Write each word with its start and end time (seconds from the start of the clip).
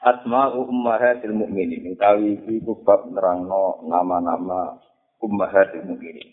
Asma'u 0.00 0.64
ummahatil 0.64 1.36
mu'minin. 1.36 1.92
Utawi 1.92 2.40
iki 2.40 2.64
ku 2.64 2.80
bab 2.80 3.04
nerangno 3.12 3.84
nama-nama 3.84 4.80
ummahatil 5.20 5.84
mu'minin. 5.84 6.28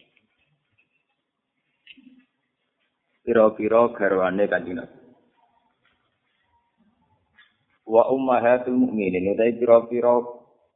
Piro-piro 3.27 3.91
garwane 3.91 4.47
kanjeng 4.47 4.79
Nabi. 4.79 4.97
Wa 7.83 8.07
ummahatul 8.07 8.79
mu'minin. 8.79 9.35
Utawi 9.35 9.59
piro-piro 9.59 10.15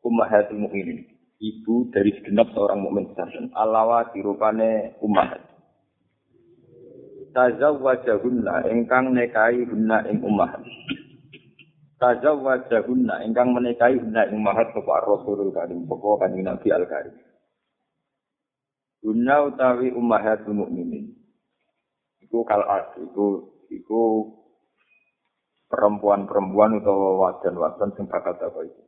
ummahatul 0.03 0.59
mu'minin. 0.67 1.07
Ibu 1.41 1.89
dari 1.89 2.13
segenap 2.21 2.53
seorang 2.53 2.85
mukmin 2.85 3.17
sajen. 3.17 3.49
Alawa 3.57 4.13
dirupane 4.13 4.93
ummahat. 5.01 5.41
Tazawwajahunna 7.33 8.69
ingkang 8.69 9.09
nekai 9.09 9.65
hunna 9.65 10.05
ing 10.05 10.21
ummahat. 10.21 10.61
Tazawwajahunna 12.01 13.21
ingkang 13.29 13.53
menikahi 13.53 14.01
hunna 14.01 14.25
ing 14.25 14.41
mahat 14.41 14.73
bapak 14.73 15.05
Rasulul 15.05 15.53
Karim 15.53 15.85
bapak 15.85 16.25
kanjeng 16.25 16.49
Nabi 16.49 16.67
Al 16.73 16.85
Karim. 16.89 17.15
Hunna 19.05 19.35
utawi 19.45 19.93
ummahatul 19.93 20.65
mukminin. 20.65 21.13
Iku 22.25 22.41
kal 22.45 22.65
iku 22.97 23.53
iku 23.69 24.01
perempuan-perempuan 25.69 26.81
utawa 26.81 27.09
wadan-wadan 27.21 27.93
sing 27.93 28.09
bakat 28.09 28.37
apa 28.41 28.59
itu. 28.65 28.81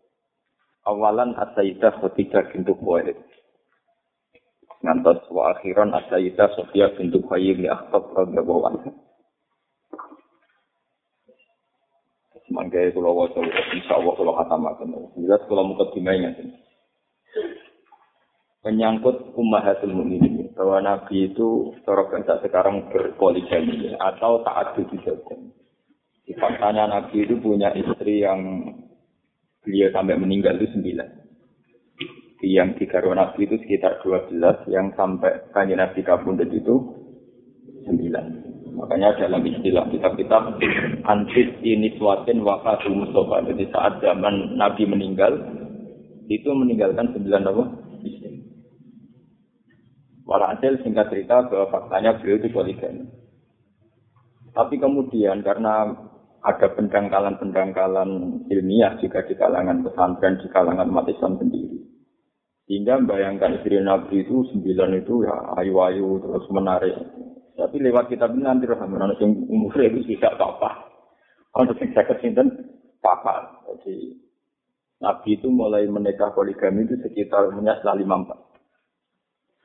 Awalan 0.83 1.31
As-Sayyidah 1.39 2.03
Khadijah 2.03 2.51
bintu 2.51 2.75
Khuwailid. 2.75 3.15
Ngantos 4.83 5.23
wa 5.31 5.55
akhiran 5.55 5.95
As-Sayyidah 5.95 6.59
Sofia 6.59 6.91
bintu 6.99 7.23
Khayyim 7.23 7.63
li 7.63 7.69
Akhtab 7.71 8.11
radhiyallahu 8.11 8.63
anha. 8.67 8.91
Mangke 12.51 12.91
kula 12.91 13.07
waca 13.07 13.39
insyaallah 13.71 14.13
kula 14.19 14.31
khatamaken. 14.43 15.15
Jelas 15.15 15.41
kula 15.47 15.63
mukadimah 15.63 16.15
ngaten. 16.19 16.47
Menyangkut 18.63 19.35
ummahatul 19.35 19.91
mukminin 19.91 20.55
bahwa 20.55 20.79
Nabi 20.79 21.31
itu 21.31 21.75
cara 21.83 22.07
bahasa 22.07 22.39
sekarang 22.39 22.87
berpoligami 22.91 23.91
atau 23.99 24.39
taat 24.47 24.79
di 24.79 24.97
Di 26.23 26.31
faktanya 26.39 26.87
Nabi 26.87 27.27
itu 27.27 27.35
punya 27.43 27.75
istri 27.75 28.23
yang 28.23 28.71
beliau 29.59 29.91
sampai 29.91 30.15
meninggal 30.15 30.55
itu 30.59 30.71
sembilan. 30.79 31.09
Yang 32.43 32.69
tiga 32.83 32.99
Nabi 33.03 33.39
itu 33.47 33.55
sekitar 33.63 34.03
dua 34.03 34.27
belas, 34.27 34.63
yang 34.67 34.91
sampai 34.95 35.47
kanjeng 35.55 35.79
Nabi 35.79 35.99
kabundut 36.03 36.51
itu 36.51 36.75
sembilan. 37.87 38.42
Makanya 38.73 39.13
dalam 39.21 39.45
istilah 39.45 39.85
kitab-kitab 39.93 40.57
antis 41.05 41.49
ini 41.61 41.93
suatin 42.01 42.41
wafatu 42.41 42.89
Mustafa. 42.89 43.45
Jadi 43.53 43.69
saat 43.69 44.01
zaman 44.01 44.57
Nabi 44.57 44.89
meninggal, 44.89 45.33
itu 46.27 46.49
meninggalkan 46.49 47.13
sembilan 47.13 47.43
apa? 47.53 47.65
Walhasil 50.23 50.79
singkat 50.81 51.11
cerita 51.11 51.45
bahwa 51.51 51.67
faktanya 51.69 52.15
beliau 52.17 52.39
itu 52.39 52.47
poligami. 52.49 53.05
Tapi 54.55 54.79
kemudian 54.79 55.43
karena 55.43 55.91
ada 56.43 56.67
pendangkalan-pendangkalan 56.75 58.09
ilmiah 58.47 58.99
juga 58.99 59.23
di 59.27 59.35
kalangan 59.35 59.83
pesantren, 59.83 60.39
di 60.39 60.47
kalangan 60.51 60.91
umat 60.91 61.07
Islam 61.11 61.39
sendiri. 61.39 61.79
Sehingga 62.67 62.99
membayangkan 62.99 63.59
istri 63.59 63.79
Nabi 63.83 64.23
itu 64.23 64.47
sembilan 64.51 64.91
itu 65.03 65.27
ya 65.27 65.35
ayu-ayu 65.59 66.23
terus 66.23 66.45
menarik. 66.51 66.95
Tapi 67.53 67.77
lewat 67.77 68.09
kitab 68.09 68.33
ini 68.33 68.41
nanti 68.41 68.65
rahmat 68.65 69.21
yang 69.21 69.45
umur 69.45 69.77
itu 69.77 70.17
tidak 70.17 70.41
apa-apa. 70.41 70.89
Untuk 71.53 71.77
yang 71.77 71.93
saya 71.93 72.09
kesinten 72.09 72.49
papa. 72.97 73.61
Jadi 73.69 74.17
Nabi 75.05 75.37
itu 75.37 75.51
mulai 75.53 75.85
menikah 75.85 76.33
poligami 76.33 76.89
itu 76.89 76.97
sekitar 77.05 77.53
umurnya 77.53 77.77
setelah 77.77 78.01
lima 78.01 78.15
empat. 78.25 78.39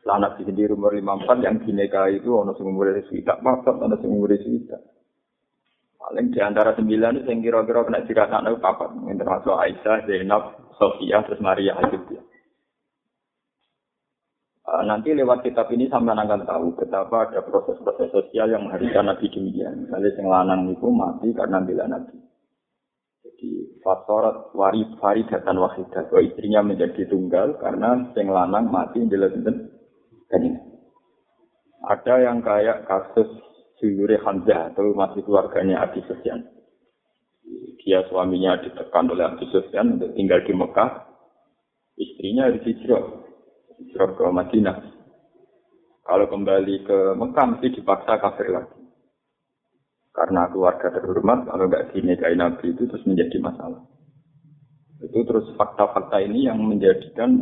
Setelah 0.02 0.18
Nabi 0.28 0.40
sendiri 0.44 0.76
umur 0.76 0.92
lima 0.92 1.16
empat 1.16 1.40
yang 1.40 1.64
dinikahi 1.64 2.20
itu 2.20 2.28
ono 2.28 2.52
sing 2.60 2.68
umur 2.68 2.92
tidak 3.08 3.40
apa 3.40 3.72
ono 3.72 3.96
sing 4.02 4.10
umur 4.12 4.36
tidak. 4.36 4.82
Paling 5.98 6.32
di 6.32 6.40
antara 6.44 6.72
sembilan 6.76 7.20
itu 7.20 7.28
yang 7.28 7.40
kira-kira 7.42 7.84
kena 7.84 8.06
dirasakan 8.06 8.48
itu 8.48 8.58
papat. 8.62 8.88
Termasuk 8.96 9.54
Aisyah, 9.54 9.96
Zainab, 10.06 10.42
Sofia, 10.78 11.20
terus 11.26 11.42
Maria 11.42 11.74
Hadijah. 11.74 12.17
Uh, 14.68 14.84
nanti 14.84 15.16
lewat 15.16 15.48
kitab 15.48 15.72
ini 15.72 15.88
sampai 15.88 16.12
akan 16.12 16.44
tahu 16.44 16.76
betapa 16.76 17.24
ada 17.24 17.40
proses-proses 17.40 18.12
sosial 18.12 18.52
yang 18.52 18.68
mengharuskan 18.68 19.08
Nabi 19.08 19.32
demikian. 19.32 19.88
Misalnya 19.88 20.12
yang 20.20 20.28
lanang 20.28 20.60
itu 20.68 20.88
mati 20.92 21.32
karena 21.32 21.64
bila 21.64 21.88
Nabi. 21.88 22.20
Jadi 23.24 23.80
fasorat 23.80 24.52
wari 24.52 24.84
fari 25.00 25.24
datan 25.24 25.56
wahidah. 25.56 26.12
Bahwa 26.12 26.20
istrinya 26.20 26.60
menjadi 26.60 27.00
tunggal 27.08 27.56
karena 27.64 28.12
yang 28.12 28.28
lanang 28.28 28.68
mati 28.68 29.00
jelas-jelas 29.08 29.56
kan 30.28 30.44
ini. 30.44 30.60
Ada 31.88 32.28
yang 32.28 32.44
kayak 32.44 32.84
kasus 32.84 33.28
Suyuri 33.80 34.20
Hamzah 34.20 34.76
atau 34.76 34.92
masih 34.92 35.24
keluarganya 35.24 35.80
Abi 35.80 36.04
Sufyan. 36.04 36.44
Dia 37.80 38.04
suaminya 38.12 38.60
ditekan 38.60 39.08
oleh 39.08 39.32
Abi 39.32 39.48
Sufyan 39.48 39.96
untuk 39.96 40.12
tinggal 40.12 40.44
di 40.44 40.52
Mekah. 40.52 41.08
Istrinya 41.96 42.52
harus 42.52 42.60
hijrah 42.68 43.27
hijrah 43.78 44.10
ke 44.14 44.24
Madinah. 44.26 44.76
Kalau 46.02 46.26
kembali 46.26 46.74
ke 46.88 46.98
Mekah 47.14 47.46
mesti 47.52 47.68
dipaksa 47.78 48.18
kafir 48.18 48.48
lagi. 48.50 48.80
Karena 50.10 50.50
keluarga 50.50 50.90
terhormat, 50.90 51.46
kalau 51.46 51.70
nggak 51.70 51.94
dinikahi 51.94 52.34
Nabi 52.34 52.74
itu 52.74 52.90
terus 52.90 53.06
menjadi 53.06 53.38
masalah. 53.38 53.86
Itu 54.98 55.22
terus 55.22 55.46
fakta-fakta 55.54 56.18
ini 56.26 56.50
yang 56.50 56.58
menjadikan 56.58 57.38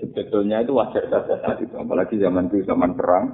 sebetulnya 0.00 0.64
itu 0.64 0.72
wajar 0.72 1.04
saja 1.10 1.36
saat 1.36 1.58
itu. 1.60 1.76
Apalagi 1.76 2.16
zaman 2.16 2.48
itu 2.48 2.64
zaman 2.64 2.96
perang, 2.96 3.28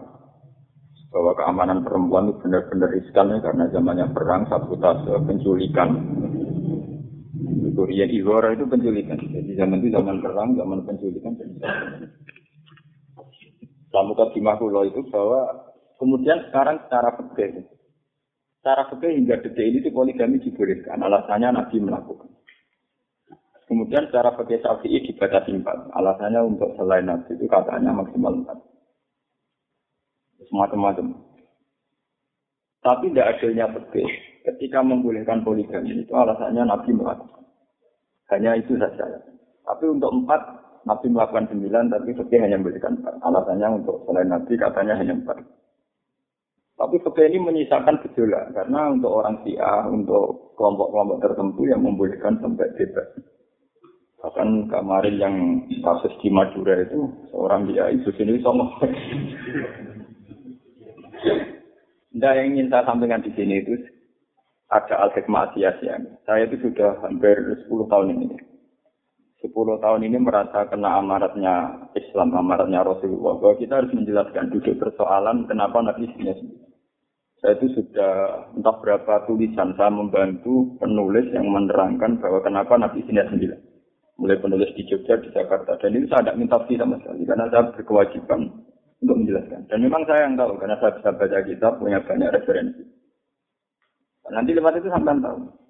bahwa 1.14 1.38
keamanan 1.38 1.86
perempuan 1.86 2.34
itu 2.34 2.42
benar-benar 2.42 2.90
riskan 2.90 3.30
ya, 3.30 3.38
karena 3.46 3.70
zamannya 3.70 4.10
perang, 4.10 4.42
sabotase, 4.50 5.12
penculikan. 5.22 5.90
Korean 7.74 8.10
Igora 8.10 8.54
itu 8.54 8.64
penculikan. 8.66 9.18
Jadi 9.18 9.54
zaman 9.54 9.78
itu 9.84 9.92
zaman 9.92 10.18
perang, 10.18 10.56
zaman 10.56 10.82
penculikan. 10.82 11.36
Lalu 13.94 14.12
kadimah 14.18 14.58
kulo 14.58 14.82
itu 14.90 15.06
bahwa 15.06 15.70
kemudian 16.02 16.50
sekarang 16.50 16.82
secara 16.82 17.14
fikih, 17.14 17.62
secara 18.58 18.90
fikih 18.90 19.22
hingga 19.22 19.38
detik 19.38 19.62
ini 19.62 19.86
poligami 19.94 20.42
dibolehkan. 20.42 20.98
Alasannya 20.98 21.54
Nabi 21.54 21.78
melakukan. 21.78 22.26
Kemudian 23.70 24.10
secara 24.10 24.34
fikih 24.34 24.58
syafi'i 24.66 24.98
dibatasi 25.06 25.54
empat. 25.54 25.94
Alasannya 25.94 26.42
untuk 26.42 26.74
selain 26.74 27.06
Nabi 27.06 27.38
itu 27.38 27.46
katanya 27.46 27.94
maksimal 27.94 28.34
empat. 28.34 28.58
Semacam-macam. 30.50 31.14
Tapi 32.82 33.14
tidak 33.14 33.38
adilnya 33.38 33.70
fikih 33.78 34.10
ketika 34.42 34.82
membolehkan 34.82 35.46
poligami 35.46 36.02
itu 36.02 36.12
alasannya 36.12 36.66
Nabi 36.66 36.90
melakukan. 36.98 37.46
Hanya 38.34 38.58
itu 38.58 38.74
saja. 38.74 39.06
Tapi 39.64 39.84
untuk 39.86 40.10
empat 40.10 40.63
Nabi 40.84 41.06
melakukan 41.08 41.48
sembilan, 41.48 41.84
tapi 41.88 42.12
fikih 42.12 42.40
hanya 42.44 42.60
memberikan 42.60 43.00
empat. 43.00 43.16
Alasannya 43.24 43.68
untuk 43.80 44.04
selain 44.04 44.28
Nabi 44.28 44.52
katanya 44.60 44.94
hanya 45.00 45.16
empat. 45.16 45.40
Tapi 46.76 46.96
fikih 47.00 47.24
ini 47.32 47.38
menyisakan 47.40 48.04
gejolak 48.04 48.52
karena 48.52 48.92
untuk 48.92 49.10
orang 49.16 49.40
Syiah, 49.42 49.88
untuk 49.88 50.52
kelompok-kelompok 50.60 51.24
tertentu 51.24 51.62
yang 51.64 51.80
membolehkan 51.80 52.36
sampai 52.44 52.68
bebas. 52.76 53.08
Bahkan 54.20 54.68
kemarin 54.68 55.16
yang 55.20 55.36
kasus 55.84 56.12
di 56.20 56.28
Madura 56.28 56.80
itu 56.80 57.08
seorang 57.32 57.68
dia 57.68 57.88
itu 57.92 58.08
sini 58.16 58.40
sama. 58.44 58.68
Nah, 62.14 62.30
yang 62.30 62.54
ingin 62.54 62.70
saya 62.70 62.86
sampaikan 62.86 63.26
di 63.26 63.34
sini 63.34 63.58
itu 63.58 63.74
ada 64.70 65.08
al-hikmah 65.08 65.50
Saya 66.24 66.46
itu 66.46 66.56
sudah 66.62 67.02
hampir 67.02 67.34
10 67.66 67.90
tahun 67.90 68.14
ini 68.14 68.53
10 69.44 69.52
tahun 69.52 70.00
ini 70.08 70.24
merasa 70.24 70.64
kena 70.72 71.04
amaratnya 71.04 71.84
Islam, 71.92 72.32
amaratnya 72.32 72.80
Rasulullah. 72.80 73.36
Bahwa 73.36 73.60
kita 73.60 73.84
harus 73.84 73.92
menjelaskan 73.92 74.48
duduk 74.48 74.80
persoalan 74.80 75.44
kenapa 75.44 75.84
Nabi 75.84 76.08
sendiri. 76.16 76.48
Saya 77.44 77.60
itu 77.60 77.76
sudah 77.76 78.48
entah 78.56 78.76
berapa 78.80 79.28
tulisan 79.28 79.76
saya 79.76 79.92
membantu 79.92 80.80
penulis 80.80 81.28
yang 81.36 81.44
menerangkan 81.52 82.16
bahwa 82.24 82.40
kenapa 82.40 82.80
Nabi 82.80 83.04
sendiri. 83.04 83.60
mulai 84.14 84.38
penulis 84.38 84.70
di 84.78 84.86
Jogja, 84.86 85.18
di 85.18 85.26
Jakarta. 85.34 85.74
Dan 85.82 85.98
itu 85.98 86.06
saya 86.06 86.22
tidak 86.22 86.38
minta 86.38 86.62
fee 86.70 86.78
sama 86.78 86.94
sekali, 87.02 87.26
karena 87.26 87.50
saya 87.50 87.66
berkewajiban 87.74 88.46
untuk 89.02 89.16
menjelaskan. 89.18 89.66
Dan 89.66 89.78
memang 89.82 90.06
saya 90.06 90.30
yang 90.30 90.38
tahu, 90.38 90.54
karena 90.54 90.78
saya 90.78 90.94
bisa 90.94 91.10
baca 91.18 91.38
kitab, 91.42 91.72
punya 91.82 91.98
banyak 91.98 92.30
referensi. 92.30 92.82
Nanti 94.30 94.54
lewat 94.54 94.78
itu 94.78 94.86
sampai 94.86 95.18
tahu. 95.18 95.63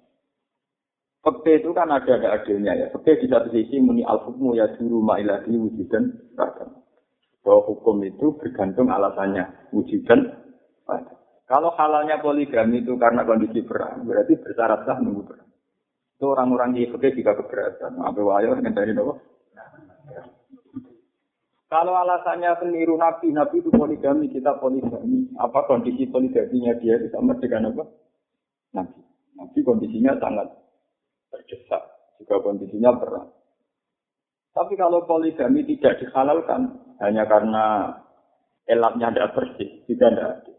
Fakta 1.25 1.57
itu 1.57 1.73
kan 1.73 1.89
ada 1.89 2.21
ada 2.21 2.37
adilnya 2.37 2.77
ya. 2.77 2.85
Fakta 2.93 3.17
di 3.17 3.25
satu 3.25 3.49
sisi 3.49 3.81
muni 3.81 4.05
al 4.05 4.21
hukmu 4.21 4.53
ya 4.53 4.69
duru 4.77 5.01
ma'ilati 5.01 5.57
wujudan 5.57 6.13
ragam. 6.37 6.85
Bahwa 7.41 7.65
hukum 7.65 8.05
itu 8.05 8.37
bergantung 8.37 8.93
alasannya 8.93 9.73
wujudan 9.73 10.21
ragam. 10.85 11.17
Kalau 11.49 11.73
halalnya 11.73 12.21
poligami 12.21 12.85
itu 12.85 12.93
karena 13.01 13.25
kondisi 13.25 13.65
perang, 13.65 14.05
berarti 14.05 14.37
bersyarat 14.37 14.85
sah 14.85 15.01
nunggu 15.01 15.25
perang. 15.25 15.49
Itu 16.13 16.29
orang-orang 16.29 16.77
di 16.77 16.93
fakta 16.93 17.09
juga 17.17 17.33
keberatan. 17.41 18.05
Apa 18.05 18.19
wayo 18.21 18.53
dari 18.61 18.93
nopo? 18.93 19.17
Kalau 21.65 21.97
alasannya 21.97 22.53
peniru 22.61 22.93
nabi, 23.01 23.33
nabi 23.33 23.65
itu 23.65 23.73
poligami, 23.73 24.29
kita 24.29 24.61
poligami. 24.61 25.33
Apa 25.41 25.65
kondisi 25.65 26.05
poligaminya 26.05 26.77
dia 26.77 27.01
itu 27.01 27.09
sama 27.09 27.33
dengan 27.41 27.73
apa? 27.73 27.83
Nabi. 28.77 29.01
Nabi 29.33 29.59
kondisinya 29.65 30.13
sangat 30.21 30.64
terdesak, 31.35 31.81
juga 32.21 32.35
kondisinya 32.39 32.95
berat. 32.95 33.27
Tapi 34.55 34.73
kalau 34.79 35.03
poligami 35.03 35.67
tidak 35.67 35.99
dihalalkan 35.99 36.79
hanya 37.03 37.27
karena 37.27 37.91
elatnya 38.63 39.11
tidak 39.11 39.31
bersih, 39.35 39.83
tidak 39.83 40.15
ada. 40.15 40.53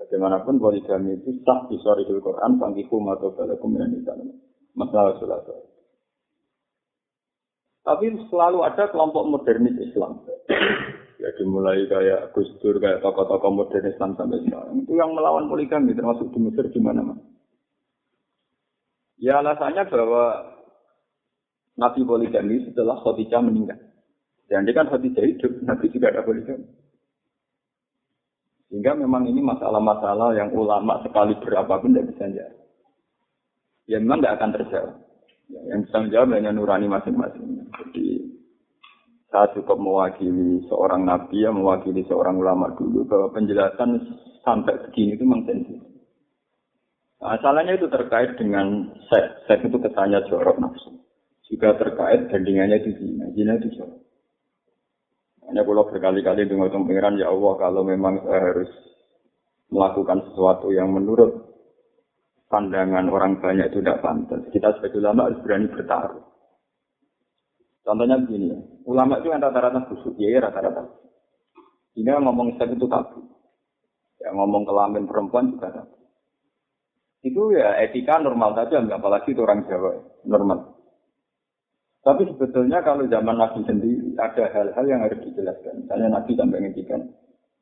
Bagaimanapun 0.00 0.56
poligami 0.56 1.20
itu 1.20 1.36
sah 1.44 1.68
di 1.68 1.76
sore 1.84 2.08
Quran, 2.08 2.56
bangkikum 2.56 3.04
atau 3.12 3.34
balakum 3.36 3.76
di 3.76 4.00
dalam 4.00 4.32
masalah 4.72 5.18
sulat. 5.20 5.44
Tapi 7.84 8.06
selalu 8.32 8.58
ada 8.64 8.88
kelompok 8.88 9.24
modernis 9.28 9.76
Islam. 9.80 10.24
Ya 11.18 11.34
dimulai 11.34 11.82
kayak 11.90 12.30
Gus 12.30 12.46
Dur, 12.62 12.78
kayak 12.78 13.02
tokoh-tokoh 13.02 13.50
modern 13.50 13.90
Islam 13.90 14.14
sampai 14.14 14.38
sekarang. 14.46 14.86
Itu 14.86 14.94
yang 14.94 15.18
melawan 15.18 15.50
poligami, 15.50 15.90
termasuk 15.90 16.30
di 16.30 16.38
Mesir 16.38 16.70
di 16.70 16.78
mana-mana. 16.78 17.18
Ya 19.18 19.42
alasannya 19.42 19.82
bahwa 19.90 20.24
Nabi 21.78 22.02
poligami 22.02 22.66
setelah 22.70 22.98
Khadijah 23.02 23.42
meninggal. 23.42 23.78
Dan 24.50 24.66
dia 24.66 24.74
kan 24.74 24.90
Khadijah 24.90 25.24
hidup, 25.26 25.52
Nabi 25.62 25.90
juga 25.94 26.10
ada 26.10 26.26
poligami. 26.26 26.66
Sehingga 28.68 28.94
memang 28.94 29.24
ini 29.24 29.40
masalah-masalah 29.40 30.36
yang 30.36 30.52
ulama 30.52 31.00
sekali 31.00 31.34
berapapun 31.40 31.94
tidak 31.94 32.08
bisa 32.12 32.24
jawab. 32.28 32.56
Ya 33.88 33.96
memang 33.96 34.20
tidak 34.20 34.34
akan 34.38 34.50
terjawab. 34.60 34.96
Ya, 35.48 35.60
yang 35.72 35.80
bisa 35.88 35.96
menjawab 36.04 36.28
hanya 36.36 36.50
nurani 36.52 36.86
masing-masing. 36.92 37.64
Jadi 37.72 38.06
saya 39.32 39.48
cukup 39.56 39.80
mewakili 39.80 40.60
seorang 40.68 41.08
nabi 41.08 41.44
yang 41.44 41.56
mewakili 41.56 42.04
seorang 42.04 42.36
ulama 42.36 42.72
dulu 42.76 43.08
bahwa 43.08 43.32
penjelasan 43.32 44.04
sampai 44.44 44.76
begini 44.88 45.16
itu 45.16 45.24
memang 45.24 45.48
sensitif. 45.48 45.97
Masalahnya 47.18 47.74
itu 47.74 47.90
terkait 47.90 48.38
dengan 48.38 48.94
seks. 49.10 49.50
Seks 49.50 49.66
itu 49.66 49.78
kesannya 49.82 50.22
jorok 50.30 50.62
nafsu. 50.62 51.02
Juga 51.50 51.74
terkait 51.74 52.30
bandingannya 52.30 52.78
di 52.78 52.92
zina. 52.94 53.26
Zina 53.34 53.58
itu 53.58 53.74
jorok. 53.74 54.00
Hanya 55.48 55.64
kalau 55.64 55.88
berkali-kali 55.88 56.44
dengar 56.44 56.68
pengiran, 56.70 57.16
ya 57.16 57.32
Allah, 57.32 57.52
kalau 57.56 57.82
memang 57.82 58.20
saya 58.22 58.52
harus 58.52 58.68
melakukan 59.72 60.28
sesuatu 60.30 60.68
yang 60.70 60.92
menurut 60.92 61.48
pandangan 62.52 63.08
orang 63.08 63.40
banyak 63.40 63.72
itu 63.72 63.80
tidak 63.80 64.04
pantas. 64.04 64.44
Kita 64.52 64.76
sebagai 64.76 65.00
ulama 65.00 65.26
harus 65.26 65.40
berani 65.40 65.66
bertaruh. 65.72 66.24
Contohnya 67.82 68.20
begini, 68.20 68.52
ya. 68.52 68.58
ulama 68.84 69.16
itu 69.16 69.32
yang 69.32 69.40
rata-rata 69.40 69.88
busuk, 69.88 70.12
ya, 70.20 70.28
rata-rata. 70.44 70.84
Ini 71.96 72.12
ngomong 72.20 72.60
seks 72.60 72.76
itu 72.76 72.84
tabu. 72.84 73.24
Ya, 74.20 74.28
ngomong 74.36 74.68
kelamin 74.68 75.08
perempuan 75.08 75.56
juga 75.56 75.72
tabu. 75.72 75.97
Itu 77.28 77.52
ya 77.52 77.76
etika 77.84 78.16
normal 78.24 78.56
saja, 78.56 78.80
apalagi 78.88 79.36
itu 79.36 79.44
orang 79.44 79.68
Jawa, 79.68 80.00
normal. 80.24 80.80
Tapi 82.00 82.24
sebetulnya 82.24 82.80
kalau 82.80 83.04
zaman 83.04 83.36
Nabi 83.36 83.68
sendiri 83.68 84.16
ada 84.16 84.48
hal-hal 84.48 84.84
yang 84.88 85.04
harus 85.04 85.20
dijelaskan. 85.28 85.84
Misalnya 85.84 86.08
Nabi 86.16 86.32
sampai 86.40 86.58
ngendikan 86.64 87.04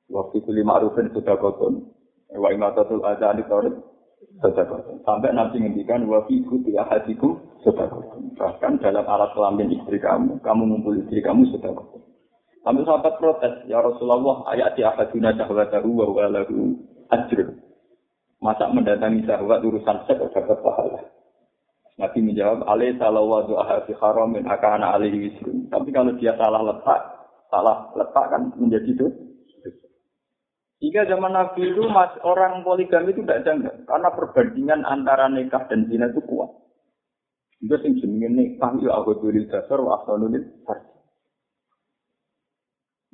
waktu 0.06 0.38
itu 0.38 0.50
lima 0.54 0.78
arufin 0.78 1.10
sudah 1.10 1.34
koton, 1.34 1.82
wa 2.30 2.48
imatatul 2.54 3.02
azan 3.02 3.42
sudah 3.42 4.64
koton. 4.70 5.02
Sampai 5.02 5.34
Nabi 5.34 5.66
ngendikan 5.66 6.06
wa 6.06 6.22
fi 6.30 6.46
kuti 6.46 6.78
ahadikum 6.78 7.42
sudah 7.66 7.90
koton. 7.90 8.38
Bahkan 8.38 8.78
dalam 8.78 9.02
alat 9.02 9.34
kelamin 9.34 9.82
istri 9.82 9.98
kamu, 9.98 10.38
kamu 10.46 10.62
ngumpul 10.62 10.94
istri 10.94 11.18
kamu 11.24 11.50
sudah 11.50 11.74
koton. 11.74 12.06
Sampai 12.62 12.86
sahabat 12.86 13.14
protes, 13.18 13.54
ya 13.66 13.82
Rasulullah 13.82 14.46
ayat 14.50 14.78
di 14.78 14.82
ahaduna 14.86 15.34
syahwatahu 15.34 15.90
wa 15.90 16.06
huwa 16.06 16.30
lahu. 16.30 16.74
Masa 18.46 18.70
mendatangi 18.70 19.26
sahabat 19.26 19.58
urusan 19.66 20.06
seks 20.06 20.30
dapat 20.30 20.58
pahala. 20.62 21.02
Nabi 21.98 22.22
menjawab, 22.22 22.62
alih 22.70 22.94
salah 22.94 23.24
wadu 23.26 23.58
ahasi 23.58 23.90
haramin 23.98 24.46
akana 24.46 24.94
alih 24.94 25.10
wisrun. 25.10 25.66
Tapi 25.66 25.90
kalau 25.90 26.14
dia 26.14 26.38
salah 26.38 26.62
letak, 26.62 27.00
salah 27.50 27.90
letak 27.98 28.26
kan 28.30 28.54
menjadi 28.54 28.86
itu. 28.86 29.06
Jika 30.78 31.10
zaman 31.10 31.34
Nabi 31.34 31.74
itu 31.74 31.90
mas, 31.90 32.14
orang 32.22 32.62
poligami 32.62 33.10
itu 33.10 33.26
tidak 33.26 33.42
janggal. 33.48 33.74
Karena 33.82 34.08
perbandingan 34.14 34.80
antara 34.86 35.26
nikah 35.26 35.66
dan 35.66 35.90
zina 35.90 36.06
itu 36.06 36.22
kuat. 36.22 36.52
Juga 37.58 37.82
sing 37.82 37.98
jenenge 37.98 38.30
nikah 38.30 38.78
itu 38.78 38.92
aku 38.94 39.26
dulil 39.26 39.50
dasar 39.50 39.82
wa 39.82 39.98
ahsanulil 39.98 40.46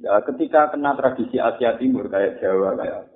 Ya 0.02 0.18
ketika 0.26 0.74
kena 0.74 0.98
tradisi 0.98 1.38
Asia 1.38 1.78
Timur 1.78 2.10
kayak 2.10 2.42
Jawa 2.42 2.74
kayak 2.74 3.11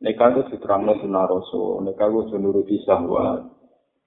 Nikah 0.00 0.32
itu 0.32 0.56
diterangno 0.56 0.96
sunnah 0.96 1.28
rasul, 1.28 1.84
nikah 1.84 2.08
itu 2.08 2.36
nuruti 2.40 2.80
syahwat. 2.88 3.44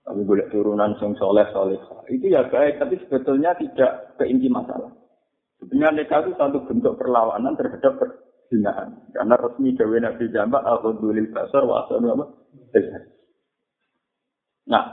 Tapi 0.04 0.20
boleh 0.26 0.50
turunan 0.50 0.98
sing 1.00 1.14
soleh 1.16 1.48
soleh. 1.54 1.78
Itu 2.10 2.28
ya 2.28 2.50
baik, 2.50 2.82
tapi 2.82 3.00
sebetulnya 3.06 3.56
tidak 3.56 4.18
ke 4.20 4.26
inti 4.26 4.50
masalah. 4.50 4.92
Sebenarnya 5.62 6.04
nikah 6.04 6.26
itu 6.26 6.34
satu 6.36 6.66
bentuk 6.68 6.98
perlawanan 7.00 7.56
terhadap 7.56 7.96
perzinahan. 8.02 9.00
Karena 9.16 9.36
resmi 9.40 9.78
gawe 9.78 9.98
Nabi 10.04 10.26
Jamba, 10.34 10.60
Al-Qudulil 10.66 11.32
Basar, 11.32 11.64
wa 11.64 11.88
apa? 11.88 12.26
Nah, 14.68 14.84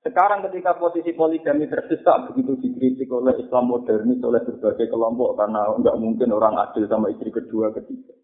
sekarang 0.00 0.48
ketika 0.48 0.80
posisi 0.80 1.12
poligami 1.12 1.68
terdesak 1.68 2.32
begitu 2.32 2.56
dikritik 2.56 3.10
oleh 3.12 3.36
Islam 3.36 3.68
modernis 3.68 4.22
oleh 4.24 4.40
berbagai 4.48 4.88
kelompok 4.88 5.36
karena 5.36 5.76
nggak 5.76 5.98
mungkin 6.00 6.32
orang 6.32 6.56
adil 6.56 6.88
sama 6.88 7.12
istri 7.12 7.28
kedua 7.28 7.68
ketiga. 7.76 8.19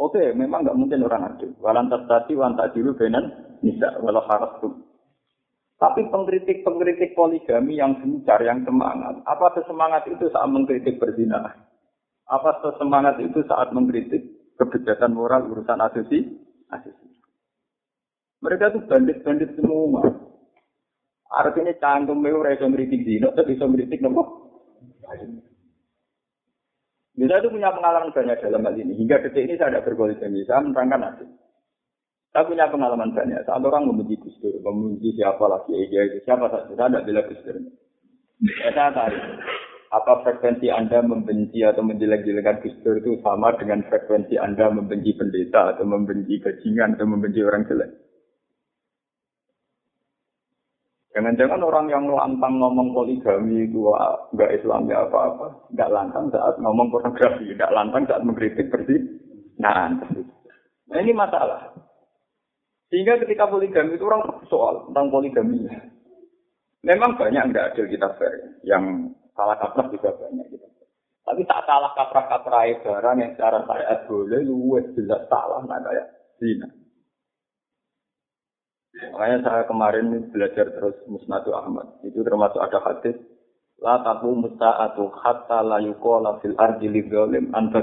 Oke, 0.00 0.32
memang 0.32 0.64
nggak 0.64 0.78
mungkin 0.80 1.04
orang 1.04 1.36
adil. 1.36 1.52
Walan 1.60 1.92
tadi 1.92 2.32
wan 2.32 2.56
dulu 2.56 2.96
benan 2.96 3.56
nisa 3.60 4.00
walau 4.00 4.24
harus 4.24 4.56
tuh. 4.64 4.72
Tapi 5.76 6.08
pengkritik-pengkritik 6.08 7.12
poligami 7.16 7.80
yang 7.80 8.00
gencar, 8.00 8.40
yang 8.44 8.64
semangat, 8.68 9.16
apa 9.24 9.48
sesemangat 9.56 10.04
itu 10.12 10.28
saat 10.28 10.48
mengkritik 10.52 11.00
berzina? 11.00 11.56
Apa 12.28 12.60
sesemangat 12.60 13.16
itu 13.20 13.40
saat 13.48 13.72
mengkritik 13.72 14.24
kebijakan 14.60 15.16
moral 15.16 15.48
urusan 15.48 15.80
asesi? 15.80 16.36
Asesi. 16.68 17.08
Mereka 18.44 18.76
itu 18.76 18.80
bandit-bandit 18.88 19.56
semua. 19.56 20.04
Artinya 21.32 21.72
canggung 21.80 22.20
mereka 22.20 22.60
bisa 22.60 22.64
mengkritik 22.68 23.00
zina, 23.04 23.28
tapi 23.32 23.56
bisa 23.56 23.64
mengkritik 23.64 24.00
nopo. 24.04 24.22
Bisa 27.20 27.36
itu 27.36 27.52
punya 27.52 27.68
pengalaman 27.68 28.16
banyak 28.16 28.40
dalam 28.40 28.64
hal 28.64 28.74
ini. 28.80 28.96
Hingga 28.96 29.20
detik 29.28 29.44
ini 29.44 29.60
saya 29.60 29.76
tidak 29.76 29.92
berpoligami. 29.92 30.40
Saya 30.48 30.64
menerangkan 30.64 31.00
nasib. 31.04 31.28
Saya 32.32 32.48
punya 32.48 32.64
pengalaman 32.72 33.12
banyak. 33.12 33.44
Saat 33.44 33.60
orang 33.60 33.92
membenci 33.92 34.16
Gus 34.24 34.40
Dur, 34.40 34.56
membenci 34.64 35.12
siapa 35.20 35.44
lagi, 35.44 35.76
ya, 35.92 36.08
itu 36.08 36.24
siapa 36.24 36.48
saja. 36.48 36.72
Saya 36.72 36.88
tidak 36.88 37.04
bila 37.04 37.20
Gus 37.28 37.40
Dur. 37.44 37.56
Ya, 38.40 38.68
saya 38.72 38.88
tarik. 38.96 39.20
Apa 39.92 40.24
frekuensi 40.24 40.72
Anda 40.72 41.04
membenci 41.04 41.60
atau 41.60 41.84
menjelek-jelekan 41.84 42.64
Gus 42.64 42.76
Dur 42.80 43.04
itu 43.04 43.20
sama 43.20 43.52
dengan 43.60 43.84
frekuensi 43.84 44.40
Anda 44.40 44.72
membenci 44.72 45.12
pendeta 45.12 45.76
atau 45.76 45.84
membenci 45.84 46.40
bajingan 46.40 46.96
atau 46.96 47.04
membenci 47.04 47.44
orang 47.44 47.68
jelek? 47.68 47.99
Jangan-jangan 51.10 51.58
orang 51.66 51.86
yang 51.90 52.06
lantang 52.06 52.62
ngomong 52.62 52.94
poligami 52.94 53.66
itu 53.66 53.82
enggak 54.30 54.62
Islam 54.62 54.86
ya 54.86 55.02
apa-apa, 55.02 55.66
enggak 55.74 55.90
lantang 55.90 56.30
saat 56.30 56.54
ngomong 56.62 56.86
pornografi, 56.86 57.50
enggak 57.50 57.74
lantang 57.74 58.06
saat 58.06 58.22
mengkritik 58.22 58.70
bersih. 58.70 59.02
Nah, 59.58 59.90
nah, 59.90 60.98
ini 61.02 61.10
masalah. 61.10 61.74
Sehingga 62.94 63.18
ketika 63.26 63.50
poligami 63.50 63.98
itu 63.98 64.06
orang 64.06 64.22
soal 64.46 64.86
tentang 64.86 65.10
poligami. 65.10 65.66
Memang 66.86 67.18
banyak 67.18 67.42
enggak 67.42 67.74
adil 67.74 67.90
kita 67.90 68.08
fair, 68.14 68.62
yang 68.62 69.10
salah 69.34 69.58
kaprah 69.58 69.90
juga 69.90 70.14
banyak 70.14 70.46
kita. 70.46 70.66
Tapi 71.26 71.42
tak 71.42 71.66
salah 71.66 71.90
kaprah-kaprah 71.98 72.86
barang 72.86 73.16
yang 73.18 73.30
secara 73.34 73.66
syariat 73.66 73.98
boleh, 74.06 74.40
lu 74.46 74.78
jelas 74.94 75.22
salah, 75.26 75.60
nah 75.66 75.78
kayak 75.82 76.06
zina. 76.38 76.70
Makanya 79.00 79.38
saya 79.40 79.62
kemarin 79.64 80.28
belajar 80.28 80.66
terus 80.76 80.96
Musnadu 81.08 81.56
Ahmad. 81.56 81.88
Itu 82.04 82.20
termasuk 82.20 82.60
ada 82.60 82.78
hadis 82.84 83.16
La 83.80 84.04
taku 84.04 84.36
musta'atu 84.36 85.08
hatta 85.24 85.64
la 85.64 85.80
yuqala 85.80 86.36
fil 86.44 86.52
ardi 86.60 86.92
lidzalim 86.92 87.48
anta. 87.56 87.80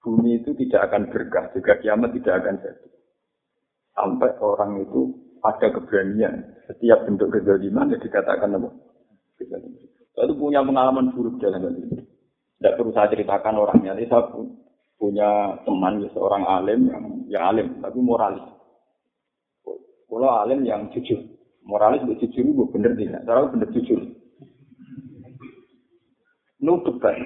Bumi 0.00 0.40
itu 0.40 0.52
tidak 0.56 0.92
akan 0.92 1.08
berkah, 1.08 1.48
juga 1.56 1.80
kiamat 1.80 2.12
tidak 2.12 2.44
akan 2.44 2.60
jadi. 2.60 2.88
Sampai 3.96 4.32
orang 4.40 4.84
itu 4.84 5.00
ada 5.40 5.68
keberanian. 5.72 6.34
Setiap 6.68 7.08
bentuk 7.08 7.32
kezaliman 7.32 7.92
ya 7.92 8.00
dikatakan 8.00 8.56
apa? 8.56 8.68
Saya 10.14 10.24
itu 10.28 10.34
punya 10.36 10.60
pengalaman 10.64 11.12
buruk 11.12 11.40
hal 11.40 11.56
ini. 11.56 12.04
Tidak 12.60 12.74
perlu 12.80 12.92
saya 12.96 13.12
ceritakan 13.12 13.60
orangnya. 13.60 13.96
Ini 13.96 14.08
saya 14.08 14.28
punya 14.96 15.60
teman, 15.68 16.04
seorang 16.12 16.44
alim 16.48 16.80
yang 16.88 17.04
yang 17.28 17.44
alim, 17.52 17.68
tapi 17.80 17.98
moralis. 18.00 18.53
Kalau 20.14 20.30
alim 20.30 20.62
yang 20.62 20.94
jujur. 20.94 21.18
Moralis 21.66 22.06
itu 22.06 22.30
jujur 22.30 22.54
itu 22.54 22.64
bener 22.70 22.94
tidak. 22.94 23.26
Cara 23.26 23.50
bener 23.50 23.66
jujur. 23.74 23.98
Nutup 26.62 27.02
kan. 27.02 27.18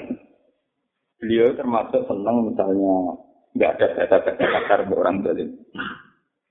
Beliau 1.21 1.53
termasuk 1.53 2.09
senang 2.09 2.49
misalnya 2.49 3.21
nggak 3.53 3.73
ada 3.77 3.87
kata-kata 3.93 4.41
kasar 4.41 4.81
orang 4.89 5.21
zalim. 5.21 5.53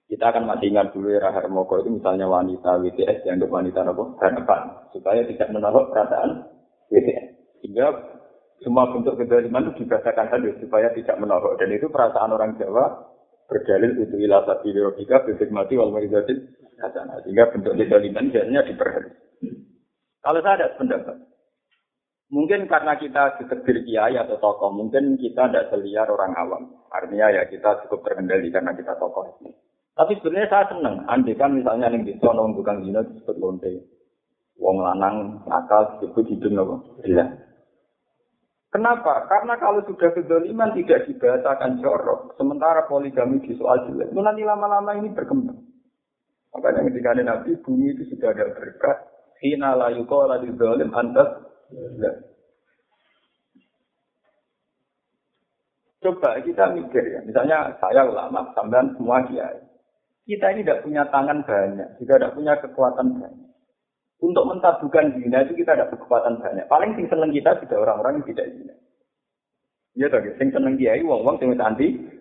Kita 0.07 0.29
akan 0.29 0.45
masih 0.45 0.71
ingat 0.71 0.93
dulu 0.93 1.09
era 1.09 1.33
Hermoko 1.33 1.81
itu 1.81 1.89
misalnya 1.99 2.29
wanita 2.29 2.79
WTS 2.85 3.25
yang 3.25 3.41
untuk 3.41 3.57
wanita 3.57 3.81
apa? 3.81 4.03
Harapan. 4.21 4.61
Supaya 4.93 5.25
tidak 5.25 5.49
menolak 5.49 5.89
perasaan 5.89 6.53
WTS. 6.93 7.25
Sehingga 7.65 7.87
semua 8.61 8.93
bentuk 8.93 9.17
kezaliman 9.17 9.73
itu 9.73 9.83
dibahasakan 9.83 10.29
tadi 10.29 10.53
supaya 10.61 10.93
tidak 10.93 11.17
menolak. 11.17 11.57
Dan 11.57 11.73
itu 11.73 11.89
perasaan 11.89 12.29
orang 12.29 12.55
Jawa 12.61 13.16
berdalil 13.47 13.91
itu 14.03 14.15
ilah 14.21 14.43
sabi 14.43 14.75
logika 14.75 15.23
bebek 15.23 15.49
mati 15.49 15.79
wal 15.79 15.91
marizatin 15.91 16.51
hasanah. 16.77 17.23
Sehingga 17.23 17.49
bentuk 17.49 17.73
kezaliman 17.79 18.29
biasanya 18.29 18.61
diperhatikan. 18.67 19.15
Kalau 20.21 20.39
saya 20.43 20.55
ada 20.59 20.75
pendapat, 20.75 21.17
Mungkin 22.27 22.67
karena 22.67 22.99
kita 22.99 23.39
ditegur 23.39 23.87
kiai 23.87 24.19
atau 24.19 24.35
tokoh, 24.35 24.75
mungkin 24.75 25.15
kita 25.15 25.47
tidak 25.47 25.71
seliar 25.71 26.11
orang 26.11 26.35
awam. 26.35 26.63
Artinya 26.91 27.31
ya 27.31 27.47
kita 27.47 27.87
cukup 27.87 28.03
terkendali 28.03 28.51
karena 28.51 28.75
kita 28.75 28.99
tokoh. 28.99 29.31
Tapi 29.95 30.11
sebenarnya 30.19 30.51
saya 30.51 30.65
senang. 30.67 31.07
Andai 31.07 31.39
kan 31.39 31.55
misalnya 31.55 31.87
yang 31.87 32.03
di 32.03 32.19
sono 32.19 32.51
tukang 32.51 32.83
zina 32.83 32.99
disebut 33.07 33.35
lonte. 33.39 33.71
Wong 34.59 34.83
lanang 34.83 35.39
akal 35.47 36.03
disebut 36.03 36.27
hidung 36.27 36.59
apa? 36.59 36.75
Kenapa? 38.67 39.23
Karena 39.31 39.55
kalau 39.55 39.79
sudah 39.87 40.11
kedoliman 40.11 40.75
tidak 40.75 41.07
dibahasakan 41.07 41.79
jorok, 41.79 42.35
sementara 42.35 42.83
poligami 42.83 43.39
di 43.39 43.55
soal 43.55 43.87
jelek, 43.87 44.11
itu 44.11 44.19
nanti 44.19 44.43
lama-lama 44.43 44.91
ini 44.99 45.07
berkembang. 45.15 45.55
Makanya 46.51 46.83
ketika 46.91 47.15
ada 47.15 47.23
Nabi, 47.23 47.55
bumi 47.63 47.95
itu 47.95 48.03
sudah 48.11 48.35
ada 48.35 48.51
berkat. 48.51 48.97
Hina 49.39 49.77
la 49.77 49.93
yukola 49.93 50.41
di 50.43 50.51
dolim 50.51 50.91
antas. 50.91 51.47
Coba 56.03 56.39
kita 56.43 56.71
mikir 56.75 57.03
ya, 57.03 57.19
misalnya 57.23 57.73
saya 57.79 58.03
ulama, 58.03 58.51
sampean 58.53 58.93
semua 58.99 59.23
kiai. 59.25 59.63
Kita 60.27 60.51
ini 60.51 60.67
tidak 60.67 60.83
punya 60.83 61.07
tangan 61.07 61.39
banyak, 61.47 61.89
juga 62.03 62.19
tidak 62.19 62.35
punya 62.35 62.53
kekuatan 62.59 63.07
banyak. 63.15 63.46
Untuk 64.17 64.49
mentabukan 64.49 65.13
zina 65.13 65.45
itu 65.45 65.53
kita 65.61 65.77
tidak 65.77 65.93
kekuatan 65.93 66.41
banyak. 66.41 66.65
Paling 66.65 66.97
sing 66.97 67.05
seneng 67.05 67.29
kita 67.29 67.53
sudah 67.61 67.77
orang-orang 67.85 68.17
yang 68.17 68.27
tidak 68.33 68.49
zina. 68.49 68.73
Iya 69.97 70.05
toh, 70.09 70.21
sing 70.41 70.49
seneng 70.49 70.73
kiai 70.77 71.01
wong-wong 71.05 71.37
sing 71.37 71.53
anti 71.57 72.17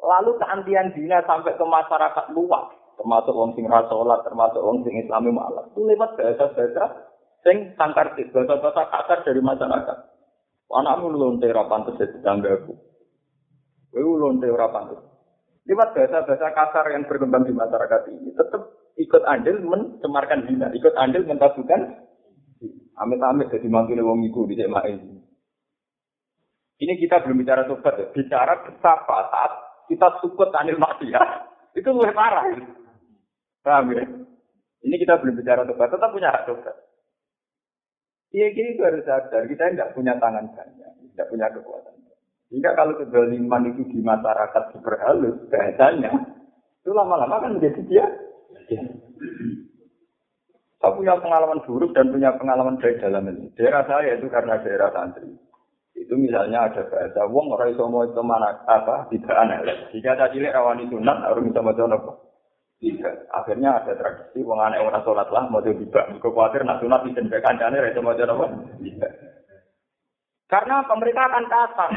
Lalu 0.00 0.30
keantian 0.40 0.90
zina 0.96 1.20
sampai 1.28 1.54
ke 1.54 1.64
masyarakat 1.66 2.32
luas, 2.32 2.72
termasuk 2.96 3.34
wong 3.36 3.52
sing 3.54 3.68
rasolat, 3.68 4.24
termasuk 4.24 4.58
wong 4.64 4.82
sing 4.82 4.96
islami 4.96 5.30
malah. 5.30 5.68
Itu 5.70 5.84
lewat 5.84 6.16
bahasa-bahasa 6.16 6.84
sing 7.44 7.76
sangkar 7.76 8.16
bahasa-bahasa 8.16 8.82
kasar 8.90 9.18
dari 9.28 9.38
masyarakat. 9.44 9.98
Anakmu 10.70 11.14
lonte 11.14 11.50
ora 11.50 11.66
pantes 11.66 11.98
jadi 11.98 12.18
tanggaku. 12.22 12.74
Kowe 13.90 14.12
lonte 14.18 14.46
ora 14.48 14.70
pantes. 14.70 15.02
Lewat 15.68 15.92
bahasa-bahasa 15.92 16.48
kasar 16.48 16.84
yang 16.94 17.04
berkembang 17.04 17.44
di 17.44 17.52
masyarakat 17.52 18.00
ini, 18.10 18.32
tetap 18.32 18.79
ikut 19.00 19.22
andil 19.24 19.64
mencemarkan 19.64 20.44
zina, 20.44 20.68
ikut 20.76 20.92
andil 21.00 21.24
mentabukan 21.24 22.04
amit-amit 23.00 23.48
jadi 23.48 23.68
mantu 23.72 23.96
wong 23.96 24.28
iku 24.28 24.44
di 24.44 24.60
ini. 24.60 25.16
Ini 26.80 26.92
kita 26.96 27.20
belum 27.24 27.44
bicara 27.44 27.68
tobat 27.68 27.96
ya. 27.96 28.06
Bicara 28.12 28.64
betapa 28.64 29.28
saat 29.28 29.52
kita 29.88 30.20
sukut 30.24 30.48
anil 30.56 30.80
maksiat, 30.80 31.28
itu 31.78 31.88
lebih 31.92 32.16
parah. 32.16 32.44
Paham 33.60 33.92
ya? 33.92 34.04
Ini 34.80 34.96
kita 34.96 35.20
belum 35.20 35.36
bicara 35.36 35.68
tobat, 35.68 35.92
tetap 35.92 36.08
punya 36.12 36.32
hak 36.32 36.48
tobat. 36.48 36.76
Iya 38.30 38.46
gini 38.54 38.78
itu 38.78 38.82
harus 38.86 39.02
sadar, 39.02 39.42
kita 39.50 39.74
tidak 39.74 39.90
punya 39.90 40.14
tangan 40.22 40.46
banyak, 40.54 40.92
tidak 41.12 41.26
punya 41.28 41.50
kekuatan. 41.50 41.94
Sehingga 42.46 42.78
kalau 42.78 42.94
kezaliman 42.98 43.74
itu 43.74 43.82
di 43.90 43.98
masyarakat 44.02 44.74
super 44.74 44.94
halus, 45.02 45.38
bahasanya, 45.50 46.14
itu 46.82 46.90
lama-lama 46.94 47.42
kan 47.42 47.58
menjadi 47.58 47.82
dia. 47.90 48.06
Saya 50.80 50.96
punya 50.96 51.12
pengalaman 51.20 51.60
buruk 51.68 51.92
dan 51.92 52.08
punya 52.08 52.32
pengalaman 52.40 52.80
baik 52.80 53.04
dalam 53.04 53.28
ini. 53.28 53.52
Daerah 53.52 53.84
saya 53.84 54.16
itu 54.16 54.30
karena 54.32 54.56
daerah 54.64 54.88
santri. 54.96 55.28
Itu 55.92 56.16
misalnya 56.16 56.70
ada 56.70 56.88
bahasa, 56.88 57.28
wong 57.28 57.52
orang 57.52 57.76
iso 57.76 57.84
mau 57.84 58.08
itu 58.08 58.22
mana 58.24 58.64
apa 58.64 59.04
tidak 59.12 59.36
aneh. 59.36 59.60
Jika 59.92 60.16
tadi 60.16 60.40
lihat 60.40 60.56
rawani 60.56 60.88
sunat, 60.88 61.20
harus 61.20 61.44
bisa 61.44 61.60
mau 61.60 61.76
apa? 61.76 62.12
Tidak. 62.80 63.14
Akhirnya 63.28 63.76
ada 63.76 63.92
tradisi, 63.92 64.40
wong 64.40 64.56
aneh 64.56 64.80
orang 64.80 65.04
sholat 65.04 65.28
lah, 65.28 65.44
mau 65.52 65.60
tiba. 65.60 66.08
Kekuatir 66.16 66.64
nak 66.64 66.80
sunat 66.80 67.04
di 67.04 67.12
jendela 67.12 67.44
kancane, 67.44 67.76
itu 67.84 68.00
apa? 68.00 68.46
Tidak. 68.80 69.12
Karena 70.48 70.82
pemerintah 70.88 71.24
akan 71.28 71.44
kasar. 71.46 71.90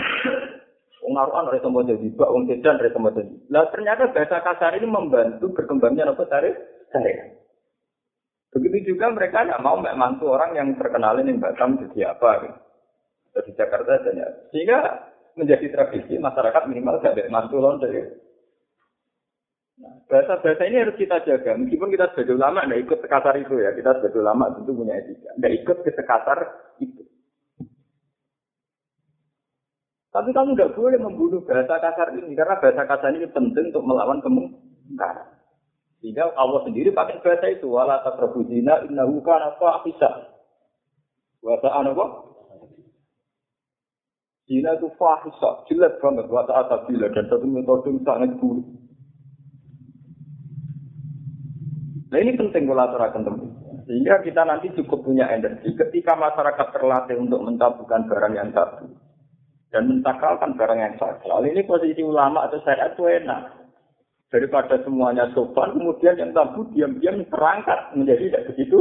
Pengaruhan 1.03 1.51
oleh 1.51 1.59
semua 1.59 1.83
jadi 1.83 2.07
bak, 2.15 2.31
wong 2.31 2.47
sedan 2.47 2.79
dari 2.79 2.91
semua 2.95 3.11
jadi. 3.11 3.35
Nah 3.51 3.67
ternyata 3.75 4.07
bahasa 4.15 4.39
kasar 4.39 4.71
ini 4.79 4.87
membantu 4.87 5.51
berkembangnya 5.51 6.07
apa 6.07 6.23
tarif 6.31 6.55
saya. 6.95 7.43
Begitu 8.53 8.95
juga 8.95 9.09
mereka 9.09 9.43
tidak 9.43 9.59
mau 9.65 9.75
mantu 9.81 10.29
orang 10.29 10.53
yang 10.53 10.77
terkenal 10.77 11.17
ini 11.19 11.35
Batam 11.35 11.75
jadi 11.81 12.15
apa. 12.15 12.31
Gitu. 12.45 13.39
Di 13.49 13.51
Jakarta 13.57 13.99
saja. 14.05 14.25
Sehingga 14.53 14.79
menjadi 15.33 15.65
tradisi 15.73 16.21
masyarakat 16.21 16.69
minimal 16.69 17.01
tidak 17.01 17.33
mantu 17.33 17.57
lonte. 17.57 17.89
Nah, 19.73 20.05
bahasa-bahasa 20.05 20.63
ini 20.69 20.85
harus 20.85 20.95
kita 21.01 21.25
jaga. 21.25 21.57
Meskipun 21.57 21.89
kita 21.89 22.13
sebagai 22.13 22.37
ulama 22.37 22.61
tidak 22.63 22.81
ikut 22.85 22.99
sekasar 23.01 23.35
itu 23.41 23.57
ya. 23.57 23.73
Kita 23.73 23.91
sebagai 23.97 24.21
ulama 24.21 24.53
tentu 24.53 24.71
punya 24.71 24.95
etika. 25.01 25.29
Tidak 25.33 25.53
ikut 25.65 25.77
ke 25.81 25.91
sekasar 25.97 26.39
itu. 26.79 27.02
Tapi 30.13 30.29
kamu 30.29 30.53
tidak 30.53 30.77
boleh 30.77 31.01
membunuh 31.01 31.41
bahasa 31.41 31.81
kasar 31.81 32.13
ini 32.13 32.37
karena 32.37 32.61
bahasa 32.61 32.85
kasar 32.85 33.17
ini 33.17 33.25
penting 33.33 33.73
untuk 33.73 33.81
melawan 33.81 34.21
kemungkaran. 34.21 35.25
Sehingga 36.05 36.29
Allah 36.37 36.61
sendiri 36.69 36.93
pakai 36.93 37.17
bahasa 37.25 37.49
itu 37.49 37.65
wala 37.73 37.97
taqrabu 38.05 38.45
zina 38.45 38.85
innahu 38.85 39.25
kana 39.25 39.57
fahisha. 39.57 40.29
Ta'ana 41.41 41.97
apa? 41.97 42.05
Zina 44.45 44.77
itu 44.77 44.87
fahisha, 45.01 45.65
jelek 45.65 45.97
banget 45.97 46.29
wa 46.29 46.45
ta'ata 46.45 46.85
bila 46.85 47.09
dan 47.09 47.25
satu 47.33 47.47
metode 47.49 47.89
yang 47.89 47.97
sangat 48.05 48.37
buruk. 48.37 48.69
Nah 52.13 52.19
ini 52.21 52.37
penting 52.37 52.69
kalau 52.69 52.85
aturakan 52.85 53.25
teman. 53.25 53.49
Sehingga 53.89 54.21
kita 54.21 54.45
nanti 54.45 54.69
cukup 54.77 55.01
punya 55.01 55.25
energi 55.33 55.73
ketika 55.73 56.13
masyarakat 56.13 56.67
terlatih 56.69 57.17
untuk 57.17 57.41
mentabukan 57.41 58.05
barang 58.05 58.33
yang 58.37 58.53
tabu 58.53 58.93
dan 59.73 59.89
mentakalkan 59.89 60.53
barang 60.53 60.79
yang 60.79 60.93
sah. 61.01 61.17
Soal 61.25 61.49
ini 61.49 61.65
posisi 61.65 62.05
ulama 62.05 62.45
atau 62.45 62.61
syariat 62.61 62.93
itu 62.93 63.09
enak. 63.09 63.41
Daripada 64.29 64.77
semuanya 64.81 65.29
sopan, 65.33 65.77
kemudian 65.77 66.17
yang 66.17 66.33
tabu 66.33 66.65
diam-diam 66.73 67.21
terangkat 67.29 67.93
menjadi 67.97 68.29
tidak 68.29 68.45
begitu. 68.53 68.79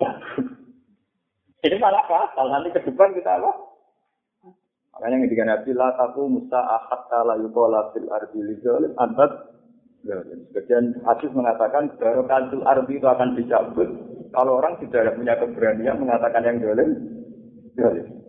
ini 1.68 1.76
malah 1.76 2.04
fatal. 2.08 2.48
Nanti 2.48 2.72
ke 2.72 2.80
depan 2.84 3.12
kita 3.16 3.40
apa? 3.40 3.52
Makanya 4.96 5.16
ketika 5.28 5.44
Nabi 5.44 5.70
la 5.76 5.88
taku 5.96 6.28
musa 6.28 6.60
ahad 6.60 7.00
kala 7.12 7.34
yukola 7.40 7.92
fil 7.92 8.08
ardi 8.08 8.40
lizalim 8.40 8.92
antat 8.96 9.54
Sebagian 10.04 11.00
hadis 11.08 11.32
mengatakan 11.32 11.88
barokatul 11.96 12.60
ardi 12.68 13.00
itu 13.00 13.08
akan 13.08 13.40
dicabut 13.40 13.88
kalau 14.36 14.60
orang 14.60 14.76
tidak 14.84 15.16
punya 15.16 15.32
keberanian 15.40 15.96
mengatakan 15.96 16.44
yang 16.44 16.58
dolim. 16.60 16.90
Dolim. 17.72 18.23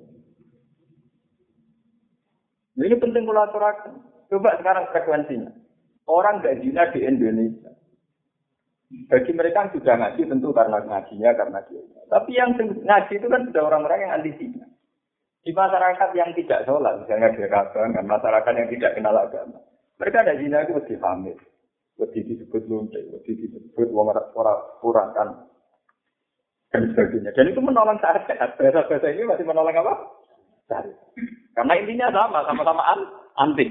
Ini 2.75 2.95
penting 2.99 3.23
kalau 3.23 3.47
aturakan. 3.47 4.03
Coba 4.27 4.59
sekarang 4.59 4.91
frekuensinya. 4.91 5.51
Orang 6.05 6.43
gak 6.43 6.59
zina 6.59 6.91
di 6.91 6.99
Indonesia. 7.01 7.71
Bagi 9.09 9.31
mereka 9.33 9.65
yang 9.65 9.73
sudah 9.73 9.95
ngaji 9.97 10.21
tentu 10.29 10.49
karena 10.53 10.77
ngajinya, 10.85 11.31
karena 11.33 11.59
dia. 11.65 11.81
Tapi 12.05 12.31
yang 12.37 12.53
ngaji 12.59 13.13
itu 13.17 13.27
kan 13.27 13.41
sudah 13.49 13.63
orang-orang 13.65 13.99
yang 14.05 14.13
anti 14.21 14.31
zina. 14.37 14.65
Di 15.45 15.53
masyarakat 15.53 16.09
yang 16.17 16.33
tidak 16.33 16.65
sholat, 16.65 17.05
misalnya 17.05 17.33
di 17.37 17.45
dan 17.45 18.05
masyarakat 18.05 18.53
yang 18.53 18.69
tidak 18.69 18.91
kenal 18.97 19.13
agama. 19.13 19.61
Mereka 20.01 20.17
ada 20.25 20.33
zina 20.41 20.65
itu 20.65 20.73
mesti 20.73 20.95
pamit. 20.97 21.37
Mesti 21.95 22.19
disebut 22.27 22.65
lonte, 22.67 22.99
mesti 23.13 23.31
disebut 23.39 23.87
orang 23.93 24.59
purakan. 24.83 25.29
dan 26.73 26.91
sebagainya. 26.91 27.31
Dan 27.31 27.55
itu 27.55 27.61
menolong 27.63 27.95
syariat. 28.03 28.51
Bahasa-bahasa 28.59 29.07
ini 29.15 29.23
masih 29.23 29.47
menolong 29.47 29.79
apa? 29.79 29.93
Syariat. 30.65 30.97
Karena 31.55 31.73
intinya 31.79 32.07
sama, 32.11 32.39
sama-sama 32.43 32.83
an 32.83 32.99
antik. 33.37 33.69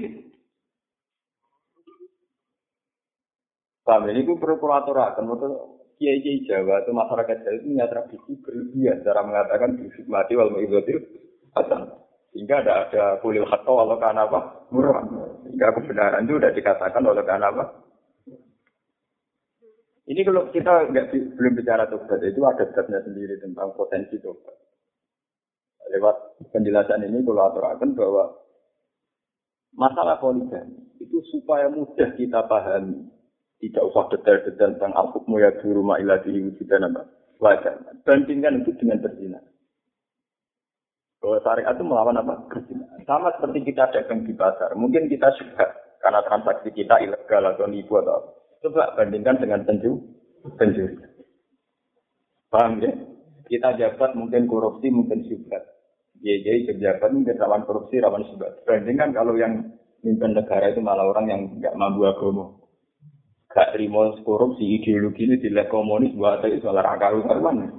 Paham 3.85 4.09
ini 4.09 4.25
itu 4.25 4.33
perlu 4.41 4.57
kulaturakan. 4.57 5.29
Kiai 5.95 6.19
Kiai 6.19 6.43
Jawa 6.43 6.83
itu 6.83 6.91
masyarakat 6.91 7.37
Jawa 7.45 7.55
itu 7.55 7.65
punya 7.71 7.85
tradisi 7.87 8.31
berlebihan 8.43 8.99
cara 9.05 9.21
mengatakan 9.23 9.79
mati 10.11 10.33
wal 10.35 10.51
maidotir 10.51 10.99
hasan. 11.55 11.93
Sehingga 12.35 12.65
ada 12.65 12.89
ada 12.89 13.03
kulil 13.23 13.47
hatta 13.47 13.71
walau 13.71 13.95
karena 13.95 14.27
apa 14.27 14.67
murah. 14.73 15.05
Sehingga 15.45 15.71
kebenaran 15.71 16.27
itu 16.27 16.35
sudah 16.35 16.51
dikatakan 16.51 17.03
oleh 17.05 17.23
karena 17.23 17.47
apa. 17.53 17.63
Ini 20.05 20.21
kalau 20.21 20.51
kita 20.51 20.91
nggak 20.91 21.05
belum 21.37 21.53
bicara 21.57 21.87
tobat 21.87 22.21
itu 22.21 22.41
ada 22.43 22.65
zatnya 22.75 22.99
sendiri 23.05 23.39
tentang 23.39 23.71
potensi 23.73 24.19
tobat. 24.19 24.64
Lewat 25.93 26.15
penjelasan 26.49 27.05
ini 27.05 27.21
kalau 27.21 27.45
aturakan 27.49 27.93
bahwa 27.93 28.33
masalah 29.75 30.17
poligami 30.17 30.81
itu 30.97 31.19
supaya 31.29 31.69
mudah 31.69 32.15
kita 32.15 32.41
pahami 32.47 33.05
tidak 33.59 33.83
usah 33.87 34.03
detail-detail 34.11 34.75
tentang 34.75 34.93
al-hukmu 34.95 35.39
ya 35.39 35.51
di 35.59 35.69
rumah 35.71 35.99
ilahi 35.99 36.51
wujudan 36.51 36.91
apa. 36.91 37.07
Wajar. 37.39 37.75
Bandingkan 38.03 38.63
itu 38.63 38.71
dengan 38.79 39.03
berzina. 39.03 39.39
Bahwa 41.19 41.39
syariat 41.43 41.75
itu 41.75 41.83
melawan 41.83 42.19
apa? 42.19 42.35
Berzina. 42.51 42.85
Sama 43.07 43.31
seperti 43.35 43.71
kita 43.71 43.91
dagang 43.91 44.23
di 44.27 44.33
pasar. 44.35 44.75
Mungkin 44.75 45.07
kita 45.07 45.31
suka 45.39 45.67
karena 46.03 46.21
transaksi 46.27 46.69
kita 46.71 46.99
ilegal 47.01 47.43
atau 47.55 47.67
nipu 47.67 47.99
atau. 47.99 48.37
Coba 48.63 48.95
bandingkan 48.97 49.39
dengan 49.39 49.61
penju, 49.65 49.99
pencuri. 50.57 50.95
Paham 52.49 52.81
ya? 52.81 52.91
Kita 53.45 53.77
jabat 53.77 54.17
mungkin 54.17 54.49
korupsi, 54.49 54.89
mungkin 54.89 55.21
syubhat. 55.27 55.74
Jadi 56.25 56.73
pejabat 56.73 57.13
mungkin 57.13 57.37
rawan 57.37 57.69
korupsi, 57.69 58.01
rawan 58.01 58.25
syubhat. 58.25 58.65
Bandingkan 58.65 59.13
kalau 59.13 59.37
yang 59.37 59.77
mimpin 60.01 60.33
negara 60.33 60.73
itu 60.73 60.81
malah 60.81 61.05
orang 61.05 61.25
yang 61.29 61.41
nggak 61.61 61.77
mampu 61.77 62.01
agama 62.09 62.65
gak 63.55 63.71
terima 63.71 64.11
korupsi 64.27 64.67
ideologi 64.67 65.23
ini 65.23 65.39
di 65.39 65.47
komunis 65.71 66.11
buat 66.19 66.43
itu 66.43 66.59
soal 66.59 66.75
akal 66.83 67.23
karuan. 67.23 67.71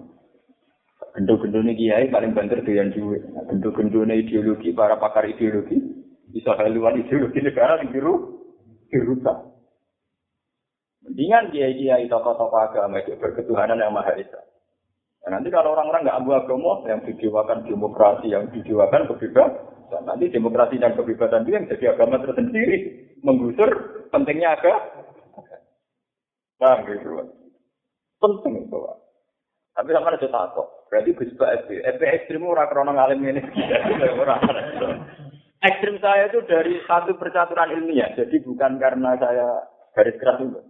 Gendut-gendut 1.13 1.69
kiai 1.77 2.09
paling 2.09 2.33
banter 2.33 2.65
dengan 2.65 2.97
duit. 2.97 3.21
Gendut-gendut 3.53 4.09
ideologi 4.09 4.73
para 4.73 4.97
pakar 4.97 5.29
ideologi 5.29 5.77
bisa 6.33 6.57
haluan 6.57 6.97
ideologi 7.05 7.45
negara 7.45 7.77
yang 7.85 7.93
biru 7.93 8.41
dirusak. 8.89 9.53
Mendingan 11.05 11.53
kiai-kiai 11.53 12.09
tokoh-tokoh 12.09 12.73
agama 12.73 13.05
itu 13.05 13.13
berketuhanan 13.21 13.81
yang 13.81 13.93
maha 13.93 14.17
esa. 14.17 14.41
Nah, 15.27 15.43
nanti 15.43 15.51
kalau 15.51 15.75
orang-orang 15.75 16.07
nggak 16.07 16.19
ambil 16.23 16.39
agama 16.39 16.87
yang 16.87 17.03
didewakan 17.03 17.67
demokrasi, 17.67 18.31
yang 18.31 18.47
didewakan 18.55 19.11
kebebasan, 19.11 20.03
nanti 20.07 20.31
demokrasi 20.31 20.79
dan 20.79 20.95
kebebasan 20.95 21.43
itu 21.43 21.51
yang 21.51 21.67
jadi 21.67 21.99
agama 21.99 22.23
tersendiri, 22.23 22.95
menggusur 23.27 23.71
pentingnya 24.15 24.55
agama 24.55 25.03
Paham 26.57 26.89
gitu? 26.89 27.21
Penting 28.17 28.65
itu. 28.65 28.81
Tapi 29.77 29.93
sama 29.93 30.09
ada 30.09 30.25
takut. 30.25 30.69
Berarti 30.89 31.13
Gus 31.13 31.37
Pak 31.37 31.69
FB. 31.69 31.85
FB 31.85 32.01
ekstrim 32.01 32.49
ora 32.49 32.65
krono 32.65 32.97
ngalim 32.97 33.21
ini. 33.29 33.45
ekstrim 35.69 36.01
saya 36.01 36.33
itu 36.33 36.41
dari 36.49 36.81
satu 36.89 37.13
percaturan 37.21 37.77
ilmiah. 37.77 38.09
Jadi 38.17 38.41
bukan 38.41 38.81
karena 38.81 39.21
saya 39.21 39.69
garis 39.93 40.17
keras 40.17 40.41
itu. 40.41 40.61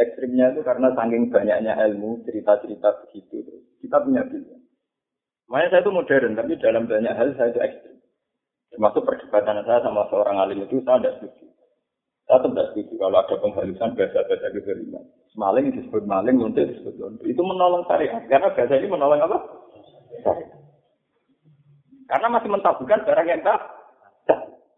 Ekstrimnya 0.00 0.56
itu 0.56 0.64
karena 0.64 0.88
saking 0.96 1.28
banyaknya 1.28 1.76
ilmu, 1.76 2.24
cerita-cerita 2.24 3.04
begitu. 3.04 3.44
Kita 3.84 4.00
punya 4.00 4.24
pilihan. 4.24 4.64
Makanya 5.52 5.68
saya 5.68 5.82
itu 5.84 5.92
modern, 5.92 6.32
tapi 6.38 6.52
dalam 6.56 6.88
banyak 6.88 7.12
hal 7.12 7.28
saya 7.36 7.52
itu 7.52 7.60
ekstrim. 7.60 7.96
Termasuk 8.72 9.02
perdebatan 9.04 9.60
saya 9.66 9.84
sama 9.84 10.08
seorang 10.08 10.40
alim 10.40 10.64
itu, 10.64 10.80
saya 10.86 11.02
tidak 11.02 11.14
setuju. 11.20 11.46
Saya 12.24 12.38
tidak 12.46 12.66
setuju 12.72 12.94
kalau 12.96 13.18
ada 13.20 13.36
penghalusan 13.42 13.90
bahasa-bahasa 13.98 14.46
kezaliman. 14.54 15.04
Maling 15.34 15.66
disebut 15.74 16.02
maling, 16.06 16.36
lonte 16.38 16.62
disebut 16.64 16.94
lonte. 16.96 17.22
Itu 17.26 17.42
menolong 17.42 17.84
syariat. 17.90 18.22
Karena 18.30 18.54
bahasa 18.54 18.74
ini 18.78 18.88
menolong 18.88 19.20
apa? 19.20 19.38
Karena 22.06 22.26
masih 22.30 22.50
mentabukan 22.50 23.04
barang 23.04 23.26
yang 23.28 23.42
tak. 23.42 23.60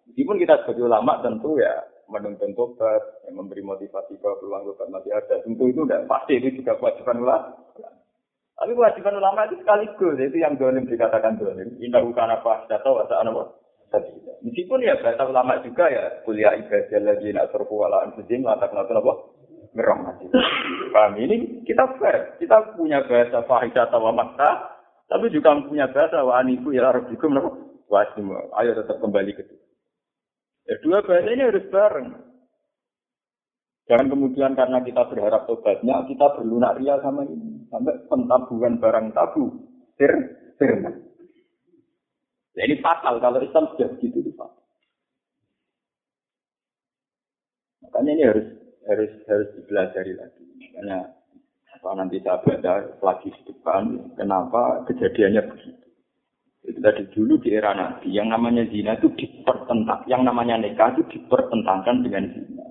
Meskipun 0.08 0.36
kita 0.40 0.60
sebagai 0.64 0.84
ulama 0.88 1.24
tentu 1.24 1.56
ya 1.56 1.72
menuntun 2.12 2.52
tobat, 2.52 3.24
yang 3.24 3.40
memberi 3.40 3.64
motivasi 3.64 4.20
bahwa 4.20 4.36
peluang 4.38 4.62
tobat 4.68 4.88
masih 4.92 5.12
ada. 5.16 5.40
Tentu 5.40 5.64
itu 5.72 5.88
udah 5.88 6.04
pasti 6.04 6.36
itu 6.36 6.60
juga 6.60 6.76
kewajiban 6.76 7.24
ulama. 7.24 7.56
Tapi 8.52 8.72
kewajiban 8.76 9.18
ulama 9.18 9.48
itu 9.48 9.56
sekaligus, 9.64 10.16
itu 10.20 10.36
yang 10.38 10.54
dolim 10.60 10.84
dikatakan 10.84 11.40
dolim. 11.40 11.72
Indah 11.80 12.04
bukan 12.04 12.28
apa, 12.30 12.68
tidak 12.68 12.84
tahu 12.84 13.00
asal 13.00 13.24
apa. 13.24 13.44
Meskipun 14.40 14.80
ya 14.80 14.96
bahasa 14.96 15.28
ulama 15.28 15.60
juga 15.60 15.84
ya 15.92 16.24
kuliah 16.24 16.56
ibadah 16.56 17.00
lagi 17.04 17.28
nak 17.28 17.52
surfu 17.52 17.76
wala 17.76 18.08
anfusim 18.08 18.40
latak 18.40 18.72
latak 18.72 18.96
apa 18.96 19.12
ngerahmati. 19.76 20.26
Paham 20.92 21.14
ini 21.20 21.64
kita 21.68 21.84
fair, 22.00 22.36
kita 22.40 22.72
punya 22.76 23.04
bahasa 23.04 23.44
fahidah 23.44 23.88
atau 23.88 24.08
makta, 24.12 24.80
tapi 25.12 25.28
juga 25.28 25.56
punya 25.64 25.88
bahasa 25.92 26.24
wa 26.24 26.40
aniku 26.40 26.72
ya 26.72 26.88
rabbikum 26.88 27.36
apa 27.36 27.50
wasim. 27.92 28.32
Ayo 28.56 28.72
tetap 28.76 28.96
kembali 29.00 29.32
ke 29.36 29.44
itu. 29.44 29.61
Ya, 30.72 30.80
dua 30.80 31.04
bahasa 31.04 31.28
ini 31.28 31.44
harus 31.44 31.68
bareng. 31.68 32.08
Jangan 33.92 34.08
kemudian 34.08 34.56
karena 34.56 34.80
kita 34.80 35.04
berharap 35.04 35.44
tobatnya, 35.44 36.00
kita 36.08 36.32
berlunak 36.32 36.80
ria 36.80 36.96
sama 37.04 37.28
ini. 37.28 37.68
Sampai 37.68 38.00
pentabuhan 38.08 38.80
barang 38.80 39.12
tabu. 39.12 39.52
Sir, 40.00 40.12
sir. 40.56 40.80
Nah, 40.80 42.64
ini 42.64 42.80
fatal 42.80 43.20
kalau 43.20 43.44
Islam 43.44 43.68
sudah 43.76 43.92
begitu 44.00 44.24
itu 44.24 44.32
fatal. 44.32 44.64
Makanya 47.84 48.10
ini 48.16 48.24
harus 48.32 48.48
harus 48.88 49.12
harus 49.28 49.48
dipelajari 49.60 50.16
lagi. 50.16 50.40
Makanya 50.56 50.98
apa 51.76 51.88
nanti 52.00 52.16
saya 52.24 52.40
baca 52.40 52.72
lagi 52.96 53.28
di 53.28 53.42
depan, 53.44 54.16
kenapa 54.16 54.88
kejadiannya 54.88 55.52
begitu. 55.52 55.81
Itu 56.72 56.80
tadi 56.80 57.04
dulu 57.12 57.36
di 57.44 57.52
era 57.52 57.76
Nabi, 57.76 58.08
yang 58.08 58.32
namanya 58.32 58.64
zina 58.72 58.96
itu 58.96 59.12
dipertentang, 59.12 60.08
yang 60.08 60.24
namanya 60.24 60.56
nikah 60.56 60.96
itu 60.96 61.04
dipertentangkan 61.12 62.00
dengan 62.00 62.32
zina. 62.32 62.64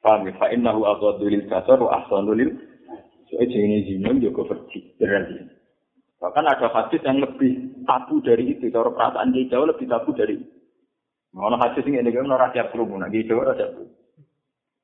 Paham 0.00 0.24
ya? 0.24 0.32
Fa'innahu 0.40 0.80
aghadulil 0.88 1.44
kasar 1.44 1.76
wa 1.76 2.00
ahsanulil. 2.00 2.56
Soalnya 3.28 3.52
jenis 3.52 3.84
zina 3.84 4.16
juga. 4.16 4.48
Berarti. 4.96 5.38
Bahkan 6.24 6.44
ada 6.48 6.66
hadis 6.72 7.04
yang 7.04 7.20
lebih 7.20 7.84
tabu 7.84 8.24
dari 8.24 8.56
itu. 8.56 8.72
Cara 8.72 8.88
perasaan 8.88 9.36
dia 9.36 9.52
jauh 9.52 9.68
lebih 9.68 9.84
tabu 9.84 10.16
dari 10.16 10.40
itu. 10.40 10.48
Mana 11.36 11.60
hadis 11.60 11.84
ini 11.84 12.00
ini 12.00 12.10
kan 12.16 12.32
orang 12.32 12.48
siap 12.56 12.72
kerumunan. 12.72 13.12
Dia 13.12 13.28
jauh 13.28 13.44
siap 13.44 13.76
kerumunan. 13.76 14.00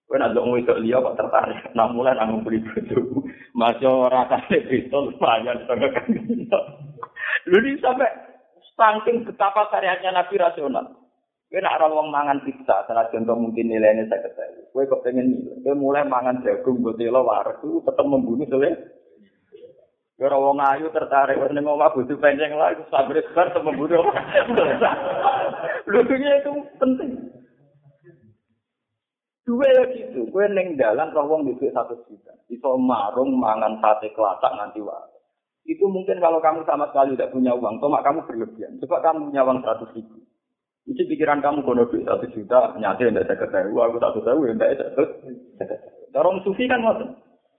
Kau 0.07 0.15
nak 0.23 0.39
dong 0.39 0.55
itu 0.55 0.71
lihat 0.87 1.03
kok 1.03 1.19
tertarik. 1.19 1.59
Nah 1.75 1.91
mulai 1.91 2.15
nanggung 2.15 2.47
beli 2.47 2.63
baju. 2.63 3.27
Masih 3.59 3.91
rasanya 4.07 4.59
pistol 4.71 5.11
banyak 5.19 5.67
setengah 5.67 5.91
kan. 5.91 6.07
Lu 7.45 7.61
ini 7.61 7.77
sampai 7.85 8.09
saking 8.73 9.29
betapa 9.29 9.69
karyanya 9.69 10.17
Nabi 10.17 10.41
rasional. 10.41 10.87
Kau 11.47 11.63
nak 11.63 11.79
orang 11.79 11.95
wong 11.95 12.09
mangan 12.11 12.43
pizza, 12.43 12.83
salah 12.91 13.07
contoh 13.07 13.39
mungkin 13.39 13.71
nilainya 13.71 14.11
saya 14.11 14.27
ketahui. 14.27 14.67
Kau 14.75 14.99
kok 14.99 15.03
pengen 15.07 15.31
nilai. 15.31 15.63
Kau 15.63 15.79
mulai 15.79 16.03
mangan 16.03 16.43
jagung, 16.43 16.83
botelo, 16.83 17.23
warak 17.23 17.63
itu 17.63 17.79
tetap 17.87 18.03
membunuh 18.03 18.45
soalnya. 18.51 18.75
Ya 20.17 20.33
ora 20.33 20.41
wong 20.41 20.57
ayu 20.65 20.89
tertarik 20.97 21.37
wis 21.37 21.53
ning 21.53 21.69
omah 21.69 21.93
bojo 21.93 22.17
penceng 22.17 22.57
lah 22.57 22.73
iku 22.73 22.89
sabar 22.89 23.21
sabar 23.21 23.53
temu 23.53 23.69
membunuh. 23.69 24.01
Lucunya 25.85 26.31
itu 26.41 26.51
penting. 26.81 27.11
Dua 29.45 29.69
ya 29.71 29.85
gitu, 29.95 30.27
gue 30.27 30.45
neng 30.51 30.75
dalan 30.75 31.15
roh 31.15 31.31
wong 31.31 31.47
satu 31.55 31.95
juta, 32.11 32.35
iso 32.51 32.75
marung 32.81 33.39
mangan 33.39 33.79
sate 33.79 34.11
kelatak 34.11 34.51
nanti 34.59 34.83
wae. 34.83 35.16
Itu 35.67 35.91
mungkin 35.91 36.23
kalau 36.23 36.39
kamu 36.39 36.63
sama 36.63 36.87
sekali 36.95 37.19
tidak 37.19 37.35
punya 37.35 37.51
uang, 37.59 37.83
tomak 37.83 38.07
kamu 38.07 38.23
berlebihan. 38.23 38.79
Coba 38.87 39.03
kamu 39.03 39.35
punya 39.35 39.43
uang 39.43 39.59
seratus 39.67 39.91
ribu. 39.99 40.23
Itu 40.87 41.03
pikiran 41.11 41.43
kamu 41.43 41.67
kono 41.67 41.91
duit 41.91 42.07
satu 42.07 42.31
juta, 42.31 42.79
nyata 42.79 43.03
tidak 43.03 43.27
saya 43.51 43.67
aku 43.67 43.99
satu 43.99 44.23
tahu, 44.23 44.47
tidak 44.47 44.79
saya 44.79 45.75
Dorong 46.15 46.39
sufi 46.47 46.71
kan 46.71 46.79
maksud. 46.79 47.11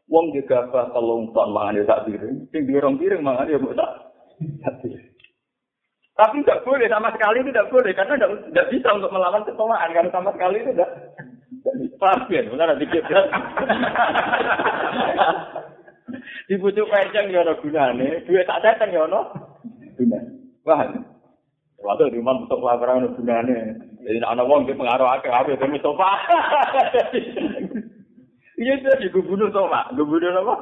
Wong 0.08 0.32
di 0.32 0.40
gabah 0.48 0.96
telung 0.96 1.36
ton 1.36 1.52
mangan 1.52 1.76
ya 1.76 1.84
sak 1.84 2.08
piring, 2.08 2.48
sing 2.48 2.64
di 2.64 2.80
rong 2.80 2.96
piring 2.96 3.20
mangan 3.20 3.52
ya 3.52 3.60
Tapi 6.16 6.36
tidak 6.42 6.64
boleh 6.64 6.88
sama 6.88 7.12
sekali 7.12 7.44
itu 7.44 7.52
tidak 7.52 7.68
boleh 7.68 7.92
karena 7.92 8.16
tidak 8.16 8.68
bisa 8.72 8.90
untuk 8.96 9.12
melawan 9.12 9.44
ketomaan 9.44 9.92
karena 9.92 10.10
sama 10.16 10.32
sekali 10.32 10.64
itu 10.64 10.72
tidak. 10.72 10.90
Paham 12.00 12.24
ya, 12.32 12.48
benar 12.48 12.80
dikit. 12.80 13.04
Dibujuk 16.50 16.88
penceng 16.88 17.32
ya 17.32 17.44
ono 17.44 17.54
gunane, 17.60 18.24
duit 18.24 18.48
tak 18.48 18.64
datang 18.64 18.92
ya 18.92 19.04
ono. 19.04 19.22
Wah. 20.64 20.82
Waktu 21.78 22.10
di 22.10 22.18
rumah 22.18 22.42
untuk 22.42 22.64
laporan 22.64 23.06
ono 23.06 23.16
gunane. 23.16 23.58
Jadi 24.02 24.24
anak 24.24 24.48
wong 24.48 24.66
dia 24.66 24.78
pengaruh 24.80 25.08
akeh, 25.20 25.32
aku 25.32 25.60
demi 25.60 25.80
sofa. 25.84 26.10
Iya 28.58 28.74
itu 28.82 28.90
di 29.06 29.08
gubernur 29.14 29.54
Toma, 29.54 29.86
gubernur 29.94 30.34
apa? 30.34 30.56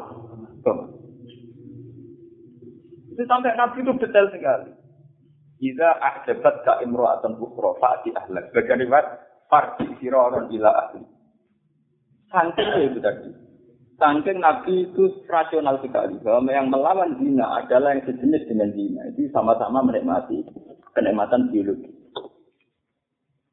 Itu 3.15 3.23
sampai 3.23 3.55
Nabi 3.55 3.79
itu 3.79 3.95
detail 4.03 4.27
sekali. 4.35 4.75
Iza 5.63 5.89
ahjabat 6.03 6.55
ka 6.67 6.83
imro'atan 6.83 7.39
ukhra 7.39 7.79
fa'ati 7.79 8.11
ahlak. 8.11 8.51
Bagian 8.51 8.83
riwayat 8.83 9.07
farji 9.47 9.87
siraron 10.03 10.51
ila 10.51 10.69
ahli. 10.75 11.07
Ya 12.35 12.83
itu 12.83 12.99
tadi. 12.99 13.44
Saking 13.95 14.43
Nabi 14.43 14.91
itu 14.91 15.23
rasional 15.31 15.79
sekali. 15.79 16.19
Bahwa 16.19 16.51
yang 16.51 16.67
melawan 16.67 17.15
zina 17.19 17.63
adalah 17.63 17.95
yang 17.95 18.03
sejenis 18.03 18.43
dengan 18.51 18.69
zina. 18.75 19.01
Itu 19.15 19.31
sama-sama 19.31 19.83
menikmati 19.87 20.43
kenikmatan 20.91 21.51
biologi. 21.51 21.91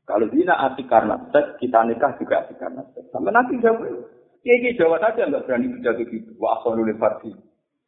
Kalau 0.03 0.27
zina 0.35 0.59
asik 0.71 0.91
karena 0.91 1.15
seks, 1.31 1.63
kita 1.63 1.87
nikah 1.87 2.19
juga 2.19 2.43
asik 2.43 2.59
karena 2.59 2.83
seks. 2.91 3.07
Sampai 3.15 3.31
Nabi 3.31 3.63
jawab, 3.63 3.87
ya 4.43 4.53
ini 4.59 4.75
jawab 4.75 4.99
saja 4.99 5.31
nggak 5.31 5.47
berani 5.47 5.71
pidato 5.79 6.03
gitu. 6.11 6.31
Wa 6.43 6.59
asalul 6.59 6.91
farji. 6.99 7.31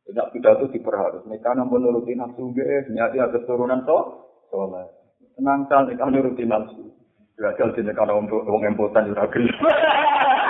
Tidak 0.07 0.31
pidato 0.31 0.71
diperharus. 0.71 1.27
Nikah 1.27 1.59
namun 1.59 1.83
nuruti 1.83 2.15
nafsu 2.15 2.55
gue, 2.55 2.87
ada 2.95 3.39
turunan 3.49 3.83
toh. 3.83 4.31
Soalnya. 4.53 4.87
Tenang 5.35 5.67
kan, 5.67 5.91
nikah 5.91 6.07
nuruti 6.07 6.47
nafsu. 6.47 6.95
Gagal 7.35 7.75
sini 7.75 7.91
kalau 7.99 8.23
untuk 8.23 8.47
uang 8.47 8.63
empotan 8.63 9.11
juga 9.11 9.27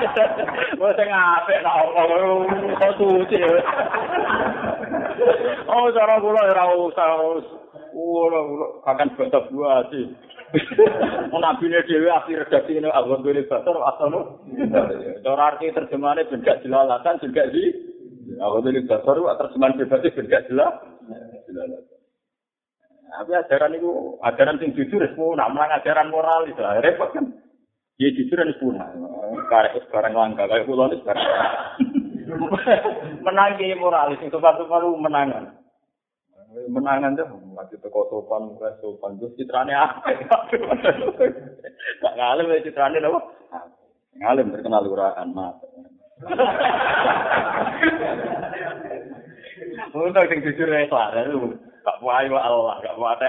gel. 0.02 0.30
Gue 0.78 0.90
sing 0.98 1.08
apik 1.10 1.58
lah 1.62 1.74
oh 1.82 2.46
kok 2.78 2.92
suci. 2.98 3.38
Oh 5.70 5.86
cara 5.94 6.14
kula 6.18 6.42
ora 6.50 6.64
usah 6.74 7.08
Ora 7.94 8.40
akan 8.90 9.14
baca 9.14 9.38
dua 9.48 9.86
sih. 9.94 10.10
Nabi 11.34 11.66
ini 11.66 11.78
dewi 11.86 12.10
akhir 12.10 12.46
redaksi 12.46 12.78
ini 12.78 12.90
awan 12.90 13.22
gue 13.22 13.46
basar 13.46 13.74
asal 13.74 14.38
Cara 15.22 15.42
arti 15.50 15.70
terjemahannya 15.70 16.30
beda 16.30 16.62
jelalatan 16.62 17.22
juga 17.22 17.42
sih. 17.54 17.70
Awan 18.42 18.66
gue 18.66 18.86
basar 18.86 19.18
terjemahan 19.18 19.78
bebasnya 19.78 20.14
beda 20.14 20.38
jelas. 20.50 20.74
Tapi 23.14 23.30
ajaran 23.30 23.78
itu, 23.78 24.18
ajaran 24.26 24.58
yang 24.58 24.74
jujur, 24.74 24.98
itu 24.98 25.22
menang 25.38 25.70
ajaran 25.78 26.10
moral 26.10 26.50
itu, 26.50 26.58
repot 26.58 27.14
kan. 27.14 27.30
Ya 27.94 28.10
jujur 28.10 28.34
dan 28.34 28.50
punah. 28.58 28.90
Karek 29.46 29.78
sekarang 29.86 30.18
langka, 30.18 30.50
kayak 30.50 30.66
pulau 30.66 30.90
ini 30.90 30.98
sekarang. 30.98 31.22
menang 33.22 33.54
ke 33.54 33.76
moralis, 33.78 34.18
itu 34.18 34.38
satu 34.40 34.66
palu 34.66 34.98
menangan. 34.98 35.54
Menangan 36.70 37.18
tuh, 37.18 37.26
masih 37.54 37.78
teko 37.82 38.06
sopan, 38.10 38.50
muka 38.50 38.74
sopan, 38.78 39.18
terus 39.18 39.34
citranya 39.38 39.90
apa? 39.90 40.10
Gak 42.02 42.14
ngalim 42.14 42.50
ya 42.54 42.64
citranya 42.66 42.98
apa? 43.10 43.20
Ngalim 44.22 44.54
terkenal 44.54 44.82
lurahan. 44.86 45.28
Untuk 49.94 50.26
yang 50.30 50.40
jujur 50.46 50.68
ya, 50.70 50.86
itu 50.86 50.94
Gak 51.84 51.98
puai 52.00 52.26
Allah, 52.30 52.74
gak 52.80 52.96
puai. 52.96 53.28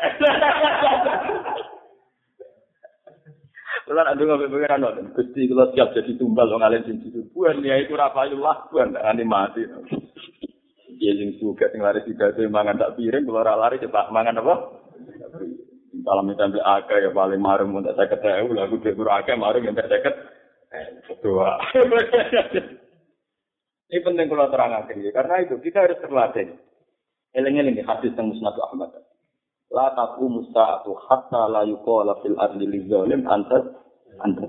Kalau 3.86 4.02
nak 4.02 4.17
dengar 4.17 4.41
pengiran 4.41 4.82
nonton, 4.82 5.13
gusti 5.13 5.45
kalau 5.45 5.69
siap 5.69 5.93
jadi 5.93 6.17
tumbal 6.17 6.50
dong 6.50 6.65
alim 6.65 6.82
sing 6.89 7.06
situ. 7.06 7.21
Buan 7.38 7.62
ya 7.62 7.78
itu 7.78 7.93
rafayullah, 7.93 8.65
buan 8.74 8.98
tak 8.98 9.06
mati. 9.30 9.62
Dia 10.98 11.13
sing 11.13 11.38
suka 11.38 11.69
sing 11.69 11.86
lari 11.86 12.02
tiga 12.02 12.34
itu 12.34 12.50
mangan 12.50 12.82
tak 12.82 12.98
piring, 12.98 13.30
kalau 13.30 13.45
lari 13.45 13.78
cepat 13.78 14.10
mangan 14.10 14.41
apa? 14.41 14.56
Salam 16.02 16.30
itu 16.34 16.41
ambil 16.41 16.65
akeh 16.65 16.98
ya 17.02 17.10
paling 17.13 17.41
marung 17.41 17.78
untuk 17.78 17.93
saya 17.93 18.10
ketahui 18.10 18.58
lagu 18.58 18.78
dia 18.82 18.93
guru 18.93 19.10
akeh 19.10 19.38
marung 19.38 19.65
yang 19.65 19.78
saya 19.78 20.02
ket. 20.02 20.15
Dua. 21.21 21.56
Ini 23.86 24.02
penting 24.02 24.28
kalau 24.28 24.50
terang 24.50 24.74
akhir 24.76 24.98
karena 24.98 25.36
itu 25.45 25.56
kita 25.62 25.86
harus 25.86 26.02
terlatih. 26.02 26.58
Eleng-eleng 27.38 27.86
hadis 27.86 28.17
yang 28.17 28.34
musnad 28.34 28.58
Ahmad. 28.58 28.91
La 29.76 29.92
taku 29.92 30.32
musta'atu 30.32 30.96
hatta 31.12 31.52
la 31.52 31.68
yuqala 31.68 32.24
fil 32.24 32.40
ardi 32.40 32.64
li 32.64 32.88
zalim 32.88 33.28
antas 33.28 33.76
antas. 34.24 34.48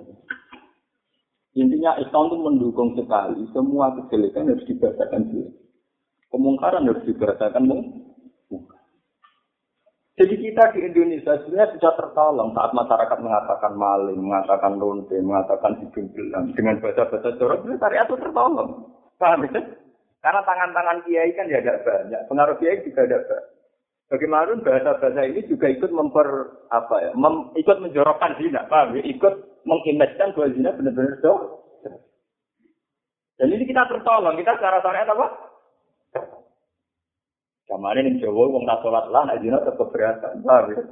Intinya 1.59 1.99
Islam 1.99 2.31
itu 2.31 2.37
mendukung 2.39 2.95
sekali 2.95 3.43
semua 3.51 3.91
kejelekan 3.99 4.47
harus 4.47 4.63
dibahasakan 4.71 5.27
dulu. 5.27 5.51
Kemungkaran 6.31 6.87
harus 6.87 7.03
mungkar. 8.47 8.81
Jadi 10.15 10.35
kita 10.47 10.63
di 10.79 10.81
Indonesia 10.87 11.35
sebenarnya 11.43 11.75
bisa 11.75 11.91
tertolong 11.99 12.55
saat 12.55 12.71
masyarakat 12.71 13.19
mengatakan 13.19 13.73
maling, 13.75 14.21
mengatakan 14.23 14.79
lonte, 14.79 15.17
mengatakan 15.19 15.75
hidung 15.83 16.07
belang 16.15 16.55
dengan 16.55 16.79
bahasa-bahasa 16.79 17.35
jorok 17.35 17.67
itu 17.67 17.75
syariat 17.83 18.07
itu 18.07 18.17
tertolong. 18.21 18.71
Paham 19.19 19.43
ya? 19.49 19.61
Karena 20.23 20.41
tangan-tangan 20.47 21.03
kiai 21.03 21.35
kan 21.35 21.51
ya 21.51 21.59
ada 21.61 21.83
banyak, 21.83 22.21
pengaruh 22.31 22.57
kiai 22.63 22.85
juga 22.87 23.01
ada 23.11 23.19
banyak. 23.27 23.56
Bagaimana 24.07 24.55
bahasa-bahasa 24.63 25.27
ini 25.27 25.43
juga 25.51 25.67
ikut 25.67 25.91
memper 25.91 26.29
apa 26.71 26.95
ya, 27.03 27.11
mem, 27.19 27.51
ikut 27.59 27.83
menjorokkan 27.83 28.39
zina, 28.39 28.63
paham 28.71 28.95
ya? 28.95 29.03
Ikut 29.03 29.35
mengimajinkan 29.67 30.31
bahwa 30.31 30.55
zina 30.55 30.71
benar-benar 30.79 31.19
doh. 31.27 31.67
Dan 33.37 33.51
ini 33.51 33.67
kita 33.67 33.83
tertolong, 33.91 34.39
kita 34.39 34.55
secara 34.57 34.79
syariat 34.79 35.11
apa? 35.11 35.27
Kemarin 37.67 38.15
yang 38.15 38.31
Jawa, 38.31 38.47
wong 38.47 38.63
tak 38.63 38.79
sholat 38.87 39.11
lah, 39.11 39.23
nah 39.27 39.37
zina 39.43 39.59
tetap 39.59 39.75
keberatan, 39.75 40.39
paham 40.47 40.65
ya? 40.71 40.83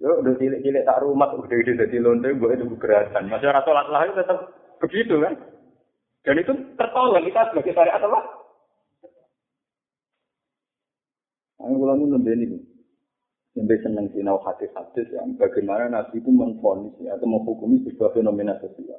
Yo, 0.00 0.10
udah 0.22 0.32
cilik-cilik 0.38 0.86
tak 0.86 1.02
rumah, 1.04 1.28
udah 1.34 1.56
ide 1.58 1.76
jadi 1.76 2.00
lonte, 2.00 2.32
gue 2.32 2.50
itu 2.54 2.64
keberatan. 2.72 3.28
Masih 3.28 3.50
rasa 3.50 3.66
sholat 3.66 3.86
lah 3.90 4.00
itu 4.06 4.14
tetap 4.16 4.38
begitu 4.78 5.14
kan? 5.20 5.34
Dan 6.24 6.40
itu 6.40 6.52
tertolong 6.78 7.20
kita 7.26 7.50
sebagai 7.50 7.74
syariat 7.74 8.00
apa? 8.00 8.39
Aku 11.60 11.76
kalau 11.76 11.94
nunggu 12.00 12.24
ini, 12.24 12.56
sampai 13.52 13.78
senang 13.84 14.08
sinau 14.16 14.40
hadis-hadis 14.40 15.06
yang 15.12 15.36
bagaimana 15.36 15.92
Nabi 15.92 16.24
itu 16.24 16.32
menfonis 16.32 16.96
atau 17.04 17.26
menghukumi 17.28 17.84
sebuah 17.84 18.16
fenomena 18.16 18.56
sosial. 18.64 18.96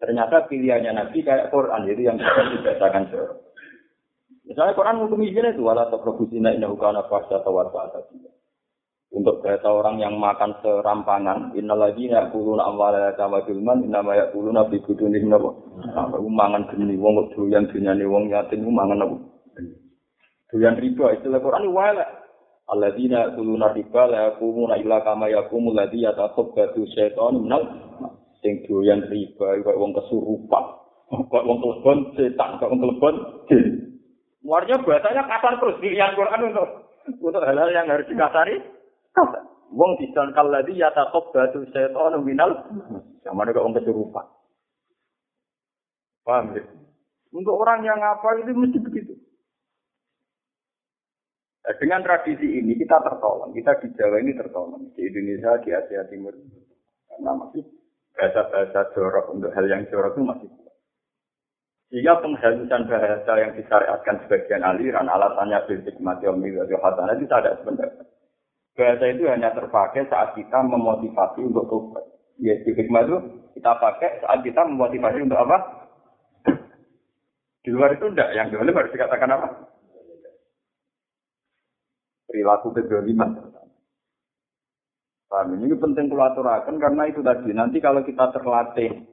Ternyata 0.00 0.48
pilihannya 0.48 0.96
Nabi 0.96 1.20
kayak 1.20 1.52
Quran, 1.52 1.84
jadi 1.84 2.02
yang 2.08 2.16
bisa 2.16 2.42
dibacakan 2.54 3.04
seorang. 3.12 3.40
Misalnya 4.48 4.72
Quran 4.72 4.96
menghukumi 5.04 5.36
zina 5.36 5.52
itu, 5.52 5.60
wala 5.60 5.84
takrobusina 5.92 6.56
innahu 6.56 6.80
kana 6.80 7.04
fahsya 7.12 7.44
asasiya 7.44 8.30
untuk 9.08 9.40
bahasa 9.40 9.68
orang 9.72 9.96
yang 10.04 10.20
makan 10.20 10.52
serampangan 10.60 11.56
innalagi 11.56 12.12
yaquluna 12.12 12.68
amwala 12.68 13.16
kama 13.16 13.40
filman 13.48 13.88
innama 13.88 14.12
yaquluna 14.12 14.68
bi 14.68 14.84
buduni 14.84 15.24
napa 15.24 15.56
mangan 16.28 16.68
geni 16.68 16.92
wong 17.00 17.24
kok 17.24 17.40
doyan 17.40 17.64
dunyane 17.72 18.04
wong 18.04 18.28
yatim 18.28 18.68
mangan 18.68 19.08
apa 19.08 19.16
doyan 20.52 20.76
riba 20.80 21.16
istilah 21.18 21.40
Quran 21.40 21.68
wala 21.72 22.06
alladzina 22.68 23.32
yaquluna 23.32 23.72
riba 23.76 24.02
la 24.08 24.18
yaqumuna 24.32 24.74
illa 24.80 25.04
kama 25.04 25.28
yaqumul 25.28 25.76
ladzi 25.76 26.04
yatakhabbatu 26.04 26.84
syaitan 26.92 27.36
minal 27.40 27.62
sing 28.40 28.64
doyan 28.68 29.04
riba 29.08 29.60
kok 29.64 29.78
wong 29.78 29.92
kesurupan 29.96 30.64
kok 31.32 31.44
wong 31.44 31.58
kelebon 31.60 31.98
setan 32.16 32.56
kok 32.60 32.70
wong 32.72 32.80
kelebon 32.80 33.14
jin 33.50 33.66
Warnya 34.38 34.80
bahasanya 34.80 35.26
kasar 35.26 35.60
terus 35.60 35.76
pilihan 35.82 36.14
Quran 36.14 36.54
untuk 36.54 36.68
untuk 37.20 37.42
hal-hal 37.42 37.68
yang 37.74 37.90
harus 37.90 38.06
dikasari 38.06 38.62
Wong 39.68 40.00
disan 40.00 40.32
batu 40.32 41.60
setan 41.76 42.24
minal. 42.24 42.64
Sama 43.20 43.44
ada 43.44 43.60
wong 43.60 43.76
kesurupan. 43.76 44.24
Paham 46.24 46.56
ya? 46.56 46.64
Untuk 47.36 47.52
orang 47.52 47.84
yang 47.84 48.00
apa 48.00 48.40
itu 48.40 48.56
mesti 48.56 48.80
begitu. 48.80 49.17
Dengan 51.76 52.00
tradisi 52.00 52.48
ini 52.48 52.72
kita 52.80 52.96
tertolong. 53.04 53.52
Kita 53.52 53.76
di 53.84 53.92
Jawa 53.92 54.16
ini 54.24 54.32
tertolong. 54.32 54.88
Di 54.96 55.04
Indonesia, 55.04 55.60
di 55.60 55.76
Asia 55.76 56.00
Timur. 56.08 56.32
Karena 57.12 57.36
masih 57.36 57.60
bahasa-bahasa 58.16 58.96
jorok 58.96 59.36
untuk 59.36 59.52
hal 59.52 59.68
yang 59.68 59.84
jorok 59.92 60.16
itu 60.16 60.22
masih 60.24 60.48
kuat. 60.48 60.74
Sehingga 61.88 62.20
penghalusan 62.24 62.88
bahasa 62.88 63.32
yang 63.36 63.52
disyariatkan 63.56 64.16
sebagian 64.24 64.64
aliran, 64.64 65.08
alasannya 65.08 65.60
fisik 65.68 65.96
mati 66.00 66.28
hasanah 66.28 67.16
itu 67.16 67.24
tidak 67.28 67.56
sebenarnya. 67.60 68.04
Bahasa 68.76 69.04
itu 69.10 69.24
hanya 69.28 69.50
terpakai 69.52 70.08
saat 70.08 70.36
kita 70.36 70.58
memotivasi 70.68 71.40
untuk 71.44 71.68
tobat. 71.68 72.04
Ya, 72.38 72.54
hikmah 72.62 73.02
itu 73.08 73.16
kita 73.58 73.72
pakai 73.82 74.22
saat 74.22 74.40
kita 74.46 74.62
memotivasi 74.68 75.26
untuk 75.26 75.40
apa? 75.40 75.56
Di 77.64 77.74
luar 77.74 77.96
itu 77.98 78.06
enggak. 78.06 78.30
Yang 78.36 78.46
di 78.46 78.54
luar 78.56 78.86
harus 78.86 78.94
dikatakan 78.94 79.30
apa? 79.34 79.48
Perilaku 82.28 82.76
kedoliman. 82.76 83.48
Paham? 85.28 85.60
Ini 85.60 85.76
penting 85.76 86.12
kulaturakan 86.12 86.76
karena 86.76 87.08
itu 87.08 87.24
tadi. 87.24 87.52
Nanti 87.52 87.80
kalau 87.80 88.04
kita 88.04 88.32
terlatih 88.36 89.04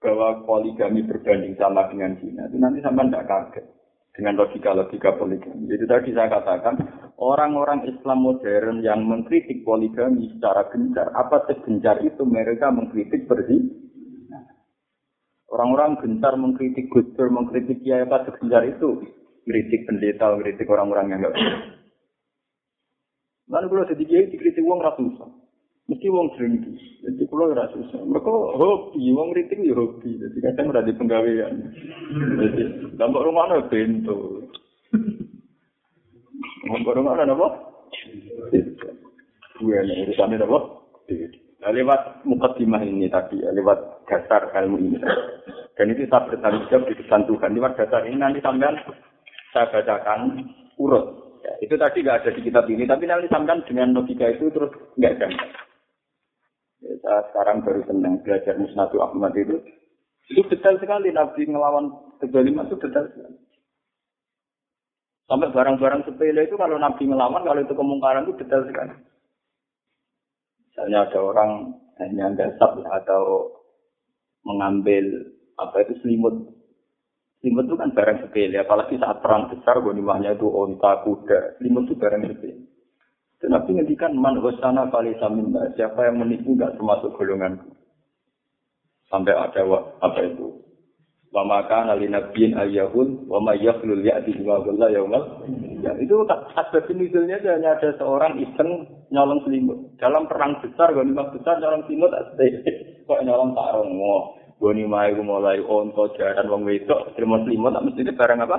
bahwa 0.00 0.44
poligami 0.48 1.04
berbanding 1.04 1.56
sama 1.60 1.88
dengan 1.92 2.16
zina, 2.20 2.46
itu 2.46 2.56
nanti 2.56 2.78
sama 2.80 3.04
tidak 3.08 3.26
kaget 3.26 3.66
dengan 4.14 4.34
logika-logika 4.38 5.16
poligami. 5.16 5.66
Itu 5.68 5.84
tadi 5.88 6.14
saya 6.14 6.28
katakan, 6.30 6.74
orang-orang 7.18 7.84
Islam 7.88 8.22
modern 8.22 8.80
yang 8.84 9.02
mengkritik 9.04 9.66
poligami 9.66 10.30
secara 10.36 10.68
gencar, 10.70 11.10
apa 11.16 11.48
segencar 11.50 11.98
itu 12.00 12.22
mereka 12.28 12.70
mengkritik 12.70 13.26
berzina? 13.26 13.74
Orang-orang 15.48 15.96
gencar 15.98 16.36
mengkritik 16.36 16.92
Gus 16.92 17.08
mengkritik 17.16 17.80
Kiai 17.80 18.04
apa 18.04 18.28
segencar 18.28 18.68
itu? 18.68 19.00
Kritik 19.48 19.88
pendeta, 19.88 20.36
kritik 20.44 20.68
orang-orang 20.68 21.08
yang 21.08 21.24
enggak 21.24 21.40
Lalu 23.48 23.66
kalau 23.72 23.90
jadi 23.90 24.04
kiai 24.04 24.30
dikritik 24.32 24.64
uang 24.64 24.84
ratus 24.84 25.16
Mesti 25.88 26.04
uang 26.12 26.36
sering. 26.36 26.60
Jadi 27.00 27.22
kalau 27.32 27.48
ratus 27.56 27.88
Mereka 27.96 28.28
hobi, 28.60 29.08
uang 29.08 29.32
kritik 29.32 29.56
ya 29.64 29.72
hobi. 29.72 30.20
Jadi 30.20 30.38
kadang 30.44 30.76
di 30.84 30.92
penggawean. 30.92 31.54
Jadi 32.12 32.62
dampak 33.00 33.24
rumah 33.24 33.48
ada 33.48 33.64
pintu. 33.72 34.44
Dampak 36.68 36.92
rumah 36.92 37.16
ada 37.16 37.32
apa? 37.32 37.48
Gue 39.58 39.80
yang 39.80 40.04
urusannya 40.04 40.44
apa? 40.44 40.58
Nah, 41.58 41.74
lewat 41.74 42.22
mukadimah 42.22 42.84
ini 42.86 43.10
tadi, 43.10 43.40
lewat 43.40 44.06
dasar 44.06 44.52
ilmu 44.54 44.76
ini. 44.78 45.00
Dan 45.74 45.90
itu 45.90 46.06
saya 46.06 46.26
bertanggung 46.28 46.68
jawab 46.70 46.84
di 46.86 46.94
depan 47.00 47.22
Tuhan. 47.26 47.50
Lewat 47.56 47.72
dasar 47.80 48.04
ini 48.06 48.20
nanti 48.20 48.38
sampean 48.44 48.76
saya 49.50 49.66
bacakan 49.72 50.52
urut. 50.76 51.27
Ya, 51.58 51.66
itu 51.66 51.74
tadi 51.74 52.06
nggak 52.06 52.18
ada 52.22 52.30
di 52.30 52.40
kitab 52.46 52.70
ini, 52.70 52.86
tapi 52.86 53.10
nanti 53.10 53.26
sampean 53.26 53.66
dengan 53.66 53.98
logika 53.98 54.30
itu 54.30 54.46
terus 54.54 54.70
nggak 54.94 55.12
ada. 55.18 55.26
Ya, 56.78 56.92
saya 57.02 57.20
sekarang 57.34 57.66
baru 57.66 57.82
senang 57.90 58.22
belajar 58.22 58.54
Musnadu 58.54 59.02
Ahmad 59.02 59.34
itu. 59.34 59.58
Itu 60.30 60.46
detail 60.46 60.78
sekali 60.78 61.10
Nabi 61.10 61.50
ngelawan 61.50 61.90
kezaliman 62.22 62.70
itu 62.70 62.76
detail 62.78 63.10
sekali. 63.10 63.38
Sampai 65.28 65.52
barang-barang 65.52 66.08
sepele 66.08 66.46
itu 66.46 66.56
kalau 66.56 66.78
Nabi 66.78 67.04
ngelawan, 67.04 67.44
kalau 67.44 67.60
itu 67.60 67.74
kemungkaran 67.74 68.24
itu 68.24 68.38
detail 68.38 68.62
sekali. 68.64 68.94
Misalnya 70.70 71.10
ada 71.10 71.18
orang 71.20 71.50
hanya 71.98 72.32
gasap 72.38 72.86
atau 72.86 73.50
mengambil 74.46 75.34
apa 75.58 75.82
itu 75.82 75.98
selimut 76.00 76.57
Selimut 77.38 77.70
itu 77.70 77.76
kan 77.78 77.94
barang 77.94 78.18
sepele, 78.26 78.58
apalagi 78.58 78.98
saat 78.98 79.22
perang 79.22 79.46
besar, 79.46 79.78
gonimahnya 79.78 80.34
itu 80.34 80.50
onta, 80.50 81.06
kuda. 81.06 81.62
Selimut 81.62 81.86
itu 81.86 81.94
barang 81.94 82.22
sepele. 82.26 82.66
Dan 83.38 83.54
Nabi 83.54 83.78
ngendikan 83.78 84.18
man 84.18 84.42
hosana 84.42 84.90
kali 84.90 85.14
saminda, 85.22 85.70
siapa 85.78 86.10
yang 86.10 86.18
menipu 86.18 86.58
nggak 86.58 86.74
termasuk 86.74 87.14
golonganku. 87.14 87.70
Sampai 89.06 89.30
ada 89.30 89.62
apa 90.02 90.20
itu? 90.26 90.68
Wa 91.28 91.44
maka 91.44 91.84
nali 91.84 92.08
nabiyin 92.08 92.56
ayyahun 92.56 93.28
wa 93.28 93.38
ma 93.38 93.52
yakhlul 93.52 94.00
ya'ti 94.00 94.32
bima 94.32 94.64
qalla 94.64 94.90
yaumal. 94.90 95.44
Ya 95.84 95.92
itu 96.00 96.24
asbab 96.26 96.88
nuzulnya 96.90 97.38
hanya 97.44 97.78
ada 97.78 97.94
seorang 98.00 98.40
iseng 98.42 98.88
nyolong 99.12 99.44
selimut. 99.46 99.94
Dalam 100.00 100.26
perang 100.26 100.58
besar, 100.64 100.90
gonimah 100.96 101.30
besar 101.30 101.60
nyolong 101.62 101.84
selimut, 101.86 102.10
kok 103.06 103.22
nyolong 103.22 103.52
sarung. 103.54 103.92
Wah, 104.02 104.24
Goni 104.58 104.82
mai 104.90 105.14
ku 105.14 105.22
mulai 105.22 105.62
onto 105.62 106.10
jaran 106.18 106.50
wong 106.50 106.66
wedok 106.66 107.14
terima 107.14 107.38
selimut 107.46 107.70
tak 107.78 107.84
mesti 107.86 108.10
barang 108.10 108.42
apa? 108.42 108.58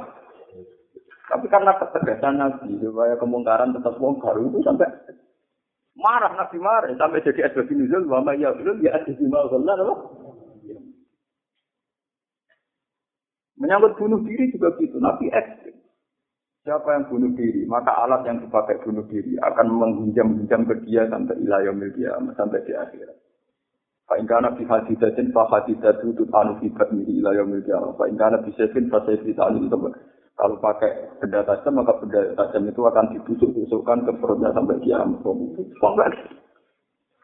Tapi 1.30 1.46
karena 1.52 1.76
ketegasan 1.76 2.40
Nabi 2.40 2.80
supaya 2.80 3.20
kemungkaran 3.20 3.76
tetap 3.76 4.00
wong 4.00 4.18
baru 4.24 4.48
itu 4.48 4.64
sampai 4.64 4.88
marah 6.00 6.32
Nabi 6.40 6.58
marah 6.58 6.96
sampai 6.96 7.20
jadi 7.22 7.52
asbab 7.52 7.68
nuzul 7.68 8.08
wa 8.08 8.24
ma 8.24 8.32
ya 8.32 8.56
ya 8.80 8.96
asbab 8.96 9.52
Allah 9.52 9.76
apa? 9.76 9.96
Menyangkut 13.60 14.00
bunuh 14.00 14.24
diri 14.24 14.56
juga 14.56 14.72
gitu, 14.80 15.04
Nabi 15.04 15.28
ekstrim. 15.36 15.76
Siapa 16.64 16.96
yang 16.96 17.12
bunuh 17.12 17.36
diri, 17.36 17.68
maka 17.68 17.92
alat 17.92 18.24
yang 18.24 18.40
dipakai 18.40 18.80
bunuh 18.88 19.04
diri 19.12 19.36
akan 19.36 19.68
menghunjam-hunjam 19.68 20.64
ke 20.64 20.76
dia 20.88 21.04
sampai 21.12 21.36
ilayah 21.44 21.76
sampai 22.40 22.64
di 22.64 22.72
akhirat. 22.72 23.29
Fa 24.10 24.18
in 24.18 24.26
kana 24.26 24.50
fi 24.58 24.66
hadidatin 24.66 25.30
fa 25.30 25.46
hadidatu 25.54 26.10
tutanu 26.18 26.58
fi 26.58 26.74
batnihi 26.74 27.22
ila 27.22 27.30
yaumil 27.38 27.62
qiyamah. 27.62 27.94
Fa 27.94 28.10
in 28.10 28.18
kana 28.18 28.42
fi 28.42 28.50
sayfin 28.58 28.90
fa 28.90 29.06
sayfi 29.06 29.38
ta'alu 29.38 29.70
Kalau 29.70 30.58
pakai 30.58 31.22
benda 31.22 31.46
tajam 31.46 31.78
maka 31.78 31.94
benda 32.02 32.34
tajam 32.34 32.66
itu 32.66 32.82
akan 32.82 33.06
ditusuk-tusukkan 33.14 34.10
ke 34.10 34.12
perutnya 34.18 34.50
sampai 34.58 34.82
kiamat. 34.82 35.22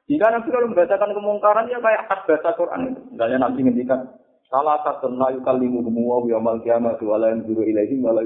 Jika 0.06 0.26
nanti 0.30 0.54
kalau 0.54 0.70
membacakan 0.70 1.10
kemungkaran 1.18 1.66
ya 1.74 1.82
kayak 1.82 2.06
khas 2.06 2.22
baca 2.30 2.50
Quran 2.54 2.82
itu. 2.94 3.02
Misalnya 3.18 3.38
nanti 3.42 3.60
ngendikan 3.66 4.00
salah 4.54 4.78
satu 4.86 5.10
layu 5.10 5.42
kalimu 5.42 5.82
semua 5.82 6.22
yaumil 6.30 6.62
kiamat 6.62 7.02
wala 7.02 7.34
yang 7.34 7.42
juru 7.50 7.66
ilaihim 7.66 8.06
wala 8.06 8.22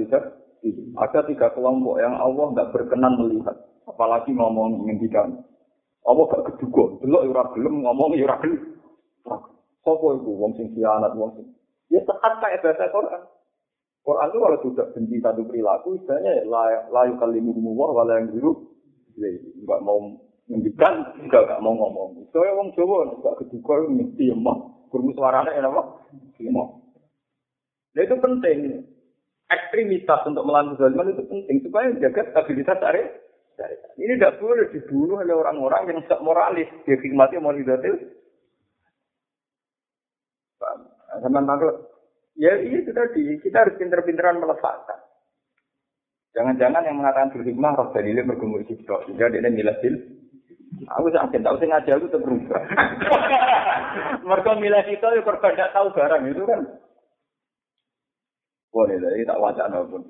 Ada 0.99 1.19
tiga 1.31 1.47
kelompok 1.55 2.03
yang 2.03 2.19
Allah 2.19 2.51
nggak 2.51 2.75
berkenan 2.75 3.15
melihat. 3.15 3.55
Apalagi 3.87 4.35
ngomong 4.35 4.83
ngendikan 4.83 5.47
apa 6.09 6.21
gak 6.25 6.45
keduga? 6.53 7.05
Delok 7.05 7.23
ora 7.29 7.43
gelem 7.53 7.75
ngomong 7.85 8.17
ora 8.17 8.37
gelem. 8.41 8.61
Sopo 9.85 10.17
iku 10.17 10.31
wong 10.35 10.57
sing 10.57 10.73
khianat 10.73 11.13
wong 11.13 11.37
sing. 11.37 11.47
Ya 11.89 12.01
tekan 12.05 12.33
kayak 12.41 12.61
bahasa 12.65 12.89
Quran. 12.89 13.21
Quran 14.03 14.29
itu 14.31 14.37
kalau 14.41 14.59
sudah 14.63 14.85
benci 14.95 15.17
satu 15.21 15.41
perilaku, 15.45 15.99
istilahnya 16.01 16.47
layu 16.89 17.13
kalimu 17.19 17.53
wa 17.77 17.93
wala 17.93 18.17
yang 18.21 18.33
dulu. 18.33 18.73
Enggak 19.19 19.81
mau 19.83 19.99
ngendikan, 20.49 21.13
juga 21.19 21.45
enggak 21.45 21.61
mau 21.61 21.73
ngomong. 21.75 22.25
Soalnya 22.33 22.57
wong 22.57 22.69
Jawa 22.73 22.97
enggak 23.13 23.37
keduga 23.45 23.85
mesti 23.85 24.33
emang. 24.33 24.59
Kurmus 24.89 25.13
suaranya 25.13 25.53
enak 25.53 25.69
apa? 25.69 25.83
Emang. 26.41 26.69
Nah 27.93 28.01
itu 28.01 28.15
penting. 28.17 28.57
Ekstremitas 29.49 30.21
untuk 30.29 30.45
melakukan 30.45 30.77
zaliman 30.77 31.13
itu 31.13 31.25
penting 31.25 31.57
supaya 31.65 31.89
menjaga 31.89 32.21
stabilitas 32.33 32.77
syariat. 32.81 33.09
Ini 33.99 34.15
tidak 34.15 34.39
boleh 34.39 34.71
dibunuh 34.71 35.19
oleh 35.19 35.35
orang-orang 35.35 35.91
yang 35.91 35.99
tidak 36.07 36.23
moralis. 36.23 36.69
Dia 36.87 36.95
hikmati 36.95 37.35
moralizatil. 37.39 37.95
Sama 41.19 41.43
tanggal. 41.43 41.91
Ya 42.39 42.55
iya 42.55 42.79
itu 42.79 42.91
tadi. 42.95 43.35
Kita 43.43 43.67
harus 43.67 43.75
pinter-pinteran 43.75 44.39
meletakkan. 44.39 44.99
Jangan-jangan 46.31 46.87
yang 46.87 46.95
mengatakan 46.95 47.35
berhikmah 47.35 47.75
roh 47.75 47.89
dalilnya 47.91 48.23
bergumul 48.23 48.63
sibro. 48.63 49.03
Sehingga 49.03 49.27
dia 49.27 49.51
milah 49.51 49.75
sil. 49.83 49.95
Aku 50.95 51.11
yakin 51.11 51.43
tahu 51.43 51.59
sing 51.59 51.73
aja 51.73 51.97
aku 51.97 52.07
tetap 52.07 52.23
berubah. 52.23 52.61
Mereka 54.29 54.51
milah 54.61 54.85
itu 54.87 55.01
ya 55.01 55.21
korban 55.25 55.57
tahu 55.57 55.87
barang 55.91 56.23
itu 56.29 56.43
kan. 56.45 56.61
Boleh, 58.69 59.01
jadi 59.01 59.25
tak 59.25 59.41
wajah 59.41 59.65
pun. 59.89 60.05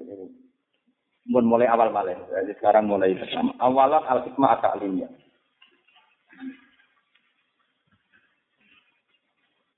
Mun 1.30 1.46
mulai 1.46 1.70
awal 1.70 1.94
malah. 1.94 2.18
Jadi 2.26 2.58
sekarang 2.58 2.90
mulai 2.90 3.14
pertama. 3.14 3.54
Awalan 3.62 4.02
al 4.02 4.26
hikmah 4.26 4.50
atau 4.58 4.74
alimnya. 4.74 5.08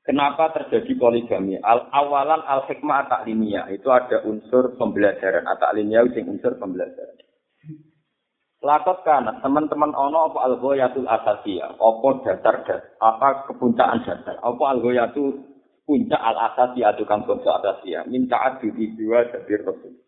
Kenapa 0.02 0.50
terjadi 0.58 0.98
poligami? 0.98 1.62
Al 1.62 1.92
awalan 1.94 2.42
al 2.42 2.66
hikmah 2.66 3.06
atau 3.06 3.22
alimnya 3.22 3.70
itu 3.70 3.86
ada 3.94 4.26
unsur 4.26 4.74
pembelajaran 4.80 5.46
atau 5.46 5.70
alimnya 5.70 6.02
itu 6.10 6.26
unsur 6.26 6.58
pembelajaran. 6.58 7.22
Lakot 8.62 9.02
teman-teman 9.06 9.94
ono 9.94 10.34
apa 10.34 10.40
al 10.46 10.56
goyatul 10.62 11.10
asasiyah, 11.10 11.82
apa 11.82 12.08
dasar 12.26 12.56
dasar, 12.62 12.82
apa 13.02 13.50
kepuncaan 13.50 14.06
dasar, 14.06 14.38
apa 14.38 14.64
al 14.70 14.82
goyatul 14.82 15.38
puncak 15.86 16.22
al 16.22 16.38
asasiyah 16.50 16.94
tukang 16.98 17.26
bangsa 17.26 17.62
asasiyah, 17.62 18.06
minta 18.10 18.38
adu 18.38 18.74
dua 18.74 19.30
jadi 19.34 19.66
rasul. 19.66 20.01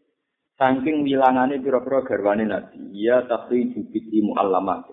Saking 0.54 1.02
wilangane 1.02 1.58
pira-pira 1.58 2.06
garwane 2.06 2.46
Nabi, 2.46 2.94
ya 2.94 3.26
tapi 3.26 3.74
jubiti 3.74 4.22
muallamat. 4.22 4.86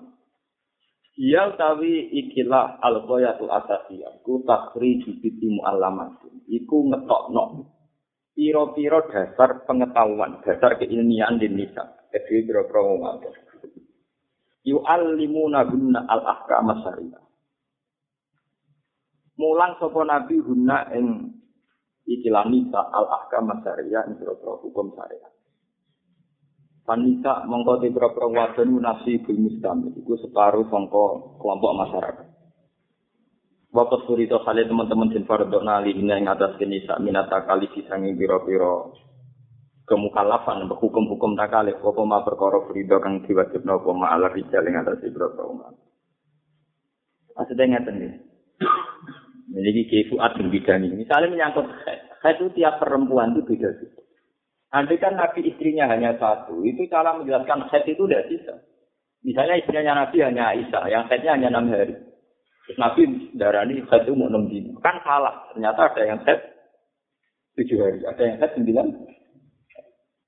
Ya 1.21 1.53
utawi 1.53 2.09
ikilah 2.17 2.81
al-qayatul 2.81 3.53
asasiyah, 3.53 4.25
ku 4.25 4.41
takri 4.49 5.05
jubiti 5.05 5.53
muallamat. 5.53 6.17
Iku 6.49 6.89
ngetokno 6.89 7.77
pira-pira 8.33 9.05
dasar 9.05 9.69
pengetahuan, 9.69 10.41
dasar 10.41 10.81
keilmian 10.81 11.37
di 11.37 11.53
nisa. 11.53 12.09
Jadi 12.09 12.49
pira-pira 12.49 12.81
wong 12.81 13.01
akeh. 13.05 13.35
Yu'allimuna 14.65 15.61
gunna 15.69 16.09
al-ahkam 16.09 16.73
syariah. 16.81 17.25
Mulang 19.37 19.77
sapa 19.77 20.01
nabi 20.05 20.37
guna 20.41 20.89
ing 20.97 21.37
ikilah 22.09 22.49
nisa 22.49 22.81
al-ahkam 22.81 23.53
syariah 23.61 24.09
ing 24.09 24.17
pira-pira 24.17 24.57
hukum 24.57 24.97
syariah. 24.97 25.30
Panisa 26.85 27.45
mongko 27.47 27.85
te 27.85 27.93
pira-pira 27.93 28.27
wadon 28.27 28.81
nasi 28.83 29.21
bil 29.23 29.39
mustam 29.39 29.93
iku 29.95 30.17
separuh 30.19 30.67
sangka 30.73 31.05
kelompok 31.39 31.73
masyarakat. 31.77 32.27
Waktu 33.71 33.97
suri 34.03 34.27
itu 34.27 34.35
kali 34.43 34.67
teman-teman 34.67 35.15
sin 35.15 35.23
fardhu 35.31 35.63
nali 35.63 35.95
ini 35.95 36.11
yang 36.11 36.27
atas 36.35 36.59
kini 36.59 36.83
sak 36.83 36.99
minata 36.99 37.47
kali 37.47 37.71
sisangi 37.71 38.19
pira-pira 38.19 38.91
kemukalafan 39.87 40.67
hukum-hukum 40.67 41.39
takalif 41.39 41.79
apa 41.79 42.03
ma 42.03 42.27
perkara 42.27 42.67
frida 42.67 42.99
kang 42.99 43.23
diwajibna 43.23 43.79
apa 43.79 43.91
ma 43.95 44.11
ala 44.11 44.27
rijal 44.35 44.67
ing 44.67 44.75
atas 44.75 44.99
pira-pira 44.99 45.47
umat. 45.47 45.75
Maksudnya 47.39 47.79
ngeten 47.79 47.97
iki. 48.03 48.11
Jadi 49.51 49.81
kifuat 49.91 50.35
bidani. 50.39 50.95
Misalnya 50.95 51.31
menyangkut 51.31 51.67
haid 52.23 52.37
itu 52.39 52.63
tiap 52.63 52.79
perempuan 52.79 53.35
itu 53.35 53.43
beda-beda. 53.43 54.00
Andai 54.71 55.03
kan 55.03 55.19
Nabi 55.19 55.51
istrinya 55.51 55.91
hanya 55.91 56.15
satu, 56.15 56.63
itu 56.63 56.87
cara 56.87 57.19
menjelaskan 57.19 57.67
haid 57.67 57.91
itu 57.91 58.07
tidak 58.07 58.31
bisa. 58.31 58.55
Misalnya 59.27 59.59
istrinya 59.59 60.07
Nabi 60.07 60.17
hanya 60.23 60.55
Aisyah, 60.55 60.85
yang 60.87 61.05
haidnya 61.11 61.35
hanya 61.35 61.49
enam 61.51 61.75
hari. 61.75 61.95
Terus 62.71 62.79
Nabi 62.79 63.03
darani 63.35 63.83
haid 63.83 64.03
itu 64.07 64.15
enam 64.15 64.47
dini. 64.47 64.71
Kan 64.79 65.03
salah. 65.03 65.51
Ternyata 65.51 65.91
ada 65.91 66.03
yang 66.07 66.23
haid 66.23 66.39
tujuh 67.59 67.83
hari, 67.83 67.99
ada 68.07 68.23
yang 68.23 68.39
haid 68.39 68.53
sembilan. 68.55 68.87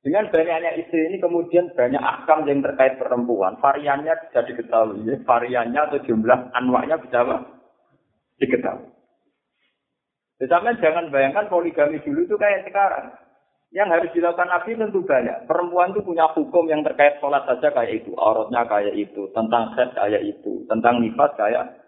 Dengan 0.02 0.26
banyaknya 0.35 0.70
istri 0.83 0.98
ini 1.07 1.22
kemudian 1.22 1.70
banyak 1.78 2.02
akam 2.02 2.42
yang 2.50 2.59
terkait 2.59 2.98
perempuan. 2.98 3.55
Variannya 3.62 4.11
bisa 4.26 4.42
diketahui. 4.42 5.07
Ya. 5.07 5.14
Variannya 5.22 5.78
atau 5.78 6.02
jumlah 6.02 6.50
anwaknya 6.59 6.98
bisa 6.98 7.22
apa? 7.22 7.46
Diketahui. 8.42 8.90
Misalnya 10.42 10.74
jangan 10.83 11.07
bayangkan 11.14 11.46
poligami 11.46 12.02
dulu 12.02 12.26
itu 12.26 12.35
kayak 12.35 12.66
sekarang. 12.66 13.14
Yang 13.72 13.88
harus 13.88 14.11
dilakukan 14.12 14.52
Nabi 14.52 14.76
tentu 14.76 15.00
banyak. 15.00 15.48
Perempuan 15.48 15.96
itu 15.96 16.04
punya 16.04 16.28
hukum 16.37 16.68
yang 16.68 16.85
terkait 16.85 17.16
sholat 17.24 17.40
saja 17.48 17.72
kayak 17.72 18.04
itu. 18.04 18.12
Auratnya 18.20 18.68
kayak 18.68 18.92
itu. 18.92 19.32
Tentang 19.32 19.72
set 19.72 19.96
kayak 19.96 20.20
itu. 20.28 20.68
Tentang 20.68 21.00
nifas 21.00 21.32
kayak. 21.40 21.80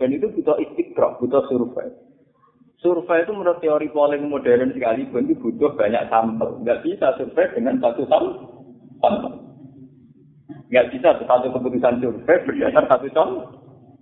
Dan 0.00 0.08
itu 0.16 0.32
butuh 0.32 0.56
istiqroh, 0.56 1.20
butuh 1.20 1.44
survei. 1.52 1.92
Survei 2.80 3.22
itu 3.22 3.30
menurut 3.36 3.60
teori 3.62 3.86
polling 3.92 4.26
modern 4.26 4.74
sekali, 4.74 5.06
itu 5.06 5.36
butuh 5.38 5.76
banyak 5.78 6.08
sampel. 6.08 6.58
Nggak 6.64 6.80
bisa 6.82 7.14
survei 7.20 7.46
dengan 7.54 7.76
satu 7.78 8.02
sampel. 8.08 9.12
Nggak 10.72 10.88
bisa 10.96 11.08
satu 11.22 11.46
keputusan 11.52 12.00
survei 12.00 12.42
berdasar 12.42 12.88
satu. 12.88 13.06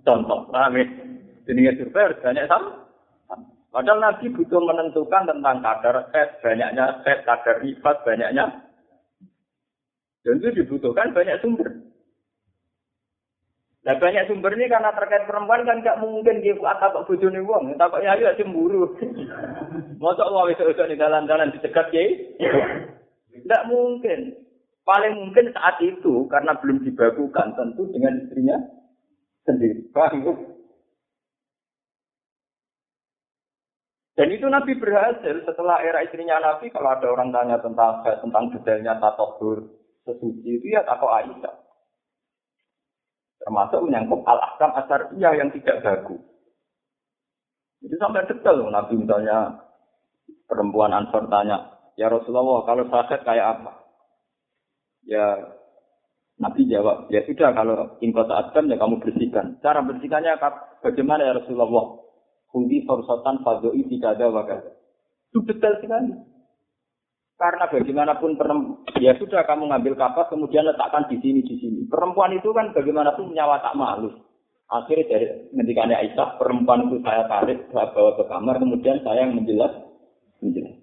Contoh, 0.01 0.39
paham 0.49 0.79
ya? 0.79 0.85
Jadi 1.45 1.59
survei 1.75 2.07
harus 2.07 2.21
banyak 2.23 2.47
sampel. 2.47 2.90
Padahal 3.71 4.03
Nabi 4.03 4.27
butuh 4.35 4.59
menentukan 4.59 5.31
tentang 5.31 5.63
kadar 5.63 6.11
set, 6.11 6.43
banyaknya 6.43 6.99
set, 7.07 7.23
kadar 7.23 7.63
ifat, 7.63 8.03
banyaknya. 8.03 8.67
Dan 10.27 10.43
itu 10.43 10.51
dibutuhkan 10.59 11.15
banyak 11.15 11.39
sumber. 11.39 11.71
Nah 13.81 13.95
banyak 13.97 14.27
sumber 14.29 14.53
ini 14.53 14.69
karena 14.69 14.93
terkait 14.93 15.25
perempuan 15.25 15.65
kan 15.65 15.81
gak 15.81 15.97
mungkin 16.03 16.43
dia 16.43 16.53
buat 16.53 16.77
apa 16.77 17.07
bujuni 17.07 17.41
uang. 17.41 17.79
Takutnya 17.79 18.13
ayo 18.13 18.35
cemburu. 18.37 18.93
Masa 19.97 20.21
Allah 20.27 20.51
bisa 20.51 20.67
usah 20.67 20.85
di 20.85 20.99
jalan-jalan 20.99 21.55
dicegat 21.55 21.89
ya? 21.95 22.03
Tidak 23.33 23.61
mungkin. 23.71 24.35
Paling 24.83 25.13
mungkin 25.15 25.49
saat 25.55 25.79
itu 25.79 26.27
karena 26.27 26.59
belum 26.59 26.83
dibagukan 26.85 27.55
tentu 27.55 27.87
dengan 27.89 28.19
istrinya 28.21 28.57
sendiri. 29.47 29.87
Paham? 29.95 30.60
Dan 34.21 34.37
itu 34.37 34.45
Nabi 34.45 34.77
berhasil 34.77 35.41
setelah 35.49 35.81
era 35.81 36.05
istrinya 36.05 36.37
Nabi, 36.37 36.69
kalau 36.69 36.93
ada 36.93 37.09
orang 37.09 37.33
tanya 37.33 37.57
tentang 37.57 38.05
tentang 38.05 38.53
detailnya 38.53 39.01
tatohur 39.01 39.65
sesuci 40.05 40.61
itu 40.61 40.77
ya 40.77 40.85
Aisyah. 40.85 41.55
Termasuk 43.41 43.81
menyangkut 43.81 44.21
al-ahkam 44.21 44.77
iya 45.17 45.33
yang 45.41 45.49
tidak 45.49 45.81
bagus. 45.81 46.21
Itu 47.81 47.97
sampai 47.97 48.29
detail 48.29 48.61
Nabi 48.69 48.93
misalnya 49.01 49.57
perempuan 50.45 50.93
Ansor 50.93 51.25
tanya, 51.25 51.81
ya 51.97 52.05
Rasulullah 52.05 52.61
kalau 52.69 52.85
sakit 52.93 53.25
kayak 53.25 53.57
apa? 53.57 53.73
Ya 55.01 55.49
Nabi 56.37 56.69
jawab, 56.69 57.09
ya 57.09 57.25
sudah 57.25 57.57
kalau 57.57 57.97
ingkot 58.05 58.29
adam 58.29 58.69
ya 58.69 58.77
kamu 58.77 59.01
bersihkan. 59.01 59.57
Cara 59.65 59.81
bersihkannya 59.81 60.37
bagaimana 60.85 61.25
ya 61.25 61.41
Rasulullah? 61.41 62.10
Hudi 62.51 62.83
sorsotan 62.83 63.39
fadoi 63.47 63.87
tidak 63.87 64.19
ada 64.19 64.27
wakada. 64.27 64.71
Itu 65.31 65.47
detail 65.47 65.79
sekali. 65.79 66.11
Karena 67.39 67.65
bagaimanapun 67.71 68.37
ya 69.01 69.17
sudah 69.17 69.41
kamu 69.49 69.71
ngambil 69.71 69.97
kapas 69.97 70.29
kemudian 70.29 70.67
letakkan 70.67 71.09
di 71.09 71.17
sini 71.23 71.41
di 71.41 71.57
sini. 71.57 71.79
Perempuan 71.89 72.37
itu 72.37 72.53
kan 72.53 72.69
bagaimanapun 72.75 73.33
nyawa 73.33 73.63
tak 73.65 73.73
malu. 73.73 74.13
Akhirnya 74.71 75.09
dari 75.09 75.25
ngendikannya 75.51 75.99
Aisyah, 75.99 76.39
perempuan 76.39 76.87
itu 76.87 77.03
saya 77.03 77.27
tarik, 77.27 77.67
saya 77.75 77.91
bawa 77.91 78.15
ke 78.15 78.23
kamar, 78.23 78.55
kemudian 78.55 79.03
saya 79.03 79.27
yang 79.27 79.35
menjelas, 79.35 79.73
menjelas. 80.39 80.79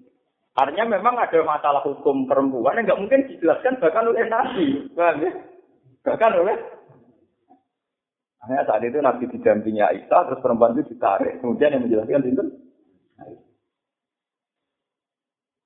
Artinya 0.53 0.99
memang 0.99 1.17
ada 1.17 1.39
masalah 1.41 1.81
hukum 1.81 2.29
perempuan 2.29 2.77
yang 2.77 2.85
nggak 2.85 3.01
mungkin 3.01 3.25
dijelaskan 3.33 3.81
bahkan 3.81 4.05
oleh 4.05 4.29
Nabi, 4.29 4.65
ya? 4.93 5.31
Bahkan 6.05 6.31
oleh 6.37 6.55
hanya 8.39 8.63
saat 8.63 8.79
itu 8.87 8.95
Nabi 9.03 9.27
didampingi 9.27 9.83
Aisyah, 9.83 10.31
terus 10.31 10.39
perempuan 10.39 10.71
itu 10.79 10.95
ditarik. 10.95 11.43
Kemudian 11.43 11.75
yang 11.75 11.83
menjelaskan 11.83 12.23
itu 12.23 12.43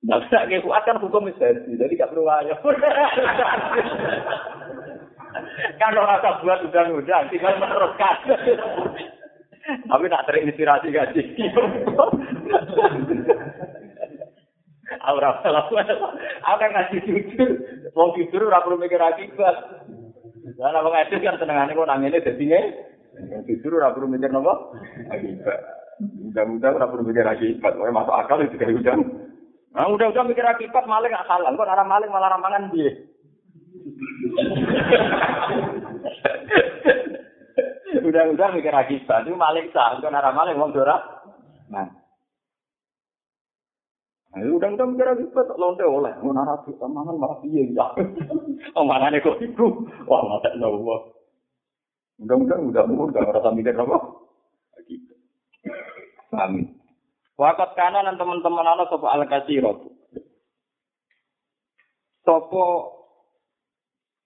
Tidak 0.04 0.20
bisa 0.20 0.44
kayak 0.44 0.68
kuat 0.68 0.84
kan 0.84 1.00
hukum 1.00 1.32
istri, 1.32 1.80
jadi 1.80 1.96
gak 1.96 2.12
perlu 2.12 2.28
ayo. 2.28 2.60
Kalau 5.80 6.04
rasa 6.04 6.44
buat 6.44 6.60
undang-undang, 6.60 7.32
tinggal 7.32 7.56
meneruskan. 7.56 8.36
Tapi 9.64 10.12
tak 10.12 10.24
terinspirasi 10.28 10.92
gaji. 10.92 11.22
Aura 15.08 15.40
salah. 15.40 15.72
Aku 15.72 16.56
kan 16.60 16.70
ngasih 16.76 17.00
jujur. 17.08 17.50
Wong 17.96 18.12
jujur 18.20 18.52
perlu 18.52 18.76
mikir 18.76 19.00
akibat. 19.00 19.88
Lah 20.44 20.84
wong 20.84 20.92
edit 20.92 21.24
kan 21.24 21.40
senengane 21.40 21.72
kok 21.72 21.88
nangene 21.88 22.20
dadine 22.20 22.60
justru 23.48 23.80
ora 23.80 23.96
perlu 23.96 24.12
mikir 24.12 24.28
napa? 24.28 24.76
Akibat. 25.08 25.60
Mudah-mudahan 26.02 26.76
ora 26.76 26.90
perlu 26.90 27.06
mikir 27.06 27.24
akibat, 27.24 27.78
wae 27.78 27.94
masuk 27.94 28.12
akal 28.12 28.42
itu 28.42 28.58
kayak 28.58 28.76
udah. 28.82 28.98
Nah, 29.74 29.88
udah-udah 29.90 30.24
mikir 30.26 30.44
akibat 30.44 30.84
maling 30.84 31.14
gak 31.14 31.26
salah. 31.26 31.50
Kok 31.54 31.64
arah 31.66 31.86
maling 31.86 32.10
malah 32.10 32.30
ramangan 32.34 32.70
piye? 32.70 32.92
Udah-udah 38.04 38.48
mikir 38.52 38.74
akibat, 38.74 39.24
itu 39.24 39.32
maling 39.38 39.70
sah. 39.72 39.96
Kok 40.02 40.12
arah 40.12 40.34
maling 40.34 40.60
wong 40.60 40.76
dora. 40.76 41.00
Nah. 41.72 42.03
Ayo 44.34 44.58
udah 44.58 44.66
udah 44.74 44.86
mikir 44.90 45.06
lagi 45.06 45.30
bet 45.30 45.46
lonte 45.54 45.86
oleh, 45.86 46.10
mau 46.18 46.34
narasi 46.34 46.74
mangan 46.74 47.14
malah 47.14 47.38
piye 47.38 47.70
ya. 47.70 47.86
Oh 48.76 48.82
mangane 48.82 49.22
kok 49.22 49.38
iku. 49.38 49.86
Wah 50.10 50.26
mata 50.26 50.50
Allah. 50.58 51.00
Mudah-mudahan 52.18 52.66
udah 52.70 52.84
umur 52.90 53.14
gak 53.14 53.26
ngerasa 53.26 53.50
mikir 53.54 53.78
apa. 53.78 53.98
Gitu. 54.90 55.14
Amin. 56.34 56.74
Wakat 57.34 57.74
kanan 57.78 58.06
dan 58.06 58.18
teman-teman 58.18 58.66
anak 58.66 58.90
sopo 58.90 59.06
al 59.06 59.26
kasirot. 59.26 59.90
Sopo 62.22 62.64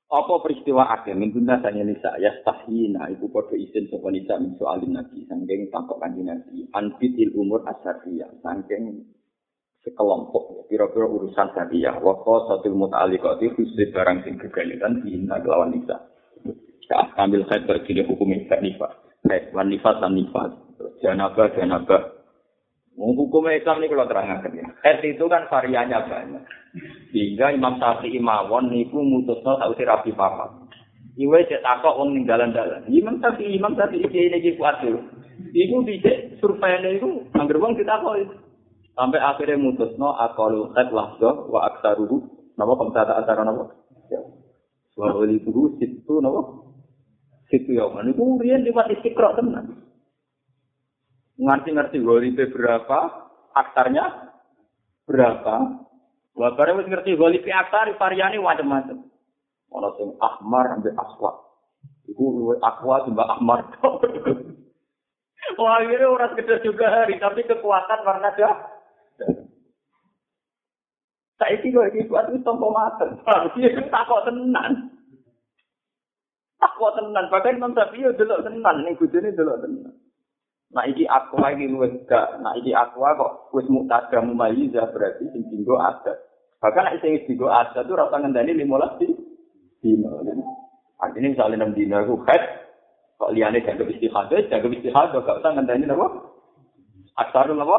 apa 0.09 0.35
peristiwa 0.41 0.89
akeh 0.89 1.13
min 1.13 1.37
guna 1.37 1.61
sanya 1.61 1.85
nisa 1.85 2.17
ya 2.17 2.33
stahina 2.41 3.13
ibu 3.13 3.29
podo 3.29 3.53
isin 3.53 3.93
sopo 3.93 4.09
nisa 4.09 4.41
min 4.41 4.57
soalin 4.57 4.97
nabi 4.97 5.29
sangking 5.29 5.69
tampak 5.69 6.01
kanji 6.01 6.25
nabi 6.25 6.65
anbitil 6.73 7.37
umur 7.37 7.61
asariya 7.69 8.25
sangking 8.41 9.05
sekelompok 9.87 10.67
kira-kira 10.67 11.07
urusan 11.07 11.49
syariah 11.55 11.97
wa 12.03 12.19
qasatul 12.23 12.75
muta'alliqati 12.75 13.55
khusus 13.55 13.91
barang 13.95 14.27
sing 14.27 14.39
gegayutan 14.39 15.03
dina 15.07 15.39
lawan 15.43 15.75
nisa 15.75 15.97
ka 16.89 17.13
kambil 17.15 17.45
khair 17.47 17.63
bagi 17.69 18.01
hukum 18.03 18.33
nifas 18.33 18.93
kayak 19.29 19.53
wan 19.53 19.69
nifas 19.69 19.97
dan 20.01 20.17
nifas 20.17 20.53
janaba 21.05 21.53
janaba 21.55 22.19
Hukum 22.99 23.47
Islam 23.47 23.79
ini 23.79 23.95
kalau 23.95 24.11
terangkan 24.11 24.59
ya. 24.59 24.67
Haid 24.83 25.07
itu 25.07 25.23
kan 25.31 25.47
variannya 25.47 26.03
banyak. 26.03 26.43
Sehingga 27.15 27.55
Imam 27.55 27.79
Syafi'i 27.79 28.19
mawon 28.19 28.75
niku 28.75 28.99
mutusno 28.99 29.55
tak 29.55 29.71
usir 29.71 29.87
rapi 29.87 30.11
papa. 30.11 30.67
Iwe 31.15 31.47
cek 31.47 31.63
takok 31.63 31.95
wong 31.95 32.19
ning 32.19 32.27
dalan-dalan. 32.27 32.91
Imam 32.91 33.23
Syafi'i 33.23 33.55
Imam 33.55 33.79
Syafi'i 33.79 34.03
ini 34.03 34.43
iki 34.43 34.59
kuat 34.59 34.83
Iku 35.55 35.87
dicek 35.87 36.43
survei 36.43 36.99
itu 36.99 37.23
angger 37.39 37.63
wong 37.63 37.79
ditakoki. 37.79 38.27
Sampai 38.99 39.23
akhirnya 39.23 39.63
mutus 39.63 39.95
no 39.95 40.11
akalu 40.11 40.75
khat 40.75 40.91
lahdoh 40.91 41.47
wa 41.55 41.71
aksaruhu. 41.71 42.19
Nama 42.59 42.73
pemtata 42.75 43.15
antara 43.15 43.47
nama. 43.47 43.71
Ya. 44.11 44.19
Wa 44.99 45.23
itu 45.23 45.79
situ 45.79 46.19
nama. 46.19 46.43
Situ 47.47 47.79
ya. 47.79 47.87
Ini 47.87 48.11
kemudian 48.19 48.67
lewat 48.67 48.91
istiqra 48.99 49.39
tenan. 49.39 49.87
Ngerti-ngerti 51.39 52.03
walipe 52.03 52.51
berapa, 52.51 53.31
aktarnya 53.55 54.35
berapa. 55.07 55.87
Barang 56.35 56.83
wis 56.83 56.91
ngerti 56.91 57.15
walipe 57.15 57.55
aktar, 57.55 57.95
variannya 57.95 58.43
macam-macam. 58.43 59.07
Ono 59.79 59.89
sing 59.95 60.19
ahmar 60.19 60.75
ambek 60.75 60.99
aswad. 60.99 61.39
Iku 62.11 62.25
luwe 62.35 62.55
aqua 62.59 63.07
timbang 63.07 63.31
ahmar. 63.31 63.63
Wah, 65.59 65.79
akhirnya 65.79 66.11
orang 66.11 66.35
sekedar 66.35 66.59
juga 66.67 66.91
hari, 66.91 67.15
tapi 67.23 67.47
kekuatan 67.47 68.03
warna 68.03 68.35
dah 68.35 68.78
Saiki 71.39 71.71
kok 71.71 71.95
iki 71.95 72.11
kuat 72.11 72.35
wis 72.35 72.43
tompo 72.43 72.75
maten. 72.75 73.15
Piye 73.55 73.71
takok 73.95 74.27
tenan. 74.27 74.91
Takok 76.59 76.99
tenan, 76.99 77.31
bahkan 77.31 77.55
Imam 77.55 77.71
Syafi'i 77.79 78.03
yo 78.03 78.11
delok 78.19 78.43
tenan 78.43 78.83
ning 78.83 78.99
bojone 78.99 79.31
delok 79.31 79.63
tenan. 79.63 79.95
Nah 80.75 80.85
iki 80.85 81.07
aku 81.09 81.41
lagi 81.41 81.65
luwes 81.65 81.95
gak, 82.05 82.45
nah 82.45 82.53
iki 82.59 82.77
aku 82.77 83.01
kok 83.01 83.55
wis 83.57 83.65
mutada 83.73 84.21
mumayyiza 84.21 84.91
berarti 84.93 85.31
sing 85.33 85.47
dinggo 85.49 85.81
ada. 85.81 86.19
Bahkan 86.61 86.85
nek 86.85 86.99
sing 87.01 87.23
dinggo 87.25 87.49
ada 87.49 87.87
tuh 87.87 87.97
rasa 87.97 88.21
ngendani 88.21 88.53
15 88.53 89.01
di 89.01 89.09
dino. 89.81 90.21
Artinya 90.99 91.29
misalnya 91.31 91.57
enam 91.63 91.73
dino 91.73 91.97
aku 92.03 92.21
head, 92.27 92.43
kok 93.17 93.33
liane 93.33 93.63
jaga 93.63 93.87
istihadah, 93.87 94.43
jaga 94.51 94.67
istihadah, 94.67 95.21
gak 95.23 95.39
usah 95.39 95.51
ngendani 95.55 95.87
apa? 95.87 96.07
Aksarul 97.17 97.63
apa? 97.63 97.79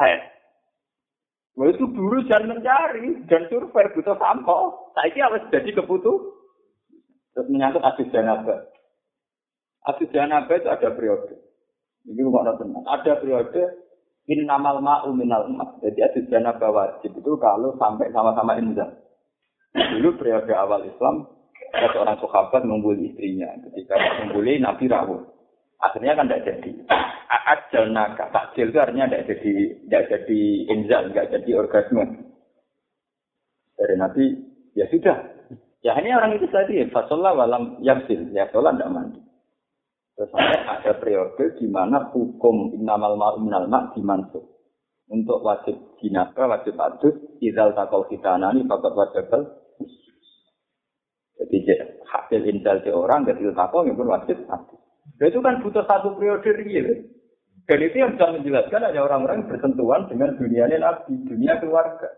Head. 0.00 0.35
Wah 1.56 1.72
itu 1.72 1.88
buru 1.88 2.20
dan 2.28 2.52
mencari 2.52 3.16
dan 3.32 3.48
survei 3.48 3.88
butuh 3.96 4.12
sampel. 4.20 4.76
Saya 4.92 5.08
ini 5.08 5.20
harus 5.24 5.42
jadi 5.48 5.70
kebutuh. 5.72 6.36
Terus 7.32 7.48
menyangkut 7.48 7.80
asis 7.80 8.12
janaba. 8.12 8.68
Asis 9.88 10.12
janaba 10.12 10.52
itu 10.52 10.68
ada 10.68 10.92
periode. 10.92 11.32
Ini 12.04 12.20
rumah 12.20 12.52
tenang. 12.60 12.84
Ada 12.84 13.24
periode 13.24 13.62
innamal 14.28 14.84
ma'u 14.84 15.16
minal 15.16 15.48
ma'. 15.48 15.80
Jadi 15.80 16.00
asis 16.04 16.28
janaba 16.28 16.68
wajib 16.68 17.16
itu 17.16 17.32
kalau 17.40 17.72
sampai 17.80 18.12
sama-sama 18.12 18.60
indah. 18.60 18.92
Dulu 19.72 20.20
periode 20.20 20.52
awal 20.52 20.84
Islam, 20.84 21.24
ada 21.72 21.88
seorang 21.92 22.16
sahabat 22.20 22.68
mengumpuli 22.68 23.12
istrinya. 23.12 23.48
Ketika 23.64 23.96
mengumpuli 23.96 24.60
Nabi 24.60 24.84
rawuh. 24.92 25.35
Akhirnya 25.76 26.16
kan 26.16 26.26
tidak 26.28 26.44
jadi. 26.48 26.70
Ajal 27.28 27.84
naga. 27.92 28.32
Takjil 28.32 28.72
itu 28.72 28.78
artinya 28.80 29.06
tidak 29.06 29.26
jadi, 29.28 29.52
tidak 29.86 30.04
jadi 30.08 30.40
inzal, 30.72 31.02
tidak 31.12 31.28
jadi 31.36 31.50
orgasme. 31.60 32.04
Dari 33.76 33.94
Nabi, 34.00 34.24
ya 34.72 34.88
sudah. 34.88 35.18
Ya 35.84 35.92
ini 36.00 36.10
orang 36.16 36.40
itu 36.40 36.48
tadi, 36.48 36.80
fasolah 36.88 37.36
walam 37.36 37.78
yaksil. 37.84 38.32
Ya 38.32 38.48
sholat 38.48 38.80
tidak 38.80 38.92
mandi. 38.92 39.20
Terus 40.16 40.32
ada 40.32 40.96
periode 40.96 41.60
di 41.60 41.68
mana 41.68 42.08
hukum 42.08 42.72
innamal 42.72 43.20
ma'u 43.20 43.36
minal 43.44 43.68
ma' 43.68 43.92
dimansuh. 43.92 44.40
Untuk 45.06 45.44
wajib 45.44 45.76
jinaka, 46.00 46.48
wajib 46.48 46.74
adus, 46.80 47.14
izal 47.38 47.76
takau 47.76 48.08
hitanani, 48.08 48.64
fakat 48.66 48.92
wajib 48.96 49.28
Jadi 51.36 51.56
hasil 52.00 52.42
inzal 52.48 52.80
di 52.80 52.90
orang, 52.90 53.28
ketika 53.28 53.68
takau, 53.68 53.84
ya 53.84 53.92
pun 53.92 54.08
wajib 54.08 54.40
adus. 54.48 54.85
Itu 55.16 55.40
kan 55.40 55.64
butuh 55.64 55.84
satu 55.88 56.16
periode 56.16 56.50
real. 56.60 56.88
Dan 57.66 57.78
itu 57.82 57.96
yang 57.98 58.14
bisa 58.14 58.30
menjelaskan 58.30 58.86
hanya 58.86 59.00
orang-orang 59.02 59.42
yang 59.42 59.50
bersentuhan 59.50 60.06
dengan 60.06 60.38
dunia 60.38 60.70
Nabi, 60.70 61.12
dunia 61.26 61.58
keluarga. 61.58 62.08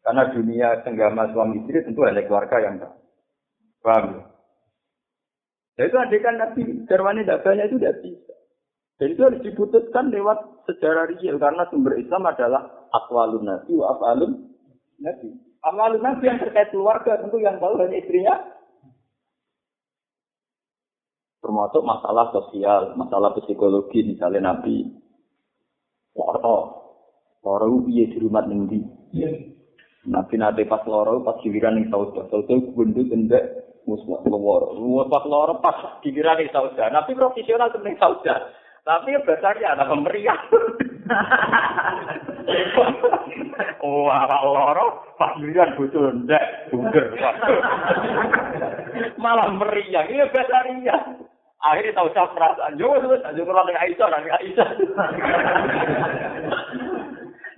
Karena 0.00 0.24
dunia 0.32 0.68
senggama 0.84 1.28
suami 1.32 1.64
istri 1.64 1.84
tentu 1.84 2.00
hanya 2.04 2.24
keluarga 2.24 2.56
yang 2.60 2.80
tahu. 2.80 2.94
Paham 3.84 4.04
ya? 4.16 4.24
Itu 5.84 5.96
adegan 6.00 6.40
Nabi, 6.40 6.86
Jarwani 6.86 7.26
banyak 7.26 7.66
itu 7.66 7.76
tidak 7.82 7.98
bisa. 8.00 8.34
Dan 8.94 9.08
itu 9.10 9.20
harus 9.26 9.40
diputuskan 9.42 10.14
lewat 10.14 10.38
sejarah 10.70 11.10
real. 11.12 11.36
Karena 11.36 11.66
sumber 11.68 11.98
Islam 11.98 12.24
adalah 12.24 12.88
akwalun 12.94 13.44
Nabi 13.44 13.72
wa 13.74 13.86
afalun 13.90 14.32
Nabi. 15.02 15.28
Amalun 15.64 16.04
Nabi 16.04 16.28
yang 16.28 16.38
terkait 16.40 16.70
keluarga 16.70 17.16
tentu 17.18 17.40
yang 17.40 17.56
tahu 17.56 17.80
hanya 17.80 17.96
istrinya 17.96 18.36
termasuk 21.44 21.84
masalah 21.84 22.32
sosial, 22.32 22.96
masalah 22.96 23.36
psikologi, 23.36 24.00
misalnya 24.00 24.56
Nabi 24.56 24.88
loro, 26.16 26.56
loro 27.44 27.84
piye 27.84 28.08
di 28.08 28.16
rumah 28.16 28.48
nanti. 28.48 28.80
Nabi 30.08 30.34
nanti 30.40 30.64
pas 30.64 30.80
loro, 30.88 31.20
pas 31.20 31.36
giliran 31.44 31.76
yang 31.76 31.92
sauda, 31.92 32.24
sauda 32.32 32.54
gundu 32.72 33.04
tendek 33.12 33.44
muslim 33.84 34.24
loro. 34.24 35.04
Pas 35.12 35.24
loro, 35.28 35.60
pas 35.60 36.00
giliran 36.00 36.40
yang 36.40 36.48
sauda. 36.48 36.88
Nabi 36.88 37.12
profesional 37.12 37.68
tentang 37.76 38.00
sauda. 38.00 38.34
Tapi 38.84 39.16
besarnya 39.24 39.76
ada 39.76 39.88
pemberian. 39.88 40.36
oh, 43.84 44.12
awak 44.12 44.42
loro, 44.44 44.86
pas 45.16 45.36
giliran 45.40 45.72
butuh 45.76 46.12
ndek, 46.24 46.72
buger. 46.72 47.16
Malah 49.16 49.48
meriah, 49.56 50.04
ini 50.04 50.24
besarnya. 50.28 51.23
Akhirnya 51.64 51.96
tahu 51.96 52.12
saya 52.12 52.28
perasaan. 52.28 52.76
Jauh 52.76 53.00
terus, 53.00 53.24
jauh 53.24 53.46
kalau 53.48 53.64
dengan 53.64 53.82
Aisyah, 53.88 54.08
dengan 54.12 54.36
Aisyah. 54.36 54.68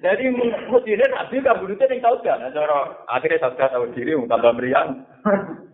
Jadi 0.07 0.31
mestinya 0.31 1.07
Nabi 1.19 1.43
gak 1.43 1.59
bulutnya 1.59 1.91
yang 1.91 2.07
tahu 2.07 2.17
kan. 2.23 2.39
Cara 2.55 2.79
akhirnya 3.11 3.43
tahu 3.43 3.59
tahu 3.59 3.91
diri, 3.99 4.15
tambah 4.15 4.55
meriang. 4.55 5.03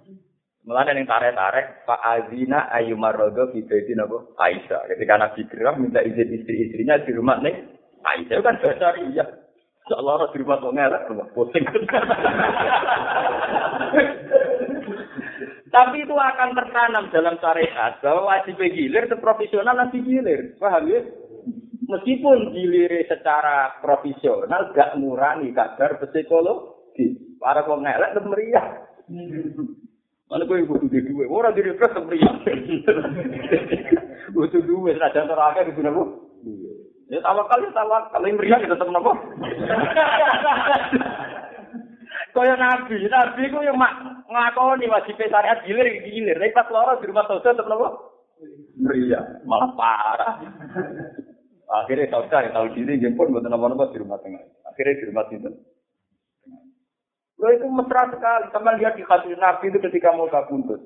Mulanya 0.62 0.94
yang 0.94 1.10
tarik-tarik, 1.10 1.82
Pak 1.84 2.00
Azina 2.00 2.70
Ayu 2.70 2.94
Marodo 2.94 3.50
Fidaitin 3.50 3.98
apa? 3.98 4.14
Aisyah. 4.40 4.86
Ketika 4.94 5.18
Nabi 5.18 5.42
geram 5.50 5.82
minta 5.82 5.98
izin 6.00 6.38
istri-istrinya 6.38 7.02
di 7.02 7.10
rumah 7.12 7.42
nih, 7.42 7.66
Aisyah 8.06 8.38
kan 8.40 8.56
besar 8.62 8.94
iya. 9.10 9.26
Allah 9.92 10.30
di 10.30 10.38
rumah 10.40 10.62
kok 10.62 10.72
ngelak, 10.72 11.10
rumah 11.10 11.26
pusing. 11.34 11.66
Tapi 15.72 16.04
itu 16.04 16.12
akan 16.12 16.52
tertanam 16.52 17.08
dalam 17.08 17.40
syariat 17.40 17.96
bahwa 18.04 18.28
wajib 18.28 18.60
gilir 18.60 19.08
itu 19.08 19.16
profesional 19.16 19.72
nanti 19.72 20.04
gilir. 20.04 20.52
Paham 20.60 20.84
ya? 20.84 21.00
Meskipun 21.88 22.52
gilir 22.52 22.92
secara 23.08 23.80
profesional 23.80 24.68
gak 24.76 25.00
ngurangi 25.00 25.48
kadar 25.56 25.96
psikologi. 25.96 27.16
Para 27.40 27.64
kok 27.64 27.80
ngelak 27.80 28.12
itu 28.12 28.20
meriah. 28.28 28.66
Mana 30.28 30.44
gue 30.44 30.68
butuh 30.68 30.88
di 30.92 31.00
dua, 31.08 31.24
orang 31.28 31.56
di 31.56 31.64
terus 31.64 32.04
meriah. 32.04 32.36
Butuh 34.36 34.62
dua, 34.68 34.92
raja 34.92 35.24
terakhir 35.24 35.72
itu 35.72 35.80
nabo. 35.80 36.36
Ya 37.08 37.20
tawakal 37.24 37.64
ya 37.64 37.72
tawakal, 37.72 38.20
yang 38.24 38.36
meriah 38.36 38.60
itu 38.60 38.76
tetap. 38.76 38.88
Kaya 42.32 42.56
nabi, 42.56 42.96
nabi 43.12 43.52
ku 43.52 43.60
yang 43.60 43.76
mak 43.76 44.24
nglakoni 44.24 44.88
wajib 44.88 45.20
syariat 45.20 45.60
gilir 45.68 46.00
gilir. 46.00 46.40
Tapi 46.40 46.56
pas 46.56 46.68
loro 46.72 46.96
di 46.96 47.04
rumah 47.12 47.28
saudara 47.28 47.52
tetep 47.52 47.68
napa? 47.68 47.88
Meriah, 48.80 49.24
malah 49.44 49.70
parah. 49.76 50.34
Akhirnya 51.68 52.08
saudara 52.08 52.48
yang 52.48 52.56
tahu 52.56 52.68
diri 52.72 52.96
pun 53.12 53.36
buat 53.36 53.44
nama-nama 53.44 53.92
di 53.92 54.00
rumah 54.00 54.16
tengah. 54.24 54.40
Akhirnya 54.64 54.96
di 54.96 55.04
rumah 55.12 55.28
itu. 55.28 55.50
Lo 57.36 57.48
itu 57.52 57.66
mesra 57.68 58.02
sekali. 58.08 58.48
Sama 58.48 58.80
lihat 58.80 58.96
di 58.96 59.04
hadis 59.04 59.36
Nabi 59.36 59.68
itu 59.68 59.78
ketika 59.92 60.16
mau 60.16 60.32
kabundut. 60.32 60.80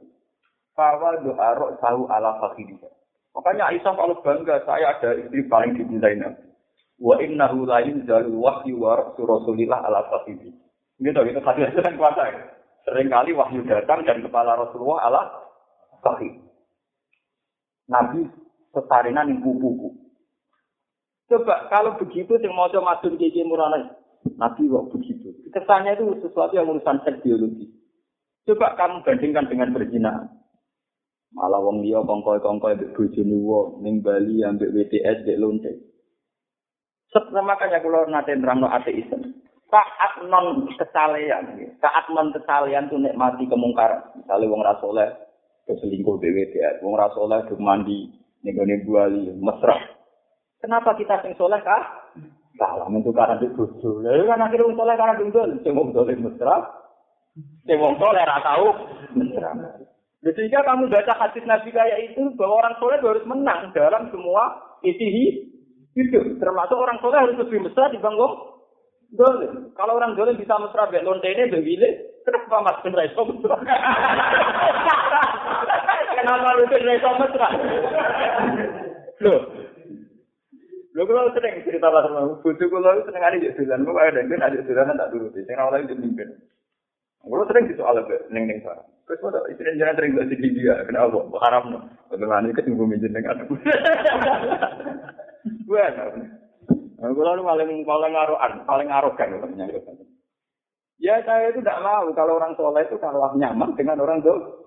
Fawa 0.75 1.15
roh 1.23 1.79
tahu 1.79 2.11
ala 2.11 2.43
fakidiyah. 2.43 2.91
Makanya 3.39 3.71
Aisyah 3.71 3.93
kalau 3.97 4.19
bangga, 4.21 4.65
saya 4.65 4.97
ada 4.97 5.15
istri 5.15 5.47
paling 5.47 5.79
dicintai 5.79 6.19
Nabi. 6.19 6.43
Wa 6.99 7.21
innahu 7.23 7.69
la 7.69 7.87
yunzalul 7.87 8.43
wahyu 8.43 8.83
wa 8.83 8.99
rasulillah 9.15 9.79
ala 9.87 10.11
fakidiyah. 10.11 10.66
Gitu, 10.97 11.21
itu 11.29 11.41
hadis 11.45 11.69
itu 11.73 11.81
kan 11.85 11.95
kuasa 12.01 12.23
ya. 12.33 12.41
Seringkali 12.89 13.37
wahyu 13.37 13.67
datang 13.69 14.07
dan 14.07 14.25
kepala 14.25 14.57
Rasulullah 14.57 15.11
Allah 15.11 15.25
sahih. 16.01 16.41
Nabi 17.91 18.31
setarinan 18.73 19.31
yang 19.31 19.41
buku 19.43 19.95
Coba 21.27 21.67
kalau 21.67 21.99
begitu 21.99 22.39
yang 22.39 22.55
mau 22.55 22.71
coba 22.71 23.03
masuk 23.03 23.19
ke 23.19 23.43
murana, 23.43 23.99
Nabi 24.39 24.71
kok 24.71 24.95
begitu. 24.95 25.35
Kesannya 25.51 25.99
itu 25.99 26.23
sesuatu 26.23 26.55
yang 26.55 26.71
urusan 26.71 27.03
seks. 27.03 27.27
Coba 28.47 28.79
kamu 28.79 29.03
bandingkan 29.03 29.51
dengan 29.51 29.75
berzina. 29.75 30.31
Malah 31.35 31.59
wong 31.59 31.83
dia 31.83 31.99
kongkoi-kongkoi 31.99 32.79
mbek 32.79 32.95
bojone 32.95 33.37
wong 33.43 33.83
ning 33.83 33.99
Bali 34.07 34.47
ambek 34.47 34.71
WTS 34.71 35.27
mbek 35.27 35.41
lonte. 35.43 35.73
Setelah 37.11 37.43
makanya 37.43 37.83
kalau 37.83 38.07
nate 38.07 38.39
nerangno 38.39 38.71
ateisme 38.71 39.46
saat 39.67 40.23
non 40.31 40.71
kesalehan, 40.79 41.59
saat 41.83 42.07
non 42.15 42.31
kesalehan 42.31 42.87
tuh 42.87 43.03
nikmati 43.03 43.51
kemungkaran. 43.51 44.15
Misalnya 44.15 44.51
wong 44.51 44.63
rasoleh 44.63 45.11
keselingkuh 45.67 46.23
BWT, 46.23 46.83
wong 46.87 46.95
rasoleh 46.95 47.43
tuh 47.51 47.59
mandi 47.59 48.07
nih 48.47 48.55
buali 48.87 49.35
mesra. 49.43 49.75
Kenapa 50.63 50.95
kita 50.95 51.19
sing 51.23 51.35
soleh 51.35 51.59
kah? 51.67 52.15
Salah 52.57 52.89
itu 52.89 53.13
karena 53.13 53.37
di 53.37 53.53
bojo. 53.53 54.01
Lalu 54.01 54.25
kan 54.25 54.41
akhirnya 54.41 54.67
wong 54.71 54.77
soleh 54.79 54.95
karena 54.97 55.19
dundul, 55.19 55.51
sing 55.61 55.73
wong 55.75 55.91
soleh 55.93 56.15
mesra, 56.15 56.57
sing 57.67 57.79
wong 57.83 57.99
soleh 57.99 58.23
ra 58.23 58.39
tahu 58.41 58.67
mesra. 59.19 59.51
Sehingga 60.23 60.63
kamu 60.67 60.91
baca 60.91 61.13
hadis 61.23 61.45
Nabi 61.47 61.71
kayak 61.71 62.11
itu 62.11 62.23
bahwa 62.39 62.63
orang 62.63 62.75
soleh 62.79 62.99
harus 63.03 63.27
menang 63.27 63.71
dalam 63.75 64.09
semua 64.15 64.59
isi 64.87 65.07
hidup. 65.99 66.39
Termasuk 66.39 66.79
orang 66.79 66.99
soleh 67.03 67.19
harus 67.19 67.37
lebih 67.43 67.67
mesra 67.67 67.91
dibanding 67.91 68.56
Dolim. 69.15 69.71
Kalau 69.79 70.03
orang 70.03 70.19
dolim 70.19 70.35
bisa 70.35 70.59
mesra 70.59 70.91
bek 70.91 71.07
lonte 71.07 71.31
ini 71.31 71.47
bebile, 71.47 72.19
kenapa 72.27 72.59
mas 72.59 72.81
ben 72.83 72.97
raiso 72.97 73.23
mesra? 73.23 73.57
kenapa 76.19 76.49
lu 76.59 76.65
ben 76.67 76.83
raiso 76.83 77.11
mesra? 77.15 77.49
Loh. 79.23 79.41
Lho 80.97 81.05
kalau 81.05 81.29
sering 81.37 81.61
cerita 81.61 81.93
lah 81.93 82.09
sama 82.09 82.41
bucu 82.41 82.67
kalau 82.73 83.05
seneng 83.05 83.21
ada 83.21 83.37
di 83.37 83.53
jalan, 83.53 83.85
gue 83.85 84.01
ada 84.01 84.21
yang 84.25 84.41
ada 84.41 84.65
jalan 84.65 84.97
tak 84.97 85.11
dulu 85.13 85.29
sih, 85.37 85.45
saya 85.45 85.61
awalnya 85.61 85.93
itu 85.93 85.95
mimpin. 86.01 86.33
Kalau 87.21 87.45
sering 87.45 87.69
soal 87.77 88.01
apa, 88.01 88.17
neng 88.33 88.49
neng 88.49 88.65
sana. 88.65 88.81
Terus 89.05 89.21
mau 89.23 89.45
istri 89.53 89.77
jangan 89.77 89.95
sering 90.01 90.17
gak 90.17 90.33
di 90.33 90.57
dia, 90.57 90.83
kenapa? 90.89 91.21
Haram 91.45 91.65
no. 91.69 91.79
Bagaimana 92.09 92.49
ini 92.49 92.57
ketemu 92.57 92.97
dengan 92.97 93.45
aku. 93.45 93.55
Gue 95.69 95.85
kalau 96.97 97.45
paling 97.45 97.85
paling 97.85 98.15
arogan, 98.15 98.53
paling 98.67 98.89
arogan 98.91 99.31
Ya 100.97 101.21
saya 101.29 101.53
itu 101.53 101.61
tidak 101.61 101.85
mau 101.85 102.09
kalau 102.17 102.41
orang 102.41 102.57
soleh 102.57 102.81
itu 102.89 102.97
kalah 102.97 103.37
nyaman 103.37 103.77
dengan 103.77 104.01
orang 104.01 104.25
tuh. 104.25 104.65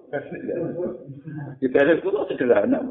Kita 1.57 1.79
itu 1.89 2.09
sederhana. 2.29 2.85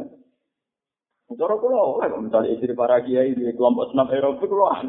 Cara 1.28 1.54
kula 1.60 1.76
oleh 1.76 2.08
misalnya 2.24 2.56
istri 2.56 2.72
para 2.72 2.98
kiai 3.04 3.36
di 3.36 3.52
kelompok 3.52 3.92
senam 3.92 4.08
Eropa 4.10 4.42
kula 4.48 4.80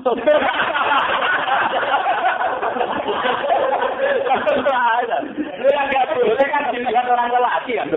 Lu 5.60 5.68
yang 5.68 5.90
boleh 6.16 6.48
kan 6.48 6.64
dilihat 6.72 7.06
kan. 7.06 7.88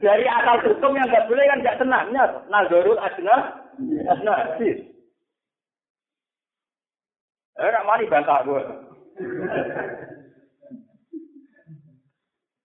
Dari 0.00 0.24
asal 0.26 0.56
hukum 0.64 0.96
yang 0.96 1.06
nggak 1.06 1.28
boleh 1.28 1.44
kan 1.44 1.58
nggak 1.60 1.78
senangnya. 1.78 2.24
Nazarul 2.48 2.98
asna, 2.98 3.36
asna 4.10 4.34
sis. 4.58 4.93
Eh, 7.54 7.70
nak 7.70 7.86
mari 7.86 8.10
bantah 8.10 8.42
gue. 8.42 8.62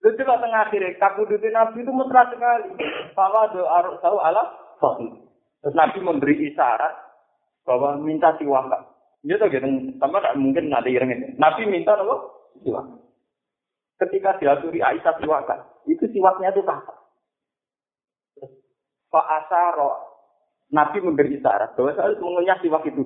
Itu 0.00 0.16
coba 0.24 0.40
tengah 0.40 0.62
akhir, 0.66 0.82
kabudutin 0.96 1.52
Nabi 1.54 1.84
itu 1.84 1.92
mesra 1.92 2.26
sekali. 2.32 2.72
Bahwa 3.14 3.52
doa 3.52 3.78
tahu 4.00 4.18
Allah, 4.18 4.48
Terus 5.60 5.76
Nabi 5.76 5.98
memberi 6.00 6.34
isyarat 6.50 6.94
bahwa 7.68 8.00
minta 8.00 8.32
siwaka. 8.40 8.80
Iya 9.20 9.36
tuh 9.36 9.52
gitu, 9.52 9.68
sama 10.00 10.24
tak 10.24 10.40
mungkin 10.40 10.72
nanti 10.72 10.96
ireng 10.96 11.12
ini. 11.12 11.36
Nabi 11.36 11.68
minta 11.68 11.92
apa? 11.92 12.16
Siwaka. 12.64 12.96
Ketika 14.00 14.40
diaturi 14.40 14.80
Aisyah 14.80 15.20
siwaka, 15.20 15.84
itu 15.84 16.08
siwaknya 16.08 16.56
itu 16.56 16.64
kasar. 16.64 16.96
Pak 19.12 19.26
Asaro, 19.44 20.00
Nabi 20.72 21.04
memberi 21.04 21.36
isyarat 21.36 21.76
bahwa 21.76 21.92
saya 21.92 22.08
harus 22.08 22.22
mengunyah 22.24 22.56
siwak 22.64 22.88
itu. 22.88 23.04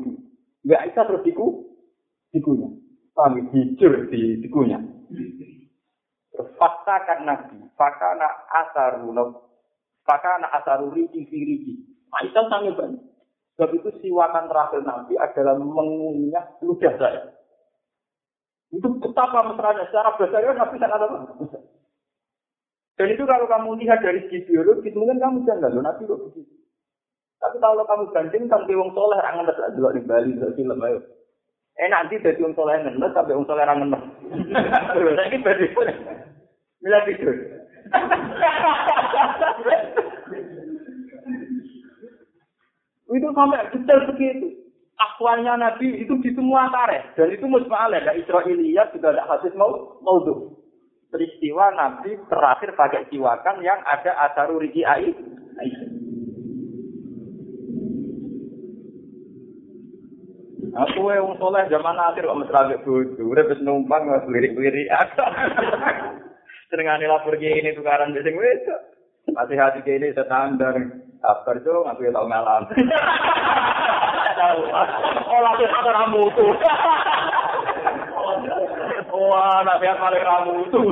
Gak 0.63 0.83
Aisyah 0.87 1.05
terus 1.11 1.27
diku, 1.27 1.74
dikunyah. 2.35 2.73
Kami 3.15 3.41
hijur 3.55 4.11
di. 4.11 4.43
Terus 6.35 6.51
fakta 6.59 7.07
kan 7.07 7.23
Nabi, 7.23 7.63
fakana 7.79 8.27
asaru, 8.51 9.15
fakana 10.03 10.51
asaru 10.59 10.91
riki 10.91 11.23
riki. 11.31 11.75
Aisyah 12.11 12.45
sangat 12.51 12.75
banyak. 12.75 13.03
Sebab 13.55 13.71
itu 13.71 13.91
siwakan 14.03 14.51
terakhir 14.51 14.83
Nabi 14.83 15.15
adalah 15.15 15.55
mengunyah 15.55 16.59
ludah 16.59 16.95
saya. 16.99 17.23
Itu 18.75 18.99
betapa 18.99 19.47
mesranya. 19.47 19.87
Secara 19.87 20.19
bahasa 20.19 20.43
Nabi 20.43 20.75
sangat 20.83 21.01
apa? 21.07 21.19
Dan 22.95 23.11
itu 23.11 23.23
kalau 23.27 23.47
kamu 23.51 23.79
lihat 23.83 24.03
dari 24.03 24.23
segi 24.27 24.47
biologis, 24.47 24.95
mungkin 24.95 25.19
kamu 25.19 25.43
jangan 25.47 25.71
loh, 25.75 25.83
Nabi 25.83 26.07
kok. 26.07 26.19
Tapi 27.43 27.57
kalau 27.59 27.83
kamu 27.83 28.15
bandingkan 28.15 28.67
ke 28.67 28.75
wong 28.79 28.95
soleh, 28.95 29.19
rangan 29.19 29.47
ngenes 29.47 29.75
dulu 29.75 29.91
di 29.91 30.03
Bali, 30.07 30.31
film, 30.55 30.79
ayo. 30.79 30.99
Eh 31.75 31.91
nanti 31.91 32.23
dari 32.23 32.39
wong 32.39 32.55
soleh 32.55 32.79
ngenes, 32.87 33.11
sampai 33.11 33.35
wong 33.35 33.47
soleh 33.51 33.67
ngenes. 33.67 34.03
Saya 34.95 35.27
ini 35.27 35.43
bandingkan. 35.43 35.91
Mila 36.85 37.01
tidur. 37.09 37.35
itu 43.15 43.29
sampai 43.31 43.71
detail 43.75 44.01
begitu. 44.11 44.47
Akwalnya 44.95 45.59
Nabi 45.59 46.07
itu 46.07 46.15
di 46.23 46.31
semua 46.39 46.71
tareh. 46.71 47.03
Dan 47.19 47.35
itu 47.35 47.47
musma'alah. 47.51 47.99
Dan 48.07 48.23
Israeliyat 48.23 48.95
juga 48.95 49.11
ada 49.11 49.27
hadis 49.27 49.51
mau 49.59 49.99
maudhu. 50.03 50.55
Peristiwa 51.11 51.75
Nabi 51.75 52.15
terakhir 52.31 52.75
pakai 52.79 53.07
siwakan 53.11 53.63
yang 53.63 53.83
ada 53.87 54.15
asaru 54.31 54.63
riki 54.63 54.87
Aku 60.75 61.07
yang 61.07 61.39
soleh 61.39 61.71
zaman 61.71 61.95
akhir 61.95 62.27
kok 62.27 62.35
mesra 62.35 62.67
ambek 62.67 62.83
bojo, 62.83 63.23
urip 63.31 63.47
wis 63.47 63.63
numpang 63.63 64.11
wis 64.11 64.27
lirik-lirik. 64.27 64.91
Senengane 66.71 67.07
lapor 67.07 67.39
ini 67.39 67.71
tukaran 67.79 68.11
sing 68.11 68.35
wedok. 68.35 68.81
Masih 69.31 69.55
hati 69.55 69.87
kini 69.87 70.11
standar. 70.11 70.75
Kabar 71.23 71.55
itu 71.57 71.75
aku 71.87 72.11
tau 72.11 72.27
ngalam. 72.27 72.63
Oh, 74.45 75.41
langsung 75.41 75.73
kata 75.73 75.91
ramu 75.95 76.21
itu. 76.29 76.47
Wah, 79.09 79.57
anak 79.65 79.79
pihak 79.81 79.97
paling 79.97 80.21
ramu 80.21 80.55
itu. 80.69 80.83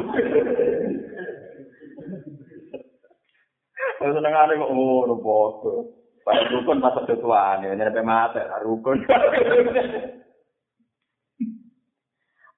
Seneng 4.00 4.32
ada 4.32 4.56
kok, 4.56 4.72
oh, 4.72 5.14
bodoh. 5.20 6.01
Pak 6.22 6.54
rukun 6.54 6.78
pas 6.78 6.94
ada 6.94 7.14
tuan, 7.18 7.66
ini 7.66 7.82
sampai 7.82 8.06
mati, 8.06 8.38
rukun. 8.62 9.02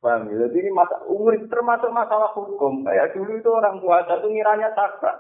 Paham 0.05 0.29
ya? 0.29 0.37
Jadi 0.45 0.57
ini 0.61 0.69
masa, 0.69 1.01
umur 1.09 1.33
termasuk 1.49 1.89
masalah 1.89 2.29
hukum. 2.37 2.85
Kayak 2.85 3.17
dulu 3.17 3.41
itu 3.41 3.49
orang 3.49 3.81
puasa 3.81 4.21
itu 4.21 4.29
ngiranya 4.37 4.77
sakral. 4.77 5.17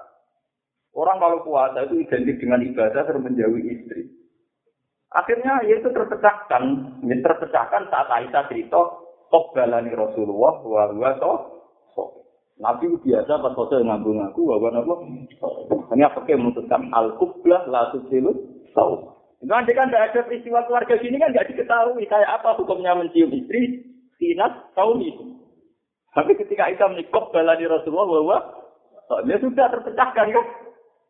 Orang 0.92 1.16
kalau 1.24 1.40
puasa 1.40 1.88
itu 1.88 2.04
identik 2.04 2.36
dengan 2.36 2.60
ibadah 2.60 3.00
terus 3.08 3.24
menjauhi 3.24 3.64
istri. 3.64 4.12
Akhirnya 5.16 5.64
ya 5.64 5.80
itu 5.80 5.88
terpecahkan, 5.88 6.62
ya 7.00 7.16
terpecahkan 7.16 7.82
saat 7.88 8.08
Aisyah 8.12 8.44
cerita 8.52 8.82
balani 9.56 9.90
Rasulullah 9.96 10.60
wa 10.60 10.84
huwa. 10.92 11.53
Nabi 12.54 12.86
biasa 13.02 13.42
pas 13.42 13.54
foto 13.58 13.82
ngambung 13.82 14.22
aku 14.22 14.46
bahwa 14.46 14.78
apa? 14.78 14.94
Hanya 15.90 16.14
pakai 16.14 16.38
memutuskan 16.38 16.86
al 16.94 17.18
kublah 17.18 17.66
la 17.66 17.90
tusilu 17.90 18.30
tahu. 18.70 19.10
Itu 19.42 19.50
nanti 19.50 19.74
kan 19.74 19.90
tidak 19.90 20.14
ada 20.14 20.20
peristiwa 20.22 20.62
keluarga 20.64 20.94
sini 21.02 21.18
kan 21.18 21.34
nggak 21.34 21.50
diketahui 21.50 22.06
kayak 22.06 22.30
apa 22.30 22.54
hukumnya 22.54 22.94
mencium 22.94 23.34
istri, 23.34 23.82
sinas, 24.22 24.54
tahu 24.78 25.02
itu. 25.02 25.34
Tapi 26.14 26.38
ketika 26.38 26.70
Aisyah 26.70 26.94
menikah 26.94 27.26
balani 27.34 27.66
Rasulullah 27.66 28.06
bahwa 28.06 28.36
dia 29.26 29.36
sudah 29.42 29.66
terpecahkan 29.74 30.30
yuk. 30.30 30.46